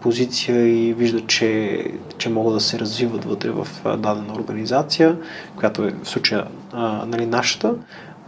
позиция 0.00 0.68
и 0.68 0.94
виждат, 0.94 1.26
че, 1.26 1.84
че 2.18 2.30
могат 2.30 2.54
да 2.54 2.60
се 2.60 2.78
развиват 2.78 3.24
вътре 3.24 3.50
в 3.50 3.68
дадена 3.84 4.34
организация, 4.34 5.16
която 5.56 5.84
е 5.84 5.94
в 6.02 6.08
случая 6.08 6.46
а, 6.72 7.06
нали, 7.06 7.26
нашата, 7.26 7.74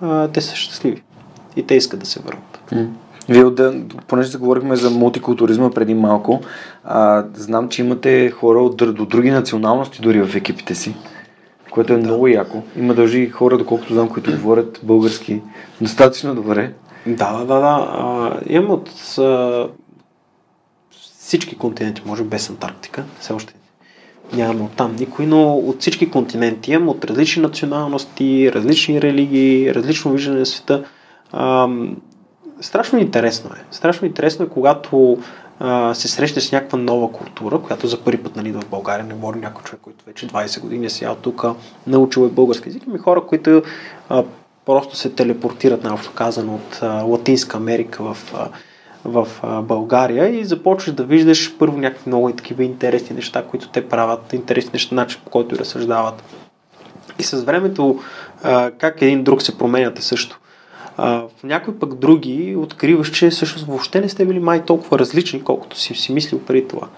а, 0.01 0.29
те 0.29 0.41
са 0.41 0.57
щастливи 0.57 1.03
и 1.57 1.63
те 1.63 1.75
искат 1.75 2.01
да 2.01 2.07
се 2.07 2.21
върнат. 2.21 2.59
Вие, 3.29 3.45
да, 3.45 3.75
понеже 4.07 4.29
заговорихме 4.29 4.77
за 4.77 4.91
мултикултуризма 4.91 5.71
преди 5.71 5.95
малко, 5.95 6.41
а, 6.85 7.25
знам, 7.35 7.69
че 7.69 7.83
имате 7.83 8.31
хора 8.31 8.59
от, 8.59 8.83
от 8.83 9.09
други 9.09 9.31
националности 9.31 10.03
дори 10.03 10.23
в 10.23 10.37
екипите 10.37 10.75
си 10.75 10.95
което 11.79 11.93
е 11.93 11.97
да. 11.97 12.03
много 12.03 12.29
яко. 12.29 12.63
Има 12.77 12.95
дължи 12.95 13.31
хора, 13.31 13.59
доколкото 13.59 13.95
знам, 13.95 14.09
които 14.09 14.31
говорят 14.31 14.81
български 14.83 15.43
достатъчно 15.81 16.35
добре. 16.35 16.73
Да, 17.07 17.33
да, 17.39 17.45
да. 17.45 17.89
А, 17.93 18.33
имам 18.47 18.71
от 18.71 19.19
а, 19.19 19.69
всички 21.19 21.57
континенти, 21.59 22.03
може 22.07 22.25
без 22.25 22.51
Антарктика, 22.51 23.05
все 23.21 23.33
още 23.33 23.55
нямаме 24.33 24.63
от 24.63 24.73
там 24.73 24.97
никой, 24.97 25.27
но 25.27 25.55
от 25.55 25.81
всички 25.81 26.11
континенти 26.11 26.73
имам 26.73 26.89
от 26.89 27.05
различни 27.05 27.43
националности, 27.43 28.53
различни 28.53 29.03
религии, 29.03 29.75
различно 29.75 30.13
виждане 30.13 30.39
на 30.39 30.47
света. 30.47 30.85
А, 31.33 31.69
страшно 32.61 32.99
интересно 32.99 33.51
е. 33.51 33.65
Страшно 33.71 34.07
интересно 34.07 34.45
е, 34.45 34.49
когато 34.49 35.19
а, 35.61 35.95
се 35.95 36.09
срещаш 36.09 36.45
с 36.45 36.53
някаква 36.53 36.79
нова 36.79 37.13
култура, 37.13 37.59
която 37.59 37.87
за 37.87 38.01
първи 38.01 38.23
път 38.23 38.37
нали, 38.37 38.53
в 38.53 38.63
България 38.71 39.07
не 39.07 39.15
говори 39.15 39.39
някой 39.39 39.63
човек, 39.63 39.81
който 39.83 40.05
вече 40.05 40.27
20 40.29 40.61
години 40.61 40.87
е 40.87 40.91
сял 40.91 41.15
тук, 41.15 41.45
научил 41.87 42.21
е 42.21 42.29
български 42.29 42.69
език, 42.69 42.83
ами 42.89 42.99
хора, 42.99 43.21
които 43.21 43.63
а, 44.09 44.25
просто 44.67 44.97
се 44.97 45.11
телепортират, 45.11 45.85
наобщо 45.85 46.13
казано, 46.15 46.55
от 46.55 46.79
а, 46.83 47.03
Латинска 47.03 47.57
Америка 47.57 48.03
в, 48.03 48.17
а, 48.35 48.49
в 49.05 49.29
а, 49.43 49.63
България 49.63 50.41
и 50.41 50.45
започваш 50.45 50.95
да 50.95 51.05
виждаш 51.05 51.57
първо 51.59 51.79
някакви 51.79 52.11
много 52.11 52.29
и 52.29 52.37
такива 52.37 52.65
интересни 52.65 53.17
неща, 53.17 53.45
които 53.51 53.69
те 53.69 53.89
правят, 53.89 54.33
интересни 54.33 54.71
неща, 54.73 54.95
начин 54.95 55.21
по 55.25 55.31
който 55.31 55.59
разсъждават. 55.59 56.23
И 57.19 57.23
с 57.23 57.43
времето 57.43 58.01
а, 58.43 58.71
как 58.71 59.03
един 59.03 59.25
друг 59.25 59.43
се 59.43 59.59
променяте 59.59 60.03
също. 60.03 60.41
А, 61.01 61.23
в 61.39 61.45
някои 61.45 61.79
пък 61.79 61.95
други 61.95 62.57
откриваш, 62.59 63.11
че 63.11 63.31
всъщност 63.31 63.67
въобще 63.67 64.01
не 64.01 64.09
сте 64.09 64.27
били 64.27 64.39
май 64.39 64.65
толкова 64.65 64.99
различни, 64.99 65.43
колкото 65.43 65.79
си 65.79 65.95
си 65.95 66.13
мислил 66.13 66.41
преди 66.41 66.69
това. 66.69 66.89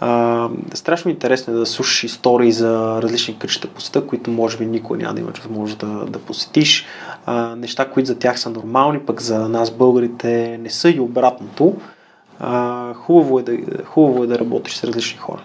А, 0.00 0.48
страшно 0.74 1.10
интересно 1.10 1.54
е 1.54 1.56
да 1.56 1.66
слушаш 1.66 2.04
истории 2.04 2.52
за 2.52 3.02
различни 3.02 3.38
къща 3.38 3.68
по 3.68 3.80
света, 3.80 4.06
които 4.06 4.30
може 4.30 4.58
би 4.58 4.66
никой 4.66 4.98
няма 4.98 5.14
да 5.14 5.20
имаш 5.20 5.38
възможност 5.38 5.78
да, 5.78 5.86
да 5.86 6.18
посетиш. 6.18 6.86
А, 7.26 7.56
неща, 7.56 7.90
които 7.90 8.06
за 8.06 8.18
тях 8.18 8.40
са 8.40 8.50
нормални, 8.50 8.98
пък 8.98 9.20
за 9.20 9.48
нас 9.48 9.70
българите 9.70 10.58
не 10.62 10.70
са 10.70 10.90
и 10.90 11.00
обратното. 11.00 11.76
А, 12.40 12.94
хубаво, 12.94 13.38
е 13.38 13.42
да, 13.42 13.84
хубаво 13.84 14.24
е 14.24 14.26
да 14.26 14.38
работиш 14.38 14.74
с 14.74 14.84
различни 14.84 15.18
хора. 15.18 15.44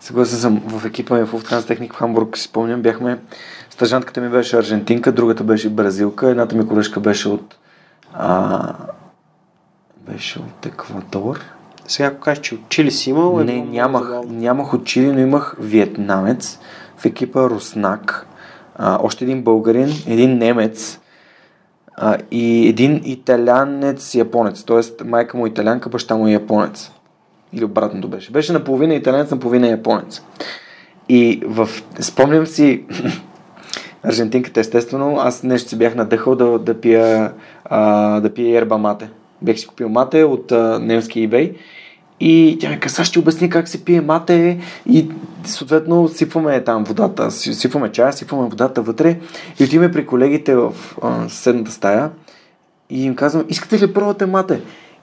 Съгласен 0.00 0.38
съм. 0.38 0.62
В 0.66 0.86
екипа 0.86 1.14
ми 1.14 1.24
в 1.24 1.32
Lufthansa 1.32 1.66
Техник 1.66 1.92
в 1.92 1.96
Хамбург, 1.96 2.36
си 2.36 2.42
спомням, 2.42 2.82
бяхме 2.82 3.18
Стъжантката 3.78 4.20
ми 4.20 4.28
беше 4.28 4.56
аржентинка, 4.56 5.12
другата 5.12 5.44
беше 5.44 5.70
бразилка, 5.70 6.30
едната 6.30 6.56
ми 6.56 6.68
колежка 6.68 7.00
беше 7.00 7.28
от 7.28 7.56
а, 8.14 8.74
беше 10.08 10.38
от 10.38 10.66
Еквадор. 10.66 11.40
Сега, 11.86 12.08
ако 12.08 12.20
кажеш, 12.20 12.40
че 12.40 12.54
от 12.54 12.68
Чили 12.68 12.90
си 12.90 13.10
имал... 13.10 13.40
Е 13.40 13.44
Не, 13.44 13.60
нямах, 13.60 14.10
нямах 14.26 14.74
от 14.74 14.84
Чили, 14.84 15.12
но 15.12 15.20
имах 15.20 15.56
виетнамец 15.60 16.58
в 16.96 17.04
екипа 17.04 17.40
Руснак, 17.40 18.26
а, 18.76 18.98
още 19.02 19.24
един 19.24 19.42
българин, 19.42 19.88
един 20.06 20.38
немец 20.38 21.00
а, 21.96 22.16
и 22.30 22.68
един 22.68 23.00
италянец 23.04 24.14
японец. 24.14 24.64
Тоест, 24.64 25.04
майка 25.04 25.36
му 25.36 25.46
италянка, 25.46 25.88
баща 25.88 26.16
му 26.16 26.28
е 26.28 26.32
японец. 26.32 26.90
Или 27.52 27.64
обратното 27.64 28.08
беше. 28.08 28.32
Беше 28.32 28.52
наполовина 28.52 28.94
италянец, 28.94 29.30
наполовина 29.30 29.66
японец. 29.66 30.22
И 31.08 31.42
в... 31.46 31.68
спомням 32.00 32.46
си 32.46 32.84
Аржентинката, 34.02 34.60
естествено, 34.60 35.16
аз 35.20 35.42
нещо 35.42 35.68
си 35.68 35.78
бях 35.78 35.94
надъхал 35.94 36.34
да, 36.34 36.58
да 36.58 36.80
пия, 36.80 37.32
а, 37.64 38.20
да 38.20 38.34
пия 38.34 38.58
ерба 38.58 38.78
мате. 38.78 39.10
Бях 39.42 39.58
си 39.58 39.66
купил 39.66 39.88
мате 39.88 40.24
от 40.24 40.50
немски 40.80 41.28
eBay 41.28 41.54
и 42.20 42.56
тя 42.60 42.70
ми 42.70 42.80
каза, 42.80 43.04
ще 43.04 43.18
обясни 43.18 43.50
как 43.50 43.68
се 43.68 43.84
пие 43.84 44.00
мате 44.00 44.60
и 44.86 45.10
съответно 45.44 46.08
сипваме 46.08 46.64
там 46.64 46.84
водата, 46.84 47.30
сипваме 47.30 47.92
чая, 47.92 48.12
сипваме 48.12 48.48
водата 48.48 48.82
вътре 48.82 49.20
и 49.60 49.64
отиваме 49.64 49.92
при 49.92 50.06
колегите 50.06 50.56
в 50.56 50.74
а, 51.02 51.28
съседната 51.28 51.70
стая 51.70 52.10
и 52.90 53.04
им 53.04 53.16
казвам, 53.16 53.44
искате 53.48 53.78
ли 53.78 53.94
пробвате 53.94 54.26
мате? 54.26 54.60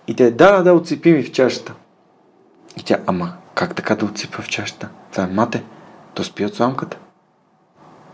И 0.07 0.15
те, 0.15 0.31
да, 0.31 0.63
да, 0.63 0.73
отсипи 0.73 1.11
ми 1.11 1.23
в 1.23 1.31
чашата. 1.31 1.73
И 2.77 2.83
тя, 2.83 2.97
ама, 3.05 3.33
как 3.55 3.75
така 3.75 3.95
да 3.95 4.05
отсипва 4.05 4.43
в 4.43 4.47
чашата? 4.47 4.89
Това 5.11 5.23
е 5.23 5.27
мате. 5.27 5.63
То 6.13 6.23
спи 6.23 6.45
от 6.45 6.55
сламката 6.55 6.97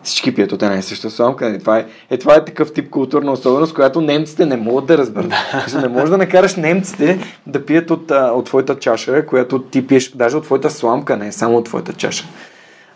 всички 0.04 0.36
пият 0.36 0.52
от 0.52 0.64
една 0.64 0.78
и 0.78 0.82
съща 0.82 1.10
сламка. 1.10 1.46
Нали? 1.46 1.60
Това 1.60 1.78
е, 1.78 1.86
е, 2.10 2.18
това 2.18 2.36
е 2.36 2.46
такъв 2.46 2.74
тип 2.74 2.90
културна 2.90 3.32
особеност, 3.32 3.74
която 3.74 4.02
немците 4.02 4.46
не 4.46 4.58
могат 4.58 4.86
да 4.86 4.98
разберат. 4.98 5.34
не 5.82 5.88
можеш 5.88 6.10
да 6.10 6.18
накараш 6.18 6.56
немците 6.56 7.20
да 7.48 7.66
пият 7.66 7.92
от, 7.92 8.12
от 8.12 8.46
твоята 8.46 8.80
чаша, 8.80 9.26
която 9.26 9.60
ти 9.60 9.88
пиеш, 9.88 10.12
даже 10.12 10.38
от 10.38 10.44
твоята 10.44 10.70
сламка, 10.70 11.18
не 11.18 11.32
само 11.32 11.58
от 11.58 11.66
твоята 11.66 11.94
чаша. 11.94 12.26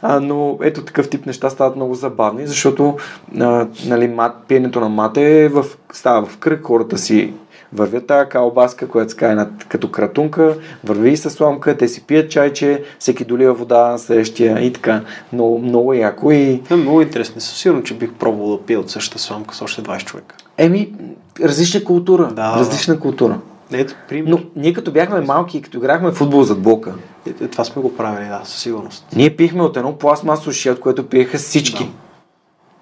А, 0.01 0.19
но 0.19 0.57
ето 0.61 0.81
такъв 0.81 1.09
тип 1.09 1.25
неща 1.25 1.49
стават 1.49 1.75
много 1.75 1.93
забавни, 1.93 2.47
защото 2.47 2.97
а, 3.39 3.67
нали, 3.85 4.07
мат, 4.07 4.35
пиенето 4.47 4.79
на 4.79 4.89
мате 4.89 5.43
е 5.43 5.49
в, 5.49 5.65
става 5.91 6.25
в 6.25 6.37
кръг, 6.37 6.63
хората 6.63 6.97
си 6.97 7.33
вървят 7.75 8.07
тази 8.07 8.29
калбаска, 8.29 8.87
която 8.87 9.15
кае 9.17 9.37
като 9.69 9.91
кратунка, 9.91 10.57
върви 10.83 11.09
и 11.09 11.17
с 11.17 11.29
сламка, 11.29 11.77
те 11.77 11.87
си 11.87 12.03
пият 12.03 12.31
чайче, 12.31 12.83
всеки 12.99 13.25
долива 13.25 13.53
вода 13.53 13.91
на 13.91 13.99
следващия 13.99 14.59
и 14.59 14.73
така. 14.73 15.01
Много, 15.33 15.59
много 15.59 15.93
яко 15.93 16.31
и... 16.31 16.61
е 16.71 16.75
много 16.75 17.01
интересно. 17.01 17.41
Със 17.41 17.57
сигурно, 17.57 17.83
че 17.83 17.93
бих 17.93 18.13
пробвал 18.13 18.57
да 18.57 18.63
пия 18.63 18.79
от 18.79 18.89
същата 18.89 19.19
сламка 19.19 19.55
с 19.55 19.61
още 19.61 19.83
20 19.83 20.05
човека. 20.05 20.35
Еми, 20.57 20.93
различна 21.41 21.83
култура. 21.83 22.27
Да, 22.33 22.55
различна 22.57 22.93
да. 22.93 22.99
култура. 22.99 23.39
Ето, 23.71 23.93
пример. 24.09 24.31
Но 24.31 24.39
ние 24.55 24.73
като 24.73 24.91
бяхме 24.91 25.21
малки 25.21 25.57
и 25.57 25.61
като 25.61 25.77
играхме 25.77 26.11
футбол 26.11 26.43
зад 26.43 26.61
блока. 26.61 26.93
Е, 27.27 27.29
е, 27.29 27.47
това 27.47 27.63
сме 27.63 27.81
го 27.81 27.97
правили, 27.97 28.27
да, 28.27 28.41
със 28.43 28.61
сигурност. 28.61 29.05
Ние 29.15 29.35
пихме 29.35 29.63
от 29.63 29.77
едно 29.77 29.97
пластмасово 29.97 30.51
шия, 30.51 30.73
от 30.73 30.79
което 30.79 31.09
пиеха 31.09 31.37
всички. 31.37 31.91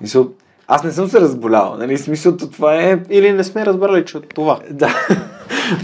Да. 0.01 0.25
Аз 0.75 0.83
не 0.83 0.91
съм 0.91 1.07
се 1.07 1.21
разболял, 1.21 1.75
нали? 1.79 1.97
Смисълто 1.97 2.49
това 2.49 2.75
е... 2.75 2.99
Или 3.09 3.31
не 3.31 3.43
сме 3.43 3.65
разбрали, 3.65 4.05
че 4.05 4.17
от 4.17 4.29
това. 4.29 4.59
Да. 4.71 5.07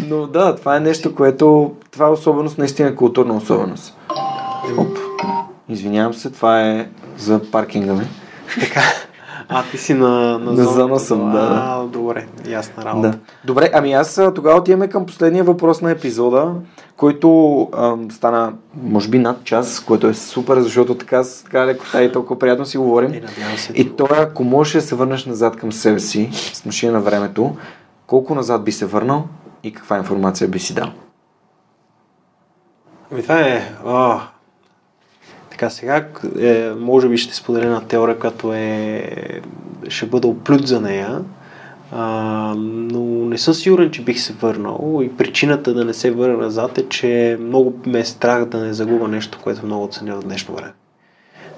Но 0.08 0.28
да, 0.28 0.56
това 0.56 0.76
е 0.76 0.80
нещо, 0.80 1.16
което... 1.16 1.76
Това 1.92 2.08
е 2.08 2.10
особеност, 2.10 2.58
наистина 2.58 2.96
културна 2.96 3.36
особеност. 3.38 3.98
Оп. 4.78 4.98
Извинявам 5.70 6.14
се, 6.14 6.30
това 6.30 6.62
е 6.62 6.90
за 7.18 7.42
паркинга 7.52 7.94
ми. 7.94 8.08
Така. 8.60 8.82
А, 9.52 9.64
ти 9.72 9.78
си 9.78 9.94
на, 9.94 10.40
на, 10.40 10.52
на 10.52 10.64
зона 10.64 11.00
съм, 11.00 11.32
да. 11.32 11.62
А, 11.64 11.84
добре, 11.84 12.28
ясна 12.48 12.86
работа. 12.86 13.10
Да. 13.10 13.18
Добре, 13.46 13.70
ами 13.74 13.94
аз 13.94 14.22
тогава 14.36 14.60
отиваме 14.60 14.88
към 14.88 15.06
последния 15.06 15.44
въпрос 15.44 15.82
на 15.82 15.92
епизода, 15.92 16.54
който 16.98 17.70
ам, 17.78 18.12
стана, 18.12 18.54
може 18.84 19.10
би, 19.10 19.20
над 19.20 19.44
час, 19.44 19.80
което 19.80 20.08
е 20.08 20.14
супер, 20.14 20.60
защото 20.60 20.96
така, 20.96 21.24
така 21.46 21.66
леко 21.66 21.86
и 21.98 22.12
толкова 22.12 22.40
приятно 22.40 22.66
си 22.66 22.78
говорим. 22.78 23.14
И, 23.14 23.58
се, 23.58 23.74
и 23.74 23.96
това, 23.96 24.18
ако 24.18 24.44
можеш 24.44 24.74
да 24.74 24.82
се 24.82 24.96
върнеш 24.96 25.26
назад 25.26 25.56
към 25.56 25.72
себе 25.72 26.00
си, 26.00 26.30
с 26.54 26.66
машина 26.66 26.94
на 26.94 27.02
времето, 27.02 27.56
колко 28.08 28.36
назад 28.36 28.64
би 28.64 28.72
се 28.72 28.86
върнал 28.86 29.24
и 29.64 29.74
каква 29.74 29.98
информация 29.98 30.48
би 30.48 30.60
си 30.60 30.74
дал? 30.74 30.90
Ами 33.12 33.22
това 33.22 33.40
е... 33.40 33.74
О, 33.86 34.20
така 35.60 35.70
сега, 35.70 36.08
е, 36.40 36.70
може 36.78 37.10
би 37.10 37.18
ще 37.18 37.36
споделя 37.36 37.66
една 37.66 37.82
теория, 37.82 38.20
която 38.20 38.54
е, 38.54 39.12
ще 39.90 40.06
бъда 40.06 40.28
оплют 40.28 40.68
за 40.68 40.82
нея, 40.82 41.22
а, 41.92 42.54
но 42.58 43.00
не 43.26 43.38
съм 43.38 43.54
сигурен, 43.54 43.92
че 43.92 44.04
бих 44.04 44.20
се 44.20 44.34
върнал 44.34 45.02
и 45.04 45.18
причината 45.18 45.74
да 45.74 45.86
не 45.86 45.94
се 45.94 46.12
върна 46.12 46.38
назад 46.38 46.78
е, 46.78 46.90
че 46.90 47.38
много 47.42 47.80
ме 47.86 48.00
е 48.00 48.06
страх 48.06 48.46
да 48.46 48.58
не 48.58 48.74
загуба 48.74 49.08
нещо, 49.08 49.40
което 49.44 49.66
много 49.66 49.84
оценя 49.84 50.16
в 50.16 50.24
днешно 50.24 50.56
време. 50.56 50.74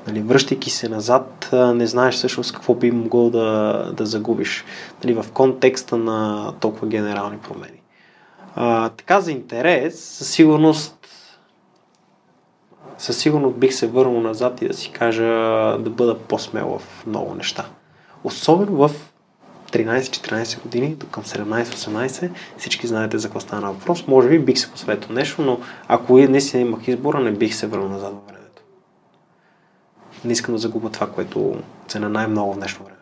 Нали, 0.08 0.22
връщайки 0.22 0.70
се 0.70 0.90
назад, 0.90 1.50
не 1.54 1.88
знаеш 1.88 2.16
всъщност 2.16 2.54
какво 2.54 2.76
би 2.76 2.92
могъл 2.92 3.30
да, 3.30 3.92
да 3.98 4.06
загубиш 4.06 4.66
нали, 5.04 5.14
в 5.14 5.26
контекста 5.34 5.98
на 5.98 6.52
толкова 6.60 6.88
генерални 6.88 7.38
промени. 7.38 7.82
А, 8.56 8.90
така 8.90 9.22
за 9.22 9.32
интерес, 9.32 10.00
със 10.00 10.30
сигурност 10.30 11.01
със 13.02 13.18
сигурност 13.18 13.58
бих 13.58 13.74
се 13.74 13.88
върнал 13.88 14.22
назад 14.22 14.62
и 14.62 14.68
да 14.68 14.74
си 14.74 14.92
кажа 14.92 15.24
да 15.80 15.90
бъда 15.90 16.20
по-смел 16.20 16.80
в 16.80 17.06
много 17.08 17.36
неща. 17.36 17.66
Особено 18.24 18.88
в 18.88 18.92
13-14 19.72 20.62
години, 20.62 20.96
до 20.96 21.08
към 21.08 21.24
17-18, 21.24 22.30
всички 22.58 22.88
знаете 22.88 23.18
за 23.18 23.28
какво 23.28 23.40
стана 23.40 23.72
въпрос. 23.72 24.08
Може 24.08 24.30
би 24.30 24.40
бих 24.40 24.60
се 24.60 24.72
посветил 24.72 25.16
нещо, 25.16 25.42
но 25.42 25.60
ако 25.88 26.18
не 26.18 26.42
си 26.42 26.58
имах 26.58 26.88
избора, 26.88 27.20
не 27.20 27.32
бих 27.32 27.56
се 27.56 27.68
върнал 27.68 27.90
назад 27.90 28.14
във 28.14 28.28
времето. 28.28 28.62
Не 30.26 30.32
искам 30.32 30.56
да 30.56 30.60
загубя 30.60 30.90
това, 30.90 31.10
което 31.10 31.56
цена 31.88 32.10
най-много 32.10 32.54
в 32.54 32.58
днешно 32.58 32.86
време. 32.86 32.98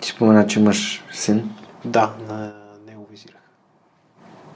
Ти 0.00 0.08
спомена, 0.08 0.46
че 0.46 0.60
имаш 0.60 1.04
син? 1.12 1.50
Да, 1.84 2.12
на. 2.28 2.61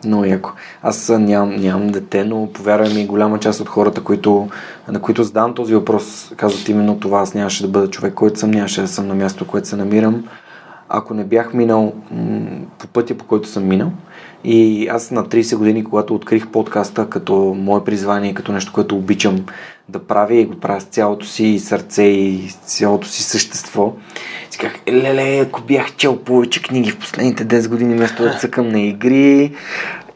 Много 0.07 0.25
яко. 0.25 0.53
Аз 0.83 1.09
нямам, 1.09 1.57
нямам 1.57 1.89
дете, 1.89 2.25
но 2.25 2.53
повярвай 2.53 2.95
ми, 2.95 3.07
голяма 3.07 3.39
част 3.39 3.61
от 3.61 3.69
хората, 3.69 4.05
които, 4.05 4.49
на 4.89 5.01
които 5.01 5.25
задавам 5.25 5.55
този 5.55 5.75
въпрос, 5.75 6.33
казват 6.37 6.69
именно 6.69 7.01
това. 7.01 7.21
Аз 7.21 7.35
нямаше 7.35 7.63
да 7.63 7.69
бъда 7.69 7.91
човек, 7.91 8.15
който 8.15 8.39
съм, 8.39 8.51
нямаше 8.51 8.81
да 8.81 8.89
съм 8.89 9.09
на 9.09 9.15
място, 9.15 9.47
което 9.47 9.69
се 9.69 9.77
намирам. 9.77 10.25
Ако 10.89 11.15
не 11.15 11.25
бях 11.25 11.55
минал 11.55 11.93
м- 12.11 12.47
по 12.79 12.87
пътя, 12.87 13.15
по 13.15 13.25
който 13.25 13.49
съм 13.49 13.69
минал, 13.69 13.93
и 14.49 14.89
аз 14.89 15.11
на 15.11 15.25
30 15.25 15.57
години, 15.57 15.85
когато 15.85 16.15
открих 16.15 16.49
подкаста 16.49 17.09
като 17.11 17.35
мое 17.59 17.85
призвание, 17.85 18.35
като 18.35 18.53
нещо, 18.53 18.73
което 18.73 18.97
обичам 18.97 19.47
да 19.89 19.99
правя 19.99 20.35
и 20.35 20.45
го 20.45 20.61
правя 20.61 20.81
с 20.81 20.85
цялото 20.85 21.27
си 21.27 21.59
сърце 21.59 22.03
и 22.03 22.51
цялото 22.65 23.09
си 23.09 23.23
същество, 23.23 23.95
си 24.51 24.59
казах, 24.59 24.77
леле, 24.89 25.41
ако 25.41 25.63
бях 25.63 25.97
чел 25.97 26.17
повече 26.17 26.63
книги 26.63 26.91
в 26.91 26.99
последните 26.99 27.47
10 27.47 27.69
години, 27.69 27.95
вместо 27.95 28.23
да 28.23 28.39
цъкам 28.39 28.69
на 28.69 28.81
игри, 28.81 29.53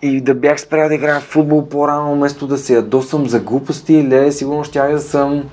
и 0.02 0.20
да 0.20 0.34
бях 0.34 0.60
спрял 0.60 0.88
да 0.88 0.94
играя 0.94 1.20
в 1.20 1.24
футбол 1.24 1.68
по-рано, 1.68 2.14
вместо 2.14 2.46
да 2.46 2.58
се 2.58 2.74
ядосам 2.74 3.26
за 3.26 3.40
глупости, 3.40 4.08
леле, 4.08 4.32
сигурно 4.32 4.64
ще 4.64 4.80
да 4.80 5.00
съм 5.00 5.44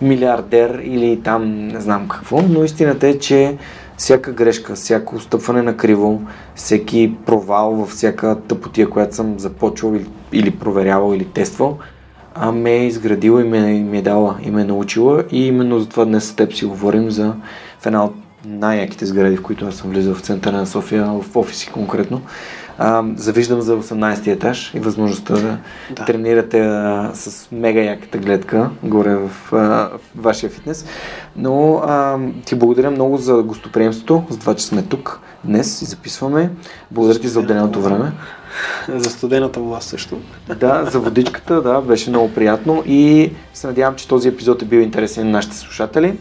милиардер 0.00 0.80
или 0.84 1.20
там 1.24 1.66
не 1.66 1.80
знам 1.80 2.08
какво, 2.08 2.42
но 2.42 2.64
истината 2.64 3.08
е, 3.08 3.18
че 3.18 3.56
всяка 3.96 4.32
грешка, 4.32 4.74
всяко 4.74 5.20
стъпване 5.20 5.62
на 5.62 5.76
криво, 5.76 6.22
всеки 6.54 7.14
провал 7.26 7.74
във 7.74 7.88
всяка 7.88 8.38
тъпотия, 8.48 8.90
която 8.90 9.14
съм 9.14 9.38
започвал 9.38 9.94
или, 9.94 10.06
или 10.32 10.50
проверявал 10.50 11.14
или 11.14 11.24
тествал, 11.24 11.78
а 12.34 12.52
ме 12.52 12.70
е 12.70 12.86
изградила 12.86 13.40
и 13.40 13.48
ме, 13.48 13.60
ме 13.60 13.98
е 13.98 14.02
дала 14.02 14.36
и 14.42 14.50
ме 14.50 14.60
е 14.60 14.64
научила 14.64 15.24
и 15.30 15.46
именно 15.46 15.80
затова 15.80 16.04
днес 16.04 16.24
с 16.24 16.36
теб 16.36 16.54
си 16.54 16.64
говорим 16.64 17.10
за 17.10 17.34
в 17.80 17.86
една 17.86 18.04
от 18.04 18.14
най-яките 18.44 19.06
сгради, 19.06 19.36
в 19.36 19.42
които 19.42 19.66
аз 19.66 19.74
съм 19.74 19.90
влизал 19.90 20.14
в 20.14 20.20
центъра 20.20 20.56
на 20.56 20.66
София, 20.66 21.04
в 21.04 21.36
офиси 21.36 21.70
конкретно. 21.70 22.20
А, 22.78 23.04
завиждам 23.16 23.60
за 23.60 23.76
18 23.76 24.26
етаж 24.26 24.74
и 24.74 24.80
възможността 24.80 25.34
да, 25.34 25.58
да. 25.96 26.04
тренирате 26.04 26.60
а, 26.60 27.10
с 27.14 27.48
мега 27.52 27.80
яката 27.80 28.18
гледка 28.18 28.70
горе 28.82 29.16
в, 29.16 29.30
а, 29.52 29.56
в 29.56 30.00
вашия 30.16 30.50
фитнес. 30.50 30.86
Но 31.36 31.74
а, 31.74 32.18
ти 32.44 32.54
благодаря 32.54 32.90
много 32.90 33.16
за 33.16 33.42
гостоприемството, 33.42 34.24
за 34.30 34.38
това, 34.38 34.54
че 34.54 34.64
сме 34.64 34.82
тук 34.82 35.20
днес 35.44 35.82
и 35.82 35.84
записваме. 35.84 36.50
Благодаря 36.90 37.18
ти 37.18 37.28
за 37.28 37.40
отделеното 37.40 37.80
време. 37.80 38.12
За 38.88 39.10
студената 39.10 39.60
власт 39.60 39.88
също. 39.88 40.18
Да, 40.56 40.84
за 40.90 41.00
водичката, 41.00 41.62
да, 41.62 41.80
беше 41.80 42.10
много 42.10 42.34
приятно 42.34 42.82
и 42.86 43.32
се 43.54 43.66
надявам, 43.66 43.94
че 43.94 44.08
този 44.08 44.28
епизод 44.28 44.62
е 44.62 44.64
бил 44.64 44.78
интересен 44.78 45.26
на 45.26 45.32
нашите 45.32 45.56
слушатели. 45.56 46.18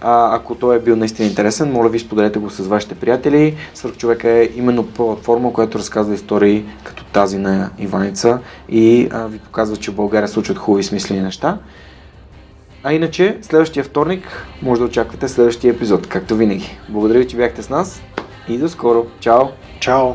А, 0.00 0.36
ако 0.36 0.54
той 0.54 0.76
е 0.76 0.80
бил 0.80 0.96
наистина 0.96 1.28
интересен, 1.28 1.72
моля 1.72 1.88
ви 1.88 1.98
споделете 1.98 2.38
го 2.38 2.50
с 2.50 2.66
вашите 2.66 2.94
приятели. 2.94 3.56
Свърхчовека 3.74 4.30
е 4.30 4.48
именно 4.56 4.86
платформа, 4.86 5.52
която 5.52 5.78
разказва 5.78 6.14
истории 6.14 6.64
като 6.84 7.04
тази 7.04 7.38
на 7.38 7.70
Иваница 7.78 8.38
и 8.68 9.08
а, 9.12 9.26
ви 9.26 9.38
показва, 9.38 9.76
че 9.76 9.90
в 9.90 9.94
България 9.94 10.28
случват 10.28 10.58
хубави 10.58 10.84
смислени 10.84 11.20
неща. 11.20 11.58
А 12.84 12.92
иначе, 12.92 13.38
следващия 13.42 13.84
вторник 13.84 14.46
може 14.62 14.80
да 14.80 14.86
очаквате 14.86 15.28
следващия 15.28 15.72
епизод, 15.72 16.06
както 16.06 16.36
винаги. 16.36 16.78
Благодаря 16.88 17.18
ви, 17.18 17.28
че 17.28 17.36
бяхте 17.36 17.62
с 17.62 17.70
нас 17.70 18.02
и 18.48 18.58
до 18.58 18.68
скоро. 18.68 19.06
Чао! 19.20 19.42
Чао! 19.80 20.14